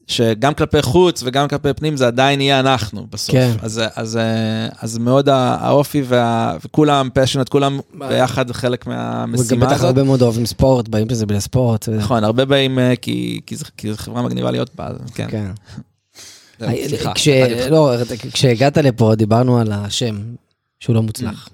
שגם 0.09 0.53
כלפי 0.53 0.81
חוץ 0.81 1.23
וגם 1.25 1.47
כלפי 1.47 1.73
פנים 1.73 1.97
זה 1.97 2.07
עדיין 2.07 2.41
יהיה 2.41 2.59
אנחנו 2.59 3.07
בסוף. 3.09 3.35
כן. 3.35 3.51
אז, 3.61 3.81
אז, 3.95 4.17
אה, 4.17 4.67
אז 4.81 4.97
מאוד 4.97 5.29
האופי 5.29 6.03
וה, 6.05 6.55
וכולם 6.65 7.09
פשנט, 7.13 7.49
כולם 7.49 7.79
ביחד 7.93 8.51
חלק 8.51 8.87
וגם 8.87 8.93
מהמשימה 8.93 9.65
בטח 9.65 9.75
הזאת. 9.75 9.85
הרבה 9.85 10.03
מאוד 10.03 10.21
אוהבים 10.21 10.45
ספורט, 10.45 10.87
באים 10.87 11.07
בזה 11.07 11.25
בלי 11.25 11.41
ספורט. 11.41 11.89
נכון, 11.89 12.23
הרבה 12.23 12.45
באים 12.45 12.79
אה, 12.79 12.95
כי, 12.95 13.41
כי, 13.45 13.55
זו, 13.55 13.65
כי 13.77 13.91
זו 13.91 13.97
חברה 13.97 14.21
מגניבה 14.21 14.51
להיות 14.51 14.75
בה, 14.75 14.89
כן. 15.13 15.27
כן. 15.29 15.51
זהו, 16.59 16.69
סליחה. 16.87 17.13
כש- 17.13 17.27
לא, 17.69 17.91
כשהגעת 18.33 18.77
לפה 18.77 19.15
דיברנו 19.15 19.59
על 19.59 19.71
השם, 19.71 20.15
שהוא 20.79 20.95
לא 20.95 21.01
מוצלח. 21.03 21.49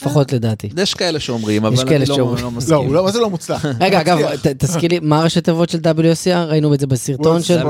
לפחות 0.00 0.32
לדעתי. 0.32 0.68
יש 0.76 0.94
כאלה 0.94 1.20
שאומרים, 1.20 1.64
אבל 1.64 1.76
אני 1.94 2.04
לא. 2.06 2.16
לא 2.18 2.36
לא, 2.42 2.50
מסכים. 2.50 2.92
לא, 2.94 3.04
מה 3.04 3.10
זה 3.10 3.20
לא 3.20 3.30
מוצלח? 3.30 3.64
רגע, 3.80 4.00
אגב, 4.00 4.18
תזכיר 4.58 4.90
לי, 4.90 4.98
מה 5.02 5.20
הראשי 5.20 5.40
תיבות 5.40 5.68
של 5.68 5.78
WSC? 5.78 6.36
ראינו 6.48 6.74
את 6.74 6.80
זה 6.80 6.86
בסרטון 6.86 7.42
של... 7.42 7.62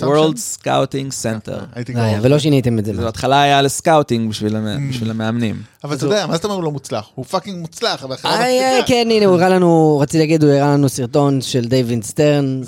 World 0.00 0.36
Scouting 0.58 1.12
Center. 1.22 1.58
היה, 1.74 1.84
קרוב. 1.84 1.96
ולא 2.22 2.38
שיניתם 2.38 2.78
את 2.78 2.84
זה. 2.84 2.94
זה. 2.94 3.02
בהתחלה 3.02 3.42
היה 3.42 3.62
ל 3.62 3.70
scouting 3.70 4.30
בשביל 4.30 4.56
Mm. 4.56 5.10
המאמנים. 5.10 5.62
אבל 5.84 5.96
אתה 5.96 6.06
יודע, 6.06 6.26
מה 6.26 6.34
זאת 6.36 6.44
אומרת 6.44 6.64
לא 6.64 6.70
מוצלח? 6.70 7.04
הוא 7.14 7.24
fucking 7.24 7.58
מוצלח, 7.60 8.04
אבל 8.04 8.16
אה, 8.24 8.30
אה, 8.30 8.38
מצליחה. 8.80 8.86
כן, 8.88 9.08
הנה, 9.10 9.26
הוא 9.26 9.34
הראה 9.34 9.48
לנו, 9.48 9.98
רציתי 10.02 10.18
להגיד, 10.18 10.44
הוא 10.44 10.52
הראה 10.52 10.72
לנו 10.72 10.88
סרטון 10.88 11.40
של 11.40 11.64
דייוויד 11.64 12.04
סטרן, 12.04 12.60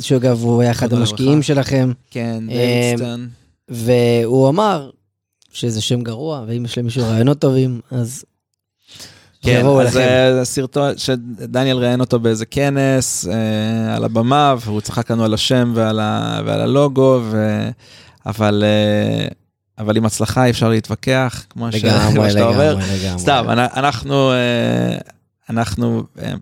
שאגב, 0.00 0.42
הוא 0.42 0.62
היה 0.62 0.70
אחד 0.70 0.92
המשקיעים. 0.92 1.42
שלכם, 1.42 1.92
כן, 2.10 2.42
אה, 2.50 2.54
דייוויד 2.96 3.15
סטרן. 3.15 3.28
והוא 3.68 4.48
אמר 4.48 4.90
שזה 5.58 5.80
שם 5.80 6.00
גרוע, 6.02 6.44
ואם 6.46 6.64
יש 6.64 6.78
למישהו 6.78 7.02
רעיונות 7.08 7.38
טובים, 7.38 7.80
אז... 7.90 8.24
כן, 9.42 9.66
אז 9.66 9.80
אליכם. 9.80 9.98
זה 10.38 10.44
סרטון 10.44 10.98
שדניאל 10.98 11.76
ראיין 11.76 12.00
אותו 12.00 12.20
באיזה 12.20 12.46
כנס 12.46 13.28
אה, 13.28 13.96
על 13.96 14.04
הבמה, 14.04 14.54
והוא 14.64 14.80
צחק 14.80 15.10
לנו 15.10 15.24
על 15.24 15.34
השם 15.34 15.72
ועל 15.74 16.00
ה- 16.00 16.40
ועל 16.46 16.60
הלוגו, 16.60 17.20
ו- 17.24 17.68
אבל 18.26 18.64
אה, 18.66 19.28
אבל 19.78 19.96
עם 19.96 20.06
הצלחה 20.06 20.44
אי 20.44 20.50
אפשר 20.50 20.68
להתווכח, 20.68 21.44
כמו 21.50 21.72
ש- 21.72 21.74
לגמרי, 21.84 22.30
שאתה 22.30 22.44
אומר. 22.46 22.74
לגמרי, 22.74 22.98
לגמרי. 23.04 23.18
סתם, 23.18 23.44
אנ- 23.48 23.58
אנחנו, 23.76 24.32
אה, 24.32 24.98
אנחנו, 25.50 26.02
אה, 26.22 26.32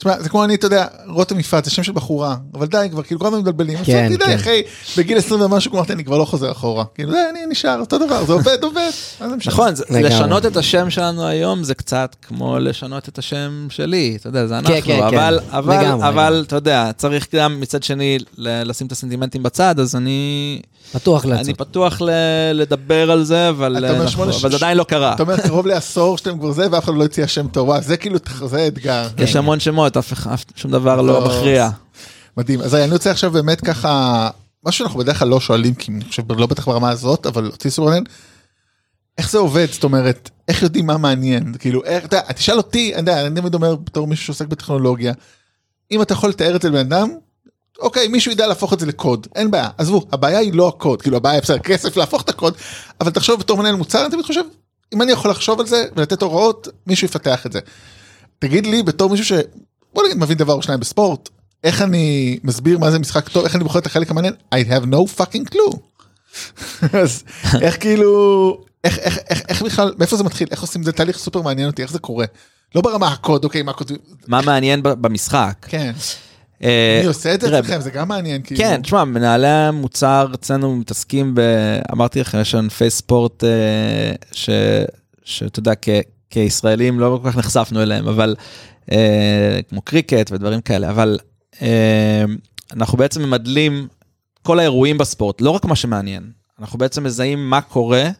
תשמע, 0.00 0.20
זה 0.22 0.28
כמו 0.28 0.44
אני, 0.44 0.54
אתה 0.54 0.66
יודע, 0.66 0.86
רותם 1.08 1.38
יפעת, 1.40 1.64
זה 1.64 1.70
שם 1.70 1.82
של 1.82 1.92
בחורה, 1.92 2.36
אבל 2.54 2.66
די, 2.66 2.86
כבר 2.90 3.02
כאילו 3.02 3.20
כל 3.20 3.26
הזמן 3.26 3.38
מתבלבלים. 3.38 3.78
כן, 3.78 3.84
כן, 3.84 4.16
די, 4.16 4.24
כן. 4.24 4.34
אחי, 4.34 4.62
בגיל 4.98 5.18
20 5.18 5.40
ומשהו, 5.40 5.72
אמרתי, 5.74 5.92
אני 5.92 6.04
כבר 6.04 6.18
לא 6.18 6.24
חוזר 6.24 6.52
אחורה. 6.52 6.84
כאילו, 6.94 7.12
די, 7.12 7.18
אני 7.30 7.40
נשאר, 7.48 7.80
אותו 7.80 7.98
דבר, 7.98 8.24
זה 8.24 8.32
עובד, 8.32 8.58
עובד. 8.64 8.90
זה? 9.18 9.24
נכון, 9.46 9.74
זה-. 9.74 9.84
לשנות 9.90 10.46
את 10.46 10.56
השם 10.56 10.90
שלנו 10.90 11.26
היום 11.26 11.64
זה 11.64 11.74
קצת 11.74 12.16
כמו 12.28 12.58
לשנות 12.58 13.08
את 13.08 13.18
השם 13.18 13.66
שלי, 13.70 14.16
אתה 14.20 14.28
יודע, 14.28 14.46
זה 14.46 14.58
אנחנו, 14.58 14.74
כן, 14.74 14.80
כן. 14.84 15.02
אבל, 15.02 15.38
אבל, 15.50 15.80
לגמרי, 15.84 16.08
אבל. 16.08 16.44
אתה 16.46 16.56
יודע, 16.56 16.90
צריך 16.96 17.26
גם 17.34 17.60
מצד 17.60 17.82
שני 17.82 18.18
לשים 18.38 18.86
את 18.86 18.92
הסנטימנטים 18.92 19.42
בצד, 19.42 19.80
אז 19.80 19.96
אני, 19.96 20.60
פתוח 20.92 21.24
אני 21.24 21.32
לעצור. 21.32 21.54
פתוח 21.54 22.02
ל- 22.02 22.10
לדבר 22.54 23.10
על 23.10 23.22
זה, 23.24 23.48
אבל 23.48 23.84
אבל 23.84 24.50
זה 24.50 24.56
עדיין 24.56 24.76
לא 24.76 24.84
קרה. 24.84 25.14
אתה 25.14 25.22
אומר, 25.22 25.36
קרוב 25.36 25.66
לעשור 25.66 26.18
שאתם 26.18 26.38
כבר 26.38 26.52
זה, 26.52 26.66
ואף 26.72 26.84
אחד 26.84 26.94
לא 26.94 27.04
הציע 27.04 27.26
שם 27.26 27.48
טוב. 27.48 27.80
זה 27.80 27.96
כאילו, 27.96 28.18
זה 28.46 28.66
אתגר. 28.66 29.08
יש 29.18 29.36
המון 29.36 29.60
שמות, 29.60 29.89
אף 29.96 30.12
אחד, 30.12 30.36
שום 30.56 30.70
דבר 30.70 31.02
לא 31.02 31.12
לא. 31.12 31.26
מכריע. 31.26 31.70
מדהים. 32.36 32.60
אז 32.60 32.74
אני 32.74 32.92
רוצה 32.92 33.10
עכשיו 33.10 33.30
באמת 33.30 33.60
ככה 33.60 34.30
משהו 34.66 34.78
שאנחנו 34.78 34.98
בדרך 34.98 35.18
כלל 35.18 35.28
לא 35.28 35.40
שואלים, 35.40 35.74
כי 35.74 35.92
אני 35.92 36.04
חושב 36.04 36.32
לא 36.32 36.46
בטח 36.46 36.68
ברמה 36.68 36.90
הזאת, 36.90 37.26
אבל 37.26 37.46
אותי 37.46 37.70
סופר 37.70 37.86
מעניין, 37.86 38.04
איך 39.18 39.30
זה 39.30 39.38
עובד? 39.38 39.66
זאת 39.72 39.84
אומרת, 39.84 40.30
איך 40.48 40.62
יודעים 40.62 40.86
מה 40.86 40.96
מעניין? 40.96 41.54
כאילו, 41.58 41.84
איך, 41.84 42.04
אתה 42.04 42.16
יודע, 42.16 42.32
תשאל 42.32 42.56
אותי, 42.56 42.92
אני 42.92 43.00
יודע, 43.00 43.26
אני 43.26 43.40
תמיד 43.40 43.54
אומר 43.54 43.76
בתור 43.76 44.06
מישהו 44.06 44.24
שעוסק 44.26 44.46
בטכנולוגיה, 44.46 45.12
אם 45.90 46.02
אתה 46.02 46.12
יכול 46.12 46.30
לתאר 46.30 46.56
את 46.56 46.62
זה 46.62 46.68
לבן 46.68 46.78
אדם, 46.78 47.08
אוקיי, 47.78 48.08
מישהו 48.08 48.32
ידע 48.32 48.46
להפוך 48.46 48.72
את 48.72 48.80
זה 48.80 48.86
לקוד, 48.86 49.26
אין 49.34 49.50
בעיה, 49.50 49.68
עזבו, 49.78 50.06
הבעיה 50.12 50.38
היא 50.38 50.54
לא 50.54 50.68
הקוד, 50.68 51.02
כאילו 51.02 51.16
הבעיה 51.16 51.34
היא 51.34 51.42
בסדר, 51.42 51.58
כסף 51.58 51.96
להפוך 51.96 52.22
את 52.22 52.28
הקוד, 52.28 52.54
אבל 53.00 53.10
תחשוב 53.10 53.40
בתור 53.40 53.58
מנהל 53.58 53.74
מוצר, 53.74 54.02
אני 54.02 54.10
תמיד 54.10 54.24
חושב, 54.24 54.42
אם 54.94 55.02
אני 55.02 55.12
יכול 55.12 55.30
לחשוב 55.30 55.60
על 55.60 55.66
זה 55.66 55.84
ולתת 55.96 56.22
הוראות, 56.22 56.68
מישהו 56.86 57.04
יפתח 57.04 57.46
את 57.46 57.52
זה. 57.52 57.60
תגיד 58.38 58.66
לי 58.66 58.82
בתור 58.82 59.10
מישהו. 59.10 59.36
בוא 59.94 60.02
נגיד 60.04 60.18
מבין 60.18 60.38
דבר 60.38 60.52
או 60.52 60.62
שניים 60.62 60.80
בספורט, 60.80 61.28
איך 61.64 61.82
אני 61.82 62.38
מסביר 62.44 62.78
מה 62.78 62.90
זה 62.90 62.98
משחק 62.98 63.28
טוב, 63.28 63.44
איך 63.44 63.56
אני 63.56 63.64
בוחר 63.64 63.78
את 63.78 63.86
החלק 63.86 64.10
המעניין, 64.10 64.34
I 64.54 64.58
have 64.58 64.84
no 64.84 65.20
fucking 65.20 65.54
clue. 65.54 65.76
אז 67.02 67.24
איך 67.60 67.80
כאילו, 67.80 68.64
איך, 68.84 68.98
איך, 68.98 69.18
איך, 69.30 69.42
איך 69.48 69.62
בכלל, 69.62 69.94
מאיפה 69.98 70.16
זה 70.16 70.24
מתחיל, 70.24 70.48
איך 70.50 70.60
עושים 70.60 70.82
זה, 70.82 70.92
תהליך 70.92 71.18
סופר 71.18 71.42
מעניין 71.42 71.66
אותי, 71.66 71.82
איך 71.82 71.92
זה 71.92 71.98
קורה. 71.98 72.26
לא 72.74 72.80
ברמה 72.80 73.08
הקוד, 73.12 73.44
אוקיי, 73.44 73.62
מה 73.62 73.72
כותבים, 73.72 73.98
מה 74.26 74.40
מעניין 74.42 74.80
במשחק? 74.82 75.54
כן, 75.68 75.92
אה, 76.64 76.98
מי 77.00 77.06
עושה 77.06 77.34
את 77.34 77.40
זה 77.40 77.58
אצלכם, 77.58 77.80
זה 77.80 77.90
גם 77.90 78.08
מעניין, 78.08 78.42
כאילו. 78.42 78.60
כן, 78.60 78.82
תשמע, 78.82 79.04
מנהלי 79.04 79.48
המוצר 79.48 80.26
אצלנו 80.34 80.76
מתעסקים 80.76 81.34
ב... 81.34 81.40
אמרתי 81.92 82.20
לכם, 82.20 82.40
יש 82.40 82.54
ענפי 82.54 82.90
ספורט 82.90 83.44
אה, 83.44 84.12
ש... 84.32 84.50
שאתה 85.24 85.58
יודע, 85.58 85.72
כ... 85.82 85.88
כישראלים 86.30 87.00
לא 87.00 87.20
כל 87.22 87.30
כך 87.30 87.36
נחשפנו 87.36 87.82
אליהם, 87.82 88.08
אבל 88.08 88.34
אה, 88.38 88.44
כמו 89.68 89.82
קריקט 89.84 90.30
ודברים 90.32 90.60
כאלה, 90.60 90.90
אבל 90.90 91.18
אה, 91.62 92.24
אנחנו 92.72 92.98
בעצם 92.98 93.22
ממדלים 93.22 93.88
כל 94.42 94.58
האירועים 94.58 94.98
בספורט, 94.98 95.40
לא 95.40 95.50
רק 95.50 95.64
מה 95.64 95.76
שמעניין, 95.76 96.30
אנחנו 96.60 96.78
בעצם 96.78 97.04
מזהים 97.04 97.50
מה 97.50 97.60
קורה, 97.60 98.10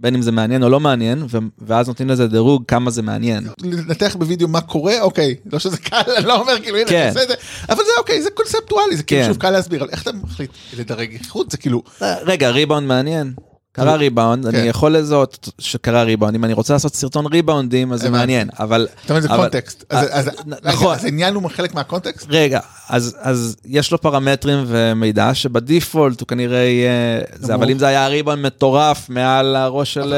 בין 0.00 0.14
אם 0.14 0.22
זה 0.22 0.32
מעניין 0.32 0.62
או 0.62 0.68
לא 0.68 0.80
מעניין, 0.80 1.22
ו... 1.30 1.38
ואז 1.58 1.88
נותנים 1.88 2.08
לזה 2.08 2.26
דירוג 2.28 2.64
כמה 2.68 2.90
זה 2.90 3.02
מעניין. 3.02 3.46
לנתח 3.62 4.16
בווידאו 4.18 4.48
מה 4.48 4.60
קורה, 4.60 5.00
אוקיי, 5.00 5.34
לא 5.52 5.58
שזה 5.58 5.76
קל, 5.78 6.00
אני 6.16 6.26
לא 6.26 6.40
אומר 6.40 6.62
כאילו, 6.62 6.76
הנה, 6.76 6.88
כן. 6.88 7.00
אתה 7.00 7.08
עושה 7.08 7.22
את 7.22 7.28
זה, 7.28 7.34
אבל 7.68 7.84
זה 7.84 7.90
אוקיי, 7.98 8.22
זה 8.22 8.30
קונספטואלי, 8.30 8.96
זה 8.96 9.02
כאילו 9.02 9.22
כן. 9.22 9.28
שוב 9.28 9.36
קל 9.36 9.50
להסביר, 9.50 9.82
אבל 9.82 9.90
איך 9.90 10.02
אתה 10.02 10.12
מחליט 10.12 10.50
לדרג 10.78 11.12
איכות, 11.12 11.50
זה 11.50 11.56
כאילו, 11.56 11.82
רגע, 12.00 12.50
ריבאונד 12.50 12.88
מעניין. 12.88 13.32
קרה 13.72 13.94
ריבאונד, 13.94 14.46
אני 14.46 14.58
כן. 14.58 14.64
יכול 14.66 14.96
לזהות 14.96 15.48
שקרה 15.58 16.02
ריבאונד, 16.02 16.34
אם 16.34 16.44
אני 16.44 16.52
רוצה 16.52 16.72
לעשות 16.72 16.94
סרטון 16.94 17.26
ריבאונדים, 17.26 17.92
אז 17.92 18.00
זה. 18.00 18.10
מעניין, 18.10 18.48
אבל... 18.58 18.88
אתה 19.04 19.12
אומר 19.12 19.22
זה 19.22 19.28
context, 19.28 19.84
אה, 19.92 20.22
נכון. 20.62 20.94
אז 20.94 21.04
העניין 21.04 21.34
הוא 21.34 21.50
חלק 21.50 21.74
מה 21.74 21.84
context? 21.84 22.26
רגע, 22.30 22.60
אז, 22.88 23.56
יש 23.64 23.92
לו 23.92 24.00
פרמטרים 24.00 24.64
ומידע 24.66 25.34
שב 25.34 25.60
default 25.60 26.20
הוא 26.20 26.28
כנראה 26.28 26.58
יהיה 26.58 27.20
אבל. 27.54 27.70
אם 27.70 27.78
זה 27.78 27.86
היה 27.86 28.08
ריבאונד 28.08 28.46
מטורף 28.46 29.08
מעל 29.08 29.56
הראש 29.56 29.94
של 29.94 30.14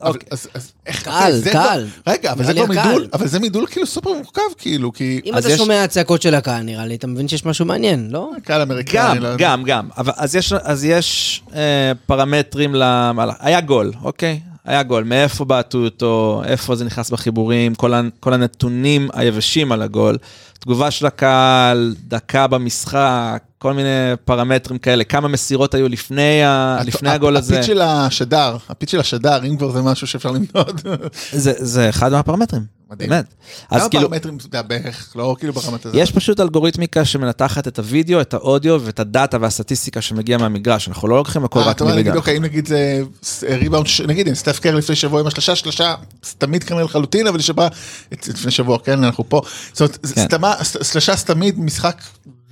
אוקיי, 0.00 0.28
זה, 0.30 0.48
אז 0.54 0.72
איך, 0.86 1.02
קל, 1.02 1.10
אוקיי, 1.10 1.32
זה 1.40 1.50
קל. 1.50 1.86
כבר- 2.02 2.12
רגע, 2.12 2.32
אבל 2.32 2.44
זה 2.44 2.52
כבר. 2.54 2.66
מידול, 2.66 3.06
אבל 3.12 3.26
זה 3.26 3.40
מידול 3.40 3.66
כאילו 3.66 3.86
סופר 3.86 4.10
מורכב, 4.12 4.40
כאילו, 4.58 4.92
כי... 4.92 5.20
אם 5.24 5.38
אתה 5.38 5.48
יש- 5.50 5.58
שומע 5.58 5.86
צעקות 5.86 6.22
של 6.22 6.34
הקהל, 6.34 6.62
נראה 6.62 6.86
לי, 6.86 6.94
אתה 6.94 7.06
מבין 7.06 7.28
שיש 7.28 7.44
משהו 7.44 7.66
מעניין, 7.66 8.08
לא? 8.10 8.30
קהל 8.44 8.60
אמריקאי, 8.62 9.16
גם, 9.16 9.22
לא. 9.22 9.36
גם, 9.38 9.62
גם, 9.64 9.88
אבל 9.98 10.12
אז 10.16 10.36
יש, 10.36 10.52
אז 10.52 10.84
יש 10.84 11.42
אה, 11.54 11.92
פרמטרים 12.06 12.74
למהלך, 12.74 13.34
היה 13.40 13.60
גול, 13.60 13.92
אוקיי? 14.02 14.40
היה 14.64 14.82
גול, 14.82 15.04
מאיפה 15.04 15.44
בעטו 15.44 15.78
אותו, 15.84 16.42
איפה 16.46 16.76
זה 16.76 16.84
נכנס 16.84 17.10
בחיבורים, 17.10 17.74
כל 18.20 18.32
הנתונים 18.34 19.08
היבשים 19.12 19.72
על 19.72 19.82
הגול, 19.82 20.18
תגובה 20.60 20.90
של 20.90 21.06
הקהל, 21.06 21.94
דקה 22.08 22.46
במשחק, 22.46 23.42
כל 23.64 23.72
מיני 23.72 23.88
פרמטרים 24.24 24.78
כאלה, 24.78 25.04
כמה 25.04 25.28
מסירות 25.28 25.74
היו 25.74 25.88
לפני, 25.88 26.42
ה, 26.44 26.76
הט- 26.80 26.86
לפני 26.86 27.10
הגול 27.10 27.36
הזה. 27.36 27.54
הפיץ 27.54 27.66
של 27.66 27.80
השדר, 27.82 28.56
הפיץ 28.68 28.90
של 28.90 29.00
השדר, 29.00 29.44
אם 29.44 29.56
כבר 29.56 29.70
זה 29.72 29.82
משהו 29.82 30.06
שאפשר 30.06 30.30
למדוד. 30.30 30.80
זה, 31.32 31.52
זה 31.56 31.88
אחד 31.88 32.12
מהפרמטרים, 32.12 32.62
מדהים. 32.90 33.10
באמת. 33.10 33.24
כמה 33.70 33.88
כאילו, 33.88 34.08
פרמטרים, 34.08 34.36
אתה 34.36 34.46
יודע, 34.46 34.62
בערך, 34.62 35.12
לא 35.16 35.36
כאילו 35.38 35.52
ברמת 35.52 35.86
הזה. 35.86 35.98
יש 35.98 36.12
פשוט 36.12 36.40
אלגוריתמיקה 36.40 37.04
שמנתחת 37.04 37.68
את 37.68 37.78
הוידאו, 37.78 38.20
את 38.20 38.34
האודיו 38.34 38.80
ואת 38.84 39.00
הדאטה 39.00 39.36
והסטטיסטיקה 39.40 40.00
שמגיע 40.00 40.38
מהמגרש, 40.38 40.88
אנחנו 40.88 41.08
לא 41.08 41.16
לוקחים 41.16 41.44
הכל 41.44 41.60
אה, 41.60 41.66
רק 41.68 41.82
מליגה. 41.82 42.14
אוקיי, 42.14 42.36
אם 42.36 42.42
נגיד 42.42 42.66
זה 42.68 43.00
ריבאונד, 43.42 43.86
ש- 43.86 44.00
נגיד, 44.00 44.28
אם 44.28 44.34
סטף 44.34 44.58
קר 44.60 44.74
לפני 44.74 44.96
שבוע 44.96 45.20
עם 45.20 45.26
השלושה, 45.26 45.56
שלושה, 45.56 45.94
תמיד 46.38 46.64
כנראה 46.64 46.84
לחלוטין, 46.84 47.26
אבל 47.26 47.40
שבא, 47.40 47.68
את- 48.12 48.28
לפני 48.28 48.50
שבוע, 48.50 48.78
כן, 48.78 49.04
אנחנו 49.04 49.28
פה. 49.28 49.40
זאת 49.72 49.80
אומרת, 49.80 49.98
כן. 50.14 50.22
סתמה, 50.24 50.54
ס- 50.64 50.90
שלושה 50.92 51.16
סתמיד, 51.16 51.58
משחק 51.60 52.02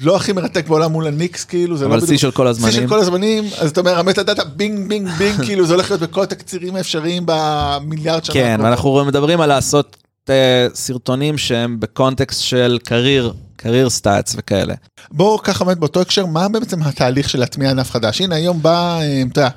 לא 0.03 0.17
הכי 0.17 0.33
מרתק 0.33 0.69
בעולם 0.69 0.93
מול 0.93 1.07
הניקס, 1.07 1.45
כאילו, 1.45 1.77
זה 1.77 1.85
לא 1.85 1.91
אבל 1.91 1.97
בדיוק... 1.97 2.11
שיא 2.11 2.19
של 2.19 2.31
כל 2.31 2.47
הזמנים. 2.47 2.73
שיא 2.73 2.81
של 2.81 2.89
כל 2.89 2.99
הזמנים, 2.99 3.45
אז 3.59 3.71
אתה 3.71 3.81
אומר, 3.81 3.99
המטה 3.99 4.23
דאטה, 4.23 4.45
בינג, 4.45 4.89
בינג, 4.89 5.09
בינג, 5.09 5.41
כאילו, 5.47 5.67
זה 5.67 5.75
הולך 5.75 5.91
להיות 5.91 6.03
בכל 6.03 6.23
התקצירים 6.23 6.77
האפשריים 6.77 7.23
במיליארד 7.27 8.25
שנה. 8.25 8.35
כן. 8.35 8.61
ואנחנו 8.63 9.05
מדברים 9.05 9.41
על 9.41 9.49
לעשות 9.49 9.97
אה, 10.31 10.67
סרטונים 10.75 11.39
שהם 11.39 11.81
בקונטקסט 11.81 12.41
של 12.43 12.79
קרייר, 12.85 13.33
קרייר 13.57 13.91
סטאצ 13.91 14.35
וכאלה. 14.39 14.75
בואו 15.11 15.39
ככה 15.43 15.65
באמת 15.65 15.79
באותו 15.79 16.01
הקשר, 16.01 16.27
מה 16.27 16.49
בעצם 16.49 16.83
התהליך 16.83 17.29
של 17.29 17.39
להטמיע 17.39 17.71
ענף 17.71 17.91
חדש? 17.91 18.21
הנה 18.21 18.35
היום 18.35 18.63
בא, 18.63 18.99
אה, 19.01 19.23
אתה 19.33 19.41
יודע, 19.41 19.51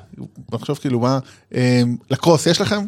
נחשוב 0.52 0.78
כאילו 0.78 1.00
מה, 1.00 1.18
אה, 1.54 1.82
לקרוס 2.10 2.46
יש 2.46 2.60
לכם? 2.60 2.86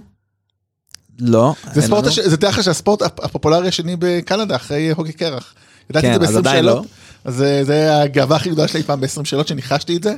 לא, 1.20 1.54
זה 1.72 1.82
ספורט. 1.82 2.06
הש... 2.06 2.18
זה 2.18 2.36
דרך 2.36 2.58
אגב 2.58 2.68
הספורט 2.68 3.02
הפ- 3.02 3.24
הפופולרי 3.24 3.68
השני 3.68 3.96
בקנדה 3.98 4.56
אחרי 4.56 4.90
הוקי 4.90 5.12
קרח. 5.12 5.54
ידעתי 5.90 6.06
כן, 6.06 6.14
את 6.14 6.20
זה 6.20 6.26
אז 6.26 6.32
ב-20 6.32 6.38
עדיין 6.38 6.64
שאלות. 6.64 6.76
לא. 6.76 6.84
אז 7.24 7.44
זה- 7.62 8.02
הגאווה 8.02 8.36
הכי 8.36 8.50
גדולה 8.50 8.68
שלי 8.68 8.82
פעם 8.82 9.00
ב-20 9.00 9.24
שאלות 9.24 9.48
שניחשתי 9.48 9.96
את 9.96 10.02
זה. 10.02 10.14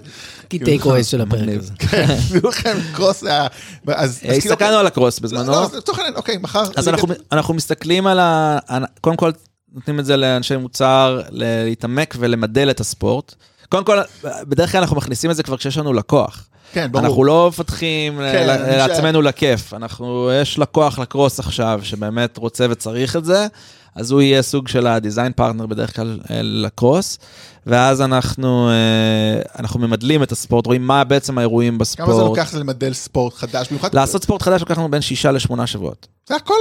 כי 0.50 0.58
טייק 0.58 0.86
אווייז 0.86 1.06
של 1.06 1.20
הפרק. 1.20 1.48
הזה. 1.58 1.72
כן, 1.78 2.06
לכם, 2.48 2.78
קרוס 2.94 3.20
זה 3.20 3.40
ה... 3.42 3.46
אז 3.86 4.10
אז 4.10 4.18
כאילו, 4.18 4.34
הסתכלנו 4.34 4.76
על 4.76 4.86
הקרוס 4.86 5.16
אוקיי, 5.16 5.38
בזמנו, 5.38 5.52
לא, 5.52 5.68
לצורך 5.76 5.98
העניין, 5.98 6.16
אוקיי, 6.16 6.36
מחר. 6.38 6.62
אז 6.76 6.88
אנחנו, 7.32 7.54
מסתכלים 7.54 8.06
על 8.06 8.18
ה... 8.18 8.58
קודם 9.00 9.16
כל, 9.16 9.30
נותנים 9.74 10.00
את 10.00 10.04
זה 10.04 10.16
לאנשי 10.16 10.56
מוצר, 10.56 11.20
להתעמק 11.30 12.14
ולמדל 12.18 12.70
את 12.70 12.80
הספורט. 12.80 13.34
קודם 13.68 13.84
כל, 13.84 13.98
בדרך 14.24 14.72
כלל 14.72 14.80
אנחנו 14.80 14.96
מכניסים 14.96 15.30
את 15.30 15.36
זה 15.36 15.42
כבר 15.42 15.56
כשיש 15.56 15.78
לנו 15.78 15.92
לקוח. 15.92 16.46
כן, 16.72 16.92
ברור. 16.92 17.04
אנחנו 17.06 17.24
לא 17.24 17.48
מפתחים 17.48 18.18
כן, 18.18 18.46
לעצמנו 18.76 19.22
לכיף, 19.22 19.74
אנחנו, 19.74 20.30
יש 20.42 20.58
לקוח 20.58 20.98
לקרוס 20.98 21.38
עכשיו 21.40 21.80
שבאמת 21.82 22.36
רוצה 22.36 22.66
וצריך 22.70 23.16
את 23.16 23.24
זה, 23.24 23.46
אז 23.94 24.10
הוא 24.10 24.22
יהיה 24.22 24.42
סוג 24.42 24.68
של 24.68 24.86
הדיזיין 24.86 25.32
פרטנר 25.32 25.66
בדרך 25.66 25.96
כלל 25.96 26.20
אה, 26.30 26.40
לקרוס, 26.42 27.18
ואז 27.66 28.00
אנחנו, 28.00 28.70
אה, 28.70 29.42
אנחנו 29.58 29.80
ממדלים 29.80 30.22
את 30.22 30.32
הספורט, 30.32 30.66
רואים 30.66 30.86
מה 30.86 31.04
בעצם 31.04 31.38
האירועים 31.38 31.78
בספורט. 31.78 32.08
כמה 32.08 32.16
זה 32.16 32.22
לוקח 32.22 32.54
למדל 32.54 32.92
ספורט 32.92 33.34
חדש? 33.34 33.68
במיוחד... 33.68 33.94
לעשות 33.94 34.22
ספורט 34.22 34.42
חדש 34.42 34.60
לוקח 34.60 34.78
לנו 34.78 34.90
בין 34.90 35.00
שישה 35.00 35.30
לשמונה 35.30 35.66
שבועות. 35.66 36.06
זה 36.28 36.36
הכל. 36.36 36.54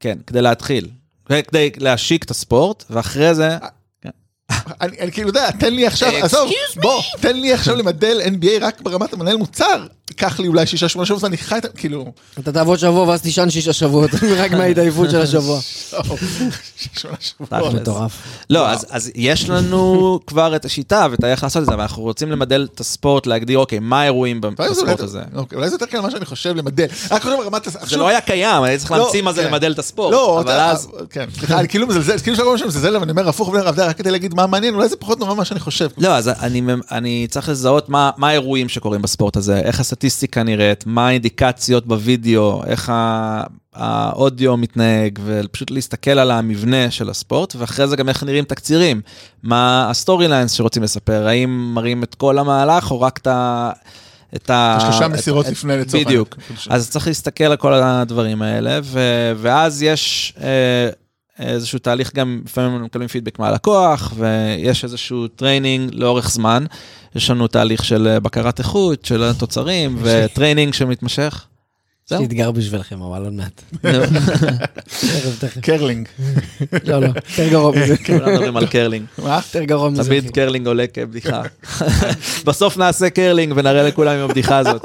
כן, 0.00 0.18
כדי 0.26 0.42
להתחיל. 0.42 0.88
כדי 1.28 1.70
להשיק 1.76 2.24
את 2.24 2.30
הספורט, 2.30 2.84
ואחרי 2.90 3.34
זה, 3.34 3.56
אני 4.80 5.00
אני 5.00 5.12
כאילו 5.12 5.28
יודע, 5.28 5.50
תן 5.50 5.74
לי 5.74 5.86
עכשיו, 5.86 6.12
עזוב, 6.22 6.50
בוא, 6.76 7.02
תן 7.20 7.36
לי 7.36 7.52
עכשיו 7.52 7.76
למדל 7.76 8.20
NBA 8.24 8.60
רק 8.60 8.80
ברמת 8.80 9.12
המנהל 9.12 9.36
מוצר. 9.36 9.86
ייקח 10.10 10.40
לי 10.40 10.48
אולי 10.48 10.66
שישה 10.66 10.88
שמונה 10.88 11.06
שבועות, 11.06 11.22
ואני 11.22 11.36
חי 11.36 11.58
את 11.58 11.64
ה... 11.64 11.68
כאילו... 11.68 12.12
אתה 12.38 12.52
תעבוד 12.52 12.78
שבוע 12.78 13.08
ואז 13.08 13.22
תישן 13.22 13.50
שישה 13.50 13.72
שבועות, 13.72 14.10
רק 14.40 14.52
מההתעייפות 14.52 15.10
של 15.10 15.20
השבוע. 15.20 15.60
שמונה 17.00 17.16
שבועות. 17.20 17.74
מטורף. 17.74 18.12
לא, 18.50 18.68
אז, 18.70 18.86
אז 18.90 19.10
יש 19.14 19.48
לנו 19.48 20.20
כבר 20.26 20.56
את 20.56 20.64
השיטה 20.64 21.06
ואת 21.10 21.24
האיך 21.24 21.42
לעשות 21.42 21.62
את 21.62 21.66
זה, 21.66 21.74
אבל 21.74 21.82
אנחנו 21.82 22.02
רוצים 22.02 22.32
למדל 22.32 22.68
את 22.74 22.80
הספורט, 22.80 23.26
להגדיר, 23.26 23.58
אוקיי, 23.58 23.78
מה 23.78 24.00
האירועים 24.00 24.40
בספורט 24.40 25.00
הזה. 25.00 25.22
אוקיי, 25.34 25.56
אולי 25.56 25.68
זה 25.68 25.74
יותר 25.74 25.86
קל 25.86 26.00
ממה 26.00 26.10
שאני 26.10 26.24
חושב 26.24 26.56
למדל. 26.56 26.86
זה 27.82 27.96
לא 27.96 28.08
היה 28.08 28.20
קיים, 28.20 28.64
אני 28.64 28.78
צריך 28.78 28.90
לא, 28.90 28.98
להמציא 28.98 29.22
מה 29.22 29.32
זה 29.32 29.42
כן. 29.42 29.48
למדל 29.48 29.72
את 29.72 29.78
הספורט. 29.78 30.12
לא, 30.12 30.40
אבל 30.40 30.52
אז... 30.52 30.88
כן, 31.10 31.26
סליחה, 31.38 31.60
אני 31.60 31.68
כאילו 31.68 31.86
מזלזל, 31.86 32.18
כאילו 32.18 32.36
שאני 32.36 32.68
מזלזל, 32.68 32.96
אבל 32.96 33.02
אני 33.02 33.10
אומר 33.10 33.28
הפוך 33.28 33.54
רק 33.54 33.96
כדי 33.96 34.10
להגיד 34.10 34.34
מה 34.34 34.46
מעניין, 34.46 34.74
אולי 34.74 34.88
זה 34.88 34.96
פחות 34.96 35.18
נורא 35.18 35.34
ממה 35.34 35.44
שאני 35.44 35.60
חושב. 35.60 35.88
לא, 35.98 36.16
אז 36.16 36.28
אני, 36.28 36.62
אני 36.90 37.26
צריך 37.30 37.48
לזהות 37.48 37.88
מה, 37.88 38.10
מה 38.16 38.28
האירועים 38.28 38.68
שקורים 38.68 39.02
בספורט 39.02 39.36
הזה, 39.36 39.60
איך 39.60 39.80
הסטטיסטיקה 39.98 40.42
נראית, 40.42 40.84
מה 40.86 41.08
האינדיקציות 41.08 41.86
בווידאו, 41.86 42.62
איך 42.66 42.92
האודיו 43.74 44.56
מתנהג, 44.56 45.18
ופשוט 45.24 45.70
להסתכל 45.70 46.10
על 46.10 46.30
המבנה 46.30 46.90
של 46.90 47.10
הספורט, 47.10 47.54
ואחרי 47.58 47.88
זה 47.88 47.96
גם 47.96 48.08
איך 48.08 48.22
נראים 48.22 48.44
תקצירים, 48.44 49.00
מה 49.42 49.90
ה 49.90 50.28
storylines 50.28 50.52
שרוצים 50.52 50.82
לספר, 50.82 51.26
האם 51.26 51.74
מראים 51.74 52.02
את 52.02 52.14
כל 52.14 52.38
המהלך 52.38 52.90
או 52.90 53.00
רק 53.00 53.18
את 53.18 53.26
ה... 53.26 53.70
את 54.34 54.50
ה... 54.50 54.78
שלושה 54.80 55.06
את- 55.06 55.10
מסירות 55.10 55.46
את- 55.46 55.50
לפני 55.50 55.76
לצורך 55.78 56.06
בדיוק. 56.06 56.36
אז 56.70 56.90
צריך 56.90 57.06
להסתכל 57.06 57.44
על 57.44 57.56
כל 57.56 57.72
הדברים 57.74 58.42
האלה, 58.42 58.80
ו... 58.82 59.00
ואז 59.36 59.82
יש 59.82 60.34
אה, 60.40 60.88
איזשהו 61.38 61.78
תהליך 61.78 62.14
גם, 62.14 62.42
לפעמים 62.44 62.72
אנחנו 62.72 62.86
מקבלים 62.86 63.08
פידבק 63.08 63.38
מהלקוח, 63.38 64.12
ויש 64.16 64.84
איזשהו 64.84 65.28
training 65.28 65.94
לאורך 65.94 66.30
זמן. 66.30 66.64
יש 67.14 67.30
לנו 67.30 67.46
תהליך 67.46 67.84
של 67.84 68.08
אה, 68.08 68.20
בקרת 68.20 68.58
איכות, 68.58 69.04
של 69.04 69.22
התוצרים, 69.22 69.98
ו 70.02 70.10
training 70.10 70.74
שמתמשך. 70.74 71.46
יש 72.12 72.18
לי 72.18 72.24
אתגר 72.24 72.50
בשבילכם, 72.50 73.02
אבל 73.02 73.24
עוד 73.24 73.32
מעט. 73.32 73.62
קרלינג. 75.62 76.08
לא, 76.84 77.00
לא, 77.00 77.06
יותר 77.06 77.48
גרוע 77.50 77.72
מזה. 77.72 77.96
כולם 78.06 78.32
מדברים 78.32 78.56
על 78.56 78.66
קרלינג. 78.66 79.06
מה? 79.18 79.40
יותר 79.46 79.64
גרוע 79.64 79.90
מזה. 79.90 80.04
תמיד. 80.04 80.30
קרלינג 80.30 80.66
עולה 80.66 80.86
כבדיחה. 80.86 81.42
בסוף 82.46 82.76
נעשה 82.76 83.10
קרלינג 83.10 83.52
ונראה 83.56 83.82
לכולם 83.82 84.16
עם 84.16 84.24
הבדיחה 84.24 84.58
הזאת. 84.58 84.84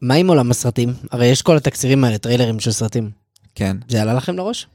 מה 0.00 0.14
עם 0.14 0.28
עולם 0.28 0.50
הסרטים? 0.50 0.92
הרי 1.10 1.26
יש 1.26 1.42
כל 1.42 1.56
התקצירים 1.56 2.04
האלה, 2.04 2.18
טריילרים 2.18 2.60
של 2.60 2.70
סרטים. 2.70 3.10
כן. 3.54 3.76
זה 3.88 4.02
עלה 4.02 4.14
לכם 4.14 4.36
לראש? 4.36 4.66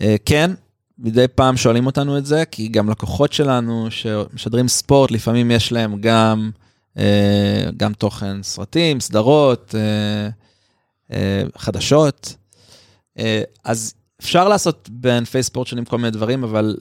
אה, 0.00 0.16
כן, 0.24 0.50
מדי 0.98 1.28
פעם 1.34 1.56
שואלים 1.56 1.86
אותנו 1.86 2.18
את 2.18 2.26
זה, 2.26 2.44
כי 2.50 2.68
גם 2.68 2.90
לקוחות 2.90 3.32
שלנו 3.32 3.90
שמשדרים 3.90 4.68
ספורט, 4.68 5.10
לפעמים 5.10 5.50
יש 5.50 5.72
להם 5.72 6.00
גם, 6.00 6.50
אה, 6.98 7.68
גם 7.76 7.92
תוכן 7.92 8.42
סרטים, 8.42 9.00
סדרות, 9.00 9.74
אה, 11.12 11.42
חדשות. 11.56 12.34
אז 13.64 13.94
אפשר 14.20 14.48
לעשות 14.48 14.88
בענפי 14.92 15.42
ספורט 15.42 15.66
שונים 15.66 15.84
כל 15.84 15.96
מיני 15.96 16.10
דברים, 16.10 16.44
אבל 16.44 16.76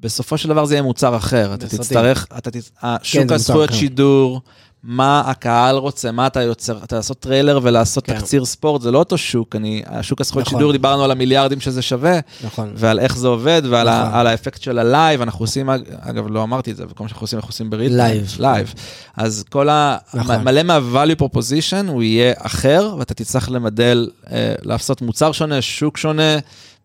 בסופו 0.00 0.38
של 0.38 0.48
דבר 0.48 0.64
זה 0.64 0.74
יהיה 0.74 0.82
מוצר 0.82 1.16
אחר. 1.16 1.54
אתה 1.54 1.66
בסרטים. 1.66 1.84
תצטרך, 1.84 2.26
אתה 2.38 2.50
תצ... 2.50 2.72
שוק 3.02 3.22
מוצר 3.22 3.34
הזכויות. 3.34 3.72
שידור, 3.72 4.40
מה 4.84 5.22
הקהל 5.26 5.76
רוצה, 5.76 6.12
מה 6.12 6.26
אתה 6.26 6.42
יוצר, 6.42 6.78
אתה 6.84 6.96
לעשות 6.96 7.18
טריילר 7.20 7.60
ולעשות 7.62 8.06
כן. 8.06 8.14
תקציר 8.18 8.44
ספורט, 8.44 8.82
זה 8.82 8.90
לא 8.90 8.98
אותו 8.98 9.18
שוק, 9.18 9.56
אני, 9.56 9.82
השוק 9.86 10.20
הזכויות 10.20 10.46
נכון. 10.46 10.58
שידור, 10.58 10.72
דיברנו 10.72 11.04
על 11.04 11.10
המיליארדים 11.10 11.60
שזה 11.60 11.82
שווה, 11.82 12.18
נכון. 12.44 12.72
ועל 12.76 12.98
איך 12.98 13.16
זה 13.16 13.28
עובד, 13.28 13.62
ועל 13.70 13.88
נכון. 13.90 14.12
ה- 14.14 14.20
על 14.20 14.26
האפקט 14.26 14.62
של 14.62 14.78
הלייב, 14.78 15.22
אנחנו 15.22 15.42
עושים, 15.42 15.70
אג- 15.70 15.82
אגב, 16.00 16.24
לא 16.30 16.42
אמרתי 16.42 16.70
את 16.70 16.76
זה, 16.76 16.84
וכל 16.90 17.04
מה 17.04 17.08
שאנחנו 17.08 17.24
עושים, 17.24 17.36
אנחנו 17.38 17.50
עושים 17.50 17.70
בריטם. 17.70 17.94
לייב. 17.94 18.36
לייב. 18.38 18.74
אז 19.16 19.44
כל 19.50 19.68
ה... 19.68 19.96
נכון. 20.14 20.44
מלא 20.44 20.62
מה-value 20.62 21.22
proposition 21.22 21.88
הוא 21.88 22.02
יהיה 22.02 22.32
אחר, 22.38 22.94
ואתה 22.98 23.14
תצטרך 23.14 23.50
למדל, 23.50 24.08
אה, 24.32 24.54
לעשות 24.62 25.02
מוצר 25.02 25.32
שונה, 25.32 25.62
שוק 25.62 25.96
שונה, 25.96 26.38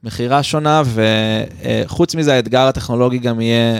מכירה 0.04 0.43
שונה, 0.43 0.82
וחוץ 0.86 2.16
מזה, 2.16 2.34
האתגר 2.34 2.62
הטכנולוגי 2.68 3.18
גם 3.18 3.41
יהיה 3.41 3.80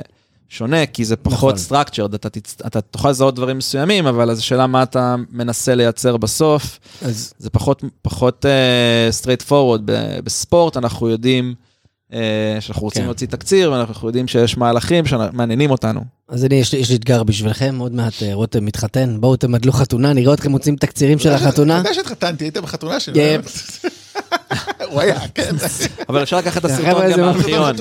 שונה, 0.50 0.86
כי 0.86 1.06
זה 1.06 1.16
פחות 1.16 1.56
נכון. 1.56 1.78
structured, 1.78 2.16
אתה, 2.16 2.30
תצ... 2.30 2.58
אתה 2.68 2.82
תוכל 2.82 3.10
לזהות 3.10 3.36
דברים 3.36 3.58
מסוימים, 3.58 4.08
אבל 4.08 4.30
אז 4.30 4.40
השאלה 4.40 4.68
מה 4.68 4.84
אתה 4.84 5.16
מנסה 5.30 5.76
לייצר 5.76 6.18
בסוף. 6.18 6.80
אז 7.02 7.34
זה 7.38 7.50
פחות, 7.50 7.84
פחות 8.02 8.46
uh, 8.46 9.24
straight 9.24 9.50
forward. 9.50 9.82
ב- 9.86 10.20
בספורט 10.24 10.78
אנחנו 10.78 11.10
יודעים 11.10 11.54
uh, 12.12 12.16
שאנחנו 12.60 12.84
רוצים 12.84 13.02
כן. 13.02 13.06
להוציא 13.06 13.28
תקציר, 13.28 13.72
ואנחנו 13.72 14.08
יודעים 14.08 14.28
שיש 14.28 14.58
מהלכים 14.58 15.06
שמעניינים 15.06 15.72
אותנו. 15.72 16.15
אז 16.30 16.46
אני, 16.46 16.56
יש 16.56 16.74
לי 16.74 16.80
יש 16.80 16.90
לי 16.90 16.96
אתגר 16.96 17.24
בשבילכם, 17.24 17.76
עוד 17.80 17.94
מעט 17.96 18.14
אה, 18.24 18.34
רותם 18.34 18.66
מתחתן, 18.66 19.18
בואו 19.20 19.36
תמדלו 19.36 19.72
חתונה, 19.72 20.14
נראה 20.14 20.34
אתכם 20.34 20.52
מוצאים 20.52 20.76
תקצירים 20.76 21.20
של 21.20 21.30
החתונה. 21.30 21.82
אתה 21.82 21.90
יודע 21.90 21.94
שהתחתנתי, 21.94 22.44
היית 22.44 22.58
בחתונה 22.58 23.00
שלי. 23.00 23.14
כן. 23.14 23.42
הוא 24.92 25.02
היה, 25.02 25.20
כן. 25.36 25.56
אבל 26.10 26.24
אפשר 26.24 26.38
לקחת 26.38 26.66
את 26.66 26.70
זה 26.70 26.76
הסרטון 26.76 27.04
גם 27.04 27.12
זה 27.16 27.22
מהארכיון. 27.22 27.76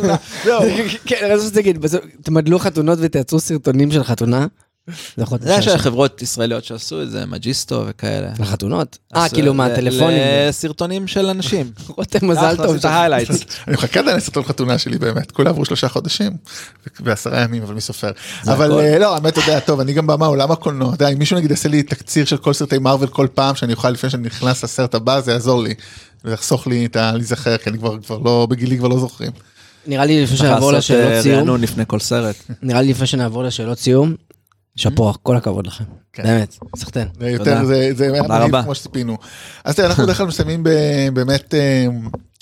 זהו. 0.45 0.63
כן, 1.07 1.17
אני 1.25 1.35
רוצה 1.35 1.57
להגיד, 1.57 1.87
תמדלו 2.23 2.59
חתונות 2.59 2.99
ותייצרו 3.03 3.41
סרטונים 3.41 3.93
של 3.93 4.05
חתונה. 4.05 4.47
זה 4.87 5.23
יכול 5.23 5.39
אתה 5.39 5.47
יודע 5.47 5.63
שיש 5.63 5.81
חברות 5.81 6.23
ישראליות 6.23 6.65
שעשו 6.65 7.03
את 7.03 7.11
זה, 7.11 7.27
מג'יסטו 7.27 7.85
וכאלה. 7.89 8.29
לחתונות? 8.39 8.99
אה, 9.17 9.29
כאילו 9.29 9.55
מהטלפונים. 9.55 10.19
לסרטונים 10.49 11.07
של 11.07 11.27
אנשים. 11.27 11.71
רותם, 11.97 12.29
מזל 12.29 12.57
טוב. 12.57 12.77
את 12.77 12.85
ה 12.85 12.89
highlights. 12.89 13.41
אני 13.69 13.75
מחכה 13.75 14.01
עדיין 14.01 14.17
לסרטון 14.17 14.43
חתונה 14.43 14.79
שלי 14.79 14.99
באמת, 14.99 15.31
כולה 15.31 15.51
עברו 15.51 15.65
שלושה 15.65 15.89
חודשים 15.89 16.33
ועשרה 17.01 17.41
ימים, 17.41 17.63
אבל 17.63 17.75
מי 17.75 17.81
סופר. 17.81 18.11
אבל. 18.47 18.73
אה, 18.73 18.99
לא, 18.99 19.15
האמת, 19.15 19.33
אתה 19.33 19.41
יודע, 19.41 19.61
טוב, 19.61 19.81
אני 19.81 19.93
גם 19.93 20.07
בא 20.07 20.17
מהעולם 20.17 20.51
הקולנוע, 20.51 20.95
אתה 20.95 21.05
יודע, 21.05 21.13
אם 21.13 21.19
מישהו 21.19 21.37
נגיד 21.37 21.51
יעשה 21.51 21.69
לי 21.69 21.83
תקציר 21.83 22.25
של 22.25 22.37
כל 22.37 22.53
סרטי 22.53 22.79
מארוול 22.79 23.09
כל 23.09 23.27
פעם, 23.35 23.55
שאני 23.55 23.73
אוכל 23.73 23.91
לפני 23.91 24.11
שאני 24.11 24.23
נכנס 24.23 24.65
לסרט 24.65 24.95
הבא, 24.95 25.21
זה 25.21 25.33
יעזור 25.33 25.63
לי. 25.63 25.75
זה 26.25 26.33
יחסוך 26.33 26.67
לי 26.67 26.87
את 26.87 26.97
הלהיזכר, 26.97 27.57
כי 27.57 27.71
אני 27.71 27.79
כבר 27.79 27.99
כבר 28.07 28.19
לא, 28.19 28.47
בגילי 28.51 28.79
כבר 28.79 28.89
לא 28.89 28.99
זוכרים. 28.99 29.31
נראה 29.87 30.05
לי 30.05 30.23
לפני 30.23 30.37
שנעבור 30.37 30.73
לשאלות 30.73 31.13
אה, 31.13 31.23
סיום, 31.23 31.39
רענון 31.39 31.61
לפני 31.61 31.85
כל 31.87 32.01
סרט. 32.01 32.37
נראה 32.63 32.83
לי 32.83 32.91
לפני 32.91 33.07
שנעבור 33.07 33.43
לשאלות 33.43 33.79
סיום, 33.79 34.15
שאפו, 34.77 35.13
כל 35.23 35.37
הכבוד 35.37 35.67
לכם. 35.67 35.85
כן. 36.13 36.23
באמת, 36.23 36.59
סחטיין. 36.77 37.09
זה 37.21 37.31
יותר, 37.31 37.45
תודה. 37.45 37.65
זה, 37.65 37.91
זה 37.95 38.13
היה 38.13 38.23
מגניב. 38.23 38.63
כמו 38.63 38.75
שציפינו. 38.75 39.17
אז 39.65 39.75
תראה, 39.77 39.89
אנחנו 39.89 40.03
בדרך 40.05 40.17
כלל 40.17 40.27
מסיימים 40.27 40.63
ב- 40.65 40.69
באמת, 41.13 41.55
אה, 41.55 41.87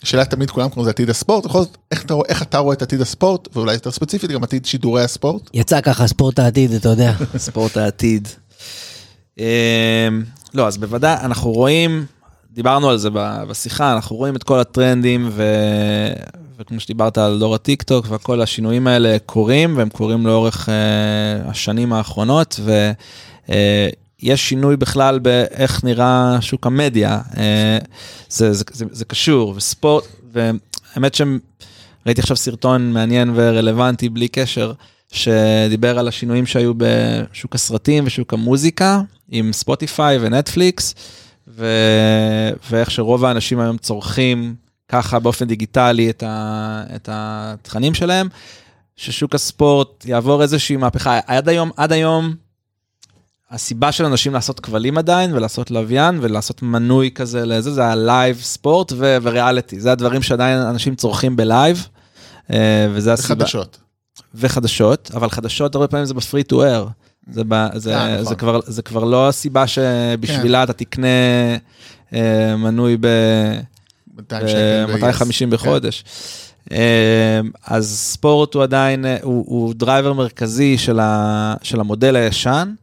שאלה 0.05 0.25
תמיד 0.25 0.51
כולם 0.51 0.69
קוראים 0.69 0.83
לזה 0.83 0.91
עתיד 0.91 1.11
הספורט, 1.11 1.45
בכל 1.47 1.59
זאת, 1.63 1.77
איך 1.91 2.03
אתה, 2.43 2.59
רואה- 2.59 2.75
את 2.75 2.83
עתיד 2.83 3.01
הספורט, 3.01 3.49
ואולי 3.57 3.73
יותר 3.75 3.91
ספציפית 3.91 4.31
גם 4.31 4.43
עתיד 4.45 4.65
שידורי 4.67 5.03
הספורט? 5.05 5.51
יצא 5.55 5.81
ככה, 5.81 6.07
ספורט 6.07 6.39
העתיד, 6.39 6.73
אתה 6.73 6.89
יודע. 6.89 7.13
ספורט 7.37 7.77
העתיד. 7.77 8.29
אמ, 9.39 9.45
לא, 10.55 10.67
אז 10.67 10.77
בוודאי, 10.79 11.17
אנחנו 11.25 11.51
רואים, 11.53 12.05
דיברנו 12.55 12.91
על 12.91 12.99
זה 12.99 13.09
בשיחה, 13.49 13.93
אנחנו 13.93 14.17
רואים 14.17 14.37
את 14.37 14.43
כל 14.43 14.61
הטרנדים, 14.61 15.29
ו... 15.33 15.45
וכמו 16.59 16.81
שדיברת 16.81 17.19
על 17.19 17.39
דור 17.39 17.55
הטיק 17.55 17.83
טוק, 17.83 18.07
וכל 18.09 18.41
השינויים 18.41 18.87
האלה 18.87 19.17
קורים, 19.27 19.77
והם 19.77 19.89
קורים 19.89 20.27
לאורך 20.27 20.69
uh, 20.69 21.51
השנים 21.51 21.93
האחרונות, 21.93 22.61
ויש 23.49 24.49
שינוי 24.49 24.77
בכלל 24.77 25.19
באיך 25.19 25.85
נראה 25.85 26.39
שוק 26.41 26.67
המדיה. 26.67 27.21
Uh, 27.31 27.37
זה, 28.29 28.53
זה, 28.53 28.65
זה, 28.73 28.85
זה 28.91 29.05
קשור, 29.05 29.55
וספורט, 29.57 30.05
והאמת 30.33 31.15
שראיתי 31.15 32.21
עכשיו 32.21 32.37
סרטון 32.37 32.93
מעניין 32.93 33.33
ורלוונטי, 33.35 34.09
בלי 34.09 34.29
קשר, 34.29 34.73
שדיבר 35.13 35.99
על 35.99 36.09
השינויים 36.09 36.47
שהיו 36.47 36.73
בשוק 36.77 37.55
הסרטים 37.55 38.05
ושוק 38.07 38.33
המוזיקה, 38.33 39.01
עם 39.31 39.53
ספוטיפיי 39.53 40.19
ונטפליקס, 40.21 40.95
ו... 41.57 41.67
ואיך 42.71 42.91
שרוב 42.91 43.25
האנשים 43.25 43.61
היום 43.61 43.79
צורכים 43.79 44.55
ככה 44.89 45.19
באופן 45.19 45.47
דיגיטלי 45.47 46.11
את, 46.11 46.23
ה... 46.27 46.85
את 46.95 47.09
התכנים 47.13 47.95
שלהם, 47.95 48.29
ששוק 48.97 49.35
הספורט 49.35 50.05
יעבור 50.05 50.43
איזושהי 50.43 50.77
מהפכה. 50.77 51.21
עד 51.27 51.49
היום, 51.49 51.71
עד 51.77 51.93
היום, 51.93 52.35
הסיבה 53.51 53.93
של 53.93 54.05
אנשים 54.05 54.35
לעשות 54.35 54.61
כבלים 54.61 54.99
עדיין, 54.99 55.35
ולעשות 55.35 55.71
לוויין, 55.71 56.19
ולעשות 56.23 56.63
מנוי 56.63 57.11
כזה 57.15 57.47
לזה, 57.47 57.71
זה 57.71 57.85
ה 57.85 57.96
live 57.96 58.41
sports 58.41 58.93
ו- 58.97 59.17
וריאליטי. 59.23 59.81
זה 59.81 59.93
הדברים 59.93 60.23
שעדיין 60.23 60.59
אנשים 60.59 60.95
צורכים 60.95 61.37
ב 61.37 61.45
live, 61.45 61.89
אה, 62.51 62.87
וזה 62.91 63.13
הסיבה. 63.13 63.45
חדשות. 63.45 63.79
וחדשות, 64.35 65.11
אבל 65.15 65.31
חדשות 65.31 65.75
הרבה 65.75 65.89
פעמים 65.89 66.07
זה 66.07 66.15
ב 66.15 66.20
free 66.20 66.43
to 66.43 66.65
air. 66.65 66.87
זה, 67.31 67.43
ב, 67.49 67.67
זה, 67.75 67.97
אה, 67.97 68.13
נכון. 68.13 68.25
זה, 68.25 68.35
כבר, 68.35 68.61
זה 68.67 68.83
כבר 68.83 69.05
לא 69.05 69.29
הסיבה 69.29 69.67
שבשבילה 69.67 70.63
אתה 70.63 70.73
תקנה 70.73 71.07
אה, 72.15 72.57
מנוי 72.57 72.97
ב... 73.01 73.07
200 74.17 74.49
שקל. 74.49 74.85
ב- 74.89 74.93
250 74.93 75.51
בחודש. 75.51 76.05
אה, 76.73 77.41
אז 77.67 77.99
ספורט 77.99 78.55
הוא 78.55 78.63
עדיין, 78.63 79.07
אה, 79.07 79.17
הוא, 79.23 79.45
הוא 79.47 79.75
driver 79.75 80.13
מרכזי 80.13 80.79
של, 80.79 81.01
ה, 81.01 81.55
של 81.63 81.81
המודל 81.81 82.17
הישן, 82.17 82.75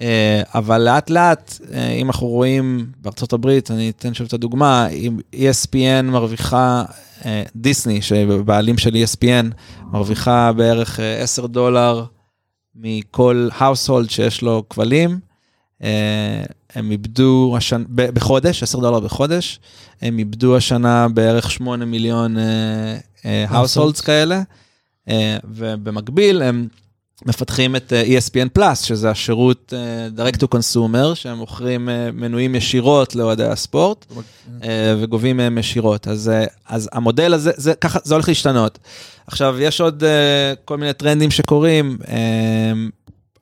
אה, 0.00 0.42
אבל 0.54 0.78
לאט 0.82 1.10
לאט, 1.10 1.58
אה, 1.74 1.88
אם 1.90 2.06
אנחנו 2.06 2.26
רואים 2.26 2.86
בארצות 3.00 3.32
הברית, 3.32 3.70
אני 3.70 3.90
אתן 3.90 4.14
שוב 4.14 4.26
את 4.26 4.32
הדוגמה, 4.32 4.86
אם 4.88 5.18
ESPN 5.34 6.02
מרוויחה, 6.02 6.84
אה, 7.24 7.42
דיסני, 7.56 8.02
שבעלים 8.02 8.78
של 8.78 8.94
ESPN, 8.94 9.46
מרוויחה 9.92 10.52
בערך 10.52 11.00
אה, 11.00 11.22
10 11.22 11.46
דולר 11.46 12.04
מכל 12.74 13.48
household 13.58 14.08
שיש 14.08 14.42
לו 14.42 14.64
כבלים. 14.70 15.20
אה, 15.82 16.42
הם 16.74 16.90
איבדו 16.90 17.54
השנה, 17.56 17.84
בחודש, 17.88 18.62
10 18.62 18.80
דולר 18.80 19.00
בחודש, 19.00 19.60
הם 20.02 20.18
איבדו 20.18 20.56
השנה 20.56 21.08
בערך 21.08 21.50
8 21.50 21.84
מיליון 21.84 22.38
אה, 22.38 22.96
אה, 23.24 23.46
households 23.50 24.02
כאלה, 24.02 24.42
אה, 25.08 25.36
ובמקביל 25.44 26.42
הם 26.42 26.68
מפתחים 27.26 27.76
את 27.76 27.92
אה, 27.92 28.02
ESPN 28.02 28.48
פלאס, 28.52 28.82
שזה 28.82 29.10
השירות 29.10 29.72
אה, 29.76 30.26
direct 30.26 30.36
to 30.36 30.46
consumer, 30.54 31.14
שהם 31.14 31.38
מוכרים 31.38 31.88
אה, 31.88 32.10
מנויים 32.12 32.54
ישירות 32.54 33.14
לאוהדי 33.14 33.44
הספורט, 33.44 34.06
וגובים 35.00 35.36
מהם 35.36 35.58
ישירות. 35.58 36.08
אז, 36.08 36.30
אז 36.68 36.88
המודל 36.92 37.34
הזה, 37.34 37.50
זה, 37.56 37.74
ככה, 37.74 37.98
זה 38.04 38.14
הולך 38.14 38.28
להשתנות. 38.28 38.78
עכשיו, 39.26 39.56
יש 39.60 39.80
עוד 39.80 40.02
כל 40.64 40.76
מיני 40.76 40.92
טרנדים 40.92 41.30
שקורים. 41.30 41.98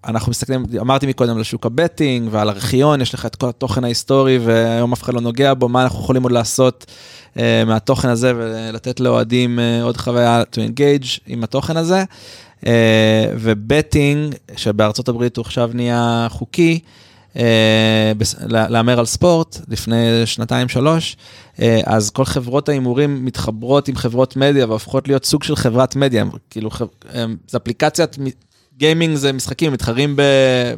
אנחנו 0.06 0.30
מסתכלים, 0.30 0.64
אמרתי 0.80 1.06
מקודם 1.06 1.36
על 1.36 1.42
שוק 1.42 1.66
הבטינג 1.66 2.28
ועל 2.30 2.48
ארכיון, 2.48 3.00
יש 3.00 3.14
לך 3.14 3.26
את 3.26 3.36
כל 3.36 3.48
התוכן 3.48 3.84
ההיסטורי 3.84 4.38
והיום 4.38 4.92
אף 4.92 5.02
אחד 5.02 5.14
לא 5.14 5.20
נוגע 5.20 5.54
בו, 5.54 5.68
מה 5.68 5.82
אנחנו 5.82 5.98
יכולים 5.98 6.22
עוד 6.22 6.32
לעשות 6.32 6.86
uh, 7.34 7.38
מהתוכן 7.66 8.08
הזה 8.08 8.32
ולתת 8.36 9.00
לאוהדים 9.00 9.58
uh, 9.58 9.84
עוד 9.84 9.96
חוויה 9.96 10.42
to 10.42 10.56
engage 10.56 11.18
עם 11.26 11.44
התוכן 11.44 11.76
הזה. 11.76 12.02
Uh, 12.02 12.49
ובטינג, 13.38 14.34
שבארצות 14.56 15.08
הברית 15.08 15.36
הוא 15.36 15.42
עכשיו 15.42 15.70
נהיה 15.74 16.26
חוקי, 16.30 16.78
לה- 18.46 18.68
להמר 18.68 18.98
על 18.98 19.06
ספורט 19.06 19.58
לפני 19.68 20.26
שנתיים-שלוש, 20.26 21.16
uh, 21.56 21.60
אז 21.86 22.10
כל 22.10 22.24
חברות 22.24 22.68
ההימורים 22.68 23.24
מתחברות 23.24 23.88
עם 23.88 23.96
חברות 23.96 24.36
מדיה 24.36 24.66
והופכות 24.66 25.08
להיות 25.08 25.24
סוג 25.24 25.42
של 25.42 25.56
חברת 25.56 25.96
מדיה, 25.96 26.24
כאילו, 26.50 26.70
זה 27.48 27.56
אפליקציית 27.56 28.16
gaming 28.78 29.16
זה 29.16 29.32
משחקים, 29.32 29.72
מתחרים 29.72 30.14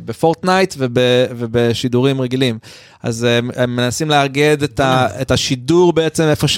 בפורטנייט 0.05 0.75
וב- 0.79 0.99
ובשידורים 1.37 2.21
רגילים. 2.21 2.59
אז 3.03 3.23
הם, 3.25 3.51
מנסים 3.77 4.11
לאגד 4.11 4.57
את, 4.63 5.31
השידור 5.31 5.93
בעצם 5.93 6.23
איפה 6.23 6.49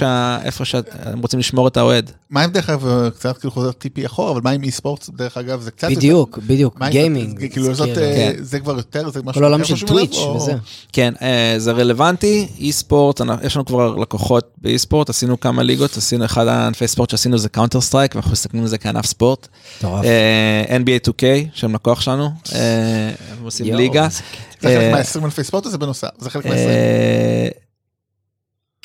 שהם 0.65 1.21
רוצים 1.21 1.39
לשמור 1.39 1.67
את 1.67 1.77
האוהד. 1.77 2.11
מה 2.29 2.43
עם 2.43 2.51
דרך 2.51 2.69
אגב, 2.69 3.09
קצת 3.09 3.37
כאילו 3.37 3.51
חוזר 3.51 3.71
טיפה 3.71 4.05
אחורה, 4.05 4.31
אבל 4.31 4.41
מה 4.43 4.49
עם 4.49 4.63
esports 4.63 5.09
דרך 5.09 5.37
אגב, 5.37 5.61
זה 5.61 5.71
קצת... 5.71 5.87
בדיוק, 5.91 6.37
בדיוק, 6.37 6.81
gaming. 6.89 7.51
כאילו 7.51 7.73
זאת, 7.73 7.87
מזכיר. 7.89 8.03
אה, 8.03 8.31
כן. 8.37 8.43
זה 8.43 8.59
כבר 8.59 8.77
יותר, 8.77 9.09
זה 9.09 9.19
משהו... 9.23 9.39
כל 9.39 9.43
העולם 9.43 9.63
של 9.63 9.87
טוויץ' 9.87 10.15
או- 10.17 10.35
וזה. 10.35 10.53
כן, 10.93 11.13
אה, 11.21 11.55
זה 11.57 11.71
רלוונטי, 11.71 12.47
אי 12.59 12.71
ספורט, 12.71 13.21
יש 13.43 13.55
לנו 13.55 13.65
כבר 13.65 13.95
לקוחות 13.95 14.51
באי 14.57 14.77
ספורט, 14.77 15.09
עשינו 15.09 15.39
כמה 15.39 15.63
ליגות, 15.63 15.97
עשינו 15.97 16.25
אחד 16.25 16.47
הענפי 16.47 16.87
ספורט 16.87 17.09
שעשינו 17.09 17.37
זה 17.37 17.49
קאונטר 17.49 17.81
סטרייק, 17.81 18.15
ואנחנו 18.15 18.31
מסתכלים 18.31 18.63
על 18.63 18.69
זה 18.69 18.77
כענף 18.77 19.05
ספורט. 19.05 19.47
מטורף. 19.77 20.05
אה, 20.05 20.77
NBA 20.77 21.09
2K, 21.09 21.23
שהם 21.53 21.75
לקוח 21.75 22.01
שלנו, 22.01 22.29
אה, 22.55 23.11
הם 23.31 23.43
עושים 23.43 23.75
ליגה. 23.75 24.07
זה 24.09 24.21
חלק 24.61 24.71
אה, 24.71 24.91
מה-20 24.91 25.25
אלפי 25.25 25.43
ספורט 25.43 25.65
או 25.65 25.71
זה 25.71 25.77
בנוסף? 25.77 26.09
זה 26.17 26.29
חלק 26.29 26.45
מה-20. 26.45 27.64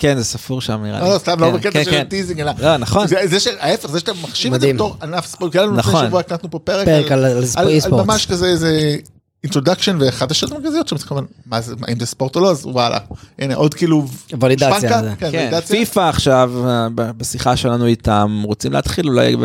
אה, 0.05 0.15
כן, 0.15 0.19
זה 0.19 0.25
ספור 0.25 0.61
שם 0.61 0.81
נראה 0.85 1.01
לי. 1.05 1.11
לא, 1.11 1.19
סתם, 1.19 1.41
לא 1.41 1.47
כן, 1.51 1.57
בקטע 1.57 1.71
כן, 1.71 1.85
של 1.85 1.91
כן. 1.91 2.05
טיזינג, 2.05 2.41
אלא... 2.41 2.53
לא, 2.59 2.77
נכון. 2.77 3.07
זה- 3.07 3.17
זה 3.27 3.41
של- 3.41 3.57
ההפך, 3.61 3.91
זה 3.91 3.99
שאתה 4.01 4.13
מחשיב 4.23 4.55
את 4.55 4.61
זה. 4.61 4.73
בתור 4.73 4.97
ענף 5.03 5.27
ספורט, 5.27 5.53
כי 5.53 5.59
היה 5.59 5.67
לנו 5.67 5.77
לפני 5.77 5.93
נכון. 5.93 6.07
שבוע 6.07 6.21
הקלטנו 6.21 6.51
פה 6.51 6.59
פרק 6.59 6.87
פרק 6.87 7.13
על 7.13 7.25
על 7.25 7.37
על- 7.57 7.81
ספורט. 7.81 8.07
ממש 8.07 8.27
כזה 8.27 8.47
איזה 8.47 8.97
introduction 9.45 9.97
ואחת 10.01 10.31
השאלות 10.31 10.53
המרכזיות 10.57 10.89
שם 10.89 10.97
זה 10.97 11.07
כמובן 11.07 11.25
מה 11.47 11.61
זה 11.61 11.75
האם 11.89 12.01
זה 12.01 12.07
ספורט 12.07 12.37
או 12.37 12.41
לא 12.41 12.51
אז 12.51 12.67
וואלה 12.67 12.99
הנה 13.39 13.55
עוד 13.55 13.75
כאילו 13.75 14.07
ולידציה. 14.41 14.81
כן, 15.03 15.15
כן, 15.19 15.39
ולידציה. 15.39 15.77
פיפ"א 15.77 16.01
עכשיו, 16.01 16.53
אה, 16.69 16.89
ב- 16.95 17.11
בשיחה 17.19 17.57
שלנו 17.57 17.87
איתם, 17.87 18.43
רוצים 18.45 18.73
להתחיל 18.73 19.09
אולי, 19.09 19.37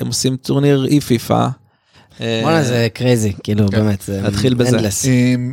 הם 0.00 0.06
עושים 0.06 0.36
טורניר 0.36 0.86
eFIFA. 0.86 1.48
אה, 2.20 2.40
וואלה 2.42 2.62
זה 2.64 2.88
crazy, 2.94 3.32
כאילו 3.42 3.68
כן. 3.70 3.76
באמת, 3.76 4.02
זה 4.06 4.20
נתחיל 4.22 4.54
בזה. 4.54 4.78
endless. 4.78 5.06
אמ, 5.06 5.52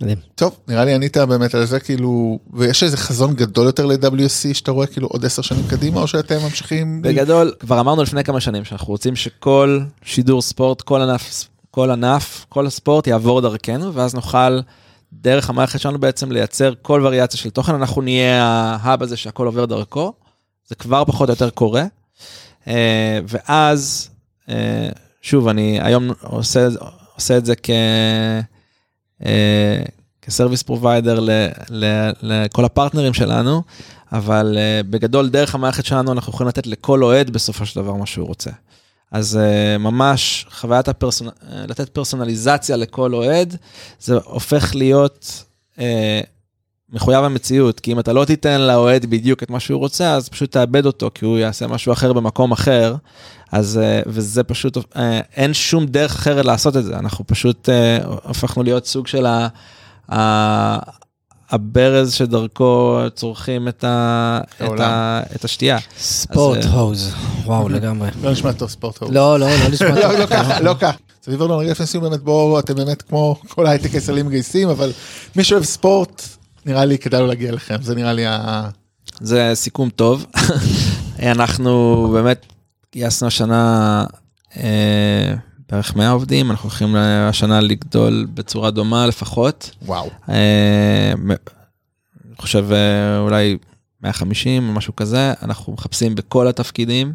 מדהים. 0.00 0.18
טוב 0.34 0.56
נראה 0.68 0.84
לי 0.84 0.94
ענית 0.94 1.16
באמת 1.16 1.54
על 1.54 1.64
זה 1.64 1.80
כאילו 1.80 2.38
ויש 2.52 2.82
איזה 2.82 2.96
חזון 2.96 3.34
גדול 3.34 3.66
יותר 3.66 3.86
ל-WSC 3.86 4.54
שאתה 4.54 4.70
רואה 4.70 4.86
כאילו 4.86 5.08
עוד 5.08 5.24
עשר 5.24 5.42
שנים 5.42 5.64
קדימה 5.68 6.00
או 6.00 6.06
שאתם 6.06 6.36
ממשיכים 6.42 7.02
בגדול, 7.02 7.52
כבר 7.60 7.80
אמרנו 7.80 8.02
לפני 8.02 8.24
כמה 8.24 8.40
שנים 8.40 8.64
שאנחנו 8.64 8.88
רוצים 8.88 9.16
שכל 9.16 9.80
שידור 10.02 10.42
ספורט, 10.42 10.82
כל 10.82 11.00
ענף, 11.02 11.48
כל 11.70 11.90
ענף, 11.90 12.46
כל 12.48 12.66
הספורט 12.66 13.06
יעבור 13.06 13.40
דרכנו, 13.40 13.94
ואז 13.94 14.14
נוכל, 14.14 14.60
דרך 15.12 15.50
המערכת 15.50 15.80
שלנו 15.80 15.98
בעצם, 15.98 16.32
לייצר 16.32 16.72
כל 16.82 17.00
וריאציה 17.04 17.40
של 17.40 17.50
תוכן, 17.50 17.74
אנחנו 17.74 18.02
נהיה 18.02 18.44
ה 18.44 18.58
hub 18.58 19.02
הזה 19.02 19.16
שהכל 19.16 19.46
עובר 19.46 19.64
דרכו, 19.64 20.12
זה 20.68 20.74
כבר 20.74 21.04
פחות 21.04 21.28
או 21.28 21.32
יותר 21.32 21.50
קורה. 21.50 21.84
אה, 22.68 23.18
ואז, 23.28 24.10
אה, 24.48 24.88
שוב, 25.22 25.48
אני 25.48 25.78
היום 25.82 26.10
עושה, 26.22 26.68
עושה 27.14 27.36
את 27.36 27.46
זה 27.46 27.54
כ... 27.62 27.70
אה, 29.24 29.82
כ 30.22 30.31
service 30.31 30.62
provider 30.62 31.26
לכל 32.22 32.64
הפרטנרים 32.64 33.14
שלנו, 33.14 33.62
אבל 34.12 34.56
uh, 34.56 34.86
בגדול 34.90 35.28
דרך 35.28 35.54
המערכת 35.54 35.84
שלנו 35.84 36.12
אנחנו 36.12 36.32
יכולים 36.32 36.48
לתת 36.48 36.66
לכל 36.66 37.02
אוהד 37.02 37.30
בסופו 37.30 37.66
של 37.66 37.80
דבר 37.80 37.94
מה 37.94 38.06
שהוא 38.06 38.26
רוצה. 38.26 38.50
אז 39.12 39.38
uh, 39.38 39.78
ממש 39.78 40.46
חוויית 40.50 40.88
הפרסונ... 40.88 41.28
לתת 41.68 41.88
פרסונליזציה 41.88 42.76
לכל 42.76 43.14
אוהד, 43.14 43.56
זה 44.00 44.14
הופך 44.24 44.74
להיות 44.74 45.44
מחויב 46.92 47.24
המציאות, 47.24 47.80
כי 47.80 47.92
אם 47.92 47.98
אתה 47.98 48.12
לא 48.12 48.24
תיתן 48.24 48.60
לאוהד 48.60 49.06
בדיוק 49.06 49.42
את 49.42 49.50
מה 49.50 49.60
שהוא 49.60 49.78
רוצה, 49.78 50.14
אז 50.14 50.28
פשוט 50.28 50.52
תאבד 50.52 50.86
אותו, 50.86 51.10
כי 51.14 51.24
הוא 51.24 51.38
יעשה 51.38 51.66
משהו 51.66 51.92
אחר 51.92 52.12
במקום 52.12 52.52
אחר, 52.52 52.94
אז, 53.52 53.80
uh, 53.82 54.08
וזה 54.08 54.42
פשוט, 54.44 54.76
uh, 54.76 54.98
אין 55.36 55.54
שום 55.54 55.86
דרך 55.86 56.14
אחרת 56.14 56.44
לעשות 56.44 56.76
את 56.76 56.84
זה, 56.84 56.98
אנחנו 56.98 57.26
פשוט 57.26 57.68
uh, 57.68 58.30
הפכנו 58.30 58.62
להיות 58.62 58.86
סוג 58.86 59.06
של 59.06 59.26
ה... 59.26 59.48
ה- 60.12 61.06
הברז 61.50 62.12
שדרכו 62.12 62.98
צורכים 63.14 63.68
את, 63.68 63.84
ה, 63.84 64.40
את. 64.64 64.80
ה, 64.80 65.20
את 65.36 65.44
השתייה. 65.44 65.78
ספורט 65.98 66.64
אה, 66.64 66.70
הוז, 66.70 67.14
וואו 67.44 67.68
לגמרי. 67.68 68.08
לא 68.22 68.30
נשמע 68.30 68.52
טוב 68.52 68.68
ספורט 68.68 68.98
טוב. 68.98 69.12
לא, 69.12 69.40
לא, 69.40 69.46
לא 69.48 69.68
נשמע 69.68 69.90
לא, 69.90 70.02
טוב. 70.02 70.12
לא 70.12 70.26
ככה, 70.26 70.60
לא 70.60 70.74
ככה. 70.80 70.96
סביב 71.24 71.42
ארנון, 71.42 71.60
רגע 71.60 71.70
לפני 71.70 71.86
סיום 71.86 72.04
באמת 72.04 72.20
בואו, 72.20 72.58
אתם 72.58 72.74
באמת 72.74 73.02
כמו 73.02 73.36
כל 73.48 73.66
ההייטק 73.66 73.94
הישראלי 73.94 74.22
מגייסים, 74.22 74.68
אבל 74.68 74.92
מי 75.36 75.44
שאוהב 75.44 75.64
ספורט, 75.64 76.22
נראה 76.66 76.84
לי 76.84 76.98
כדאי 76.98 77.20
לו 77.20 77.26
להגיע 77.26 77.50
אליכם, 77.50 77.82
זה 77.82 77.94
נראה 77.94 78.12
לי 78.12 78.26
ה... 78.26 78.68
זה 79.20 79.50
סיכום 79.54 79.90
טוב. 79.90 80.26
אנחנו 81.22 82.08
באמת 82.12 82.46
גייסנו 82.92 83.28
השנה 83.28 84.04
אה, 84.56 85.34
בערך 85.70 85.96
100 85.96 86.10
עובדים, 86.10 86.50
אנחנו 86.50 86.68
הולכים 86.68 86.96
השנה 87.28 87.60
לגדול 87.60 88.26
בצורה 88.34 88.70
דומה 88.70 89.06
לפחות. 89.06 89.70
וואו. 89.82 90.10
אה, 90.28 91.12
אני 91.26 92.36
חושב 92.38 92.66
אה, 92.72 93.18
אולי 93.18 93.56
150 94.02 94.68
או 94.68 94.72
משהו 94.72 94.96
כזה, 94.96 95.32
אנחנו 95.42 95.72
מחפשים 95.72 96.14
בכל 96.14 96.48
התפקידים. 96.48 97.12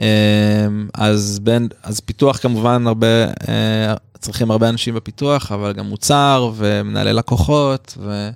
אה, 0.00 0.66
אז 0.94 1.40
בין, 1.42 1.68
אז 1.82 2.00
פיתוח 2.00 2.36
כמובן 2.36 2.86
הרבה, 2.86 3.24
אה, 3.48 3.94
צריכים 4.18 4.50
הרבה 4.50 4.68
אנשים 4.68 4.94
בפיתוח, 4.94 5.52
אבל 5.52 5.72
גם 5.72 5.86
מוצר 5.86 6.50
ומנהלי 6.56 7.12
לקוחות 7.12 7.94
ו... 8.00 8.30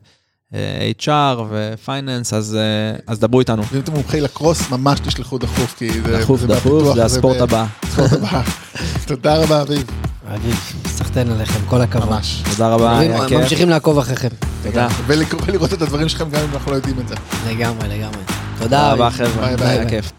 אה, 0.54 0.90
HR 1.00 1.10
ופייננס, 1.50 2.32
אז, 2.34 2.56
אה, 2.60 2.98
אז 3.06 3.18
דברו 3.20 3.40
איתנו. 3.40 3.62
ואם 3.72 3.80
אתם 3.80 3.92
מומחי 3.92 4.20
לקרוס, 4.20 4.70
ממש 4.70 5.00
תשלחו 5.00 5.38
דחוף, 5.38 5.74
כי 5.78 5.90
זה... 6.02 6.18
דחוף, 6.20 6.40
זה 6.40 6.46
דחוף, 6.46 6.94
זה 6.94 7.04
הספורט 7.04 7.40
הבא. 7.40 7.64
הספורט 7.82 8.12
הבא. 8.12 8.42
תודה 9.06 9.36
רבה, 9.36 9.62
אביב. 9.62 9.84
אביב, 10.34 10.56
סחטיין 10.86 11.30
עליכם, 11.30 11.60
כל 11.68 11.80
הכבוד. 11.80 12.08
ממש. 12.08 12.42
תודה 12.50 12.68
רבה, 12.68 12.98
היה 12.98 13.28
כיף. 13.28 13.38
ממשיכים 13.40 13.68
לעקוב 13.68 13.98
אחריכם. 13.98 14.28
תודה. 14.62 14.88
ולקרוא- 15.06 15.42
ולראות 15.46 15.72
את 15.72 15.82
הדברים 15.82 16.08
שלכם 16.08 16.30
גם 16.30 16.40
אם 16.42 16.54
אנחנו 16.54 16.70
לא 16.70 16.76
יודעים 16.76 16.96
את 17.00 17.08
זה. 17.08 17.14
לגמרי, 17.48 17.88
לגמרי. 17.88 18.22
תודה. 18.58 18.92
רבה. 18.92 19.10
חבר'ה, 19.10 19.46
ביי, 19.46 19.56
ביי. 19.56 19.68
היה 19.68 19.88
כיף. 19.88 20.12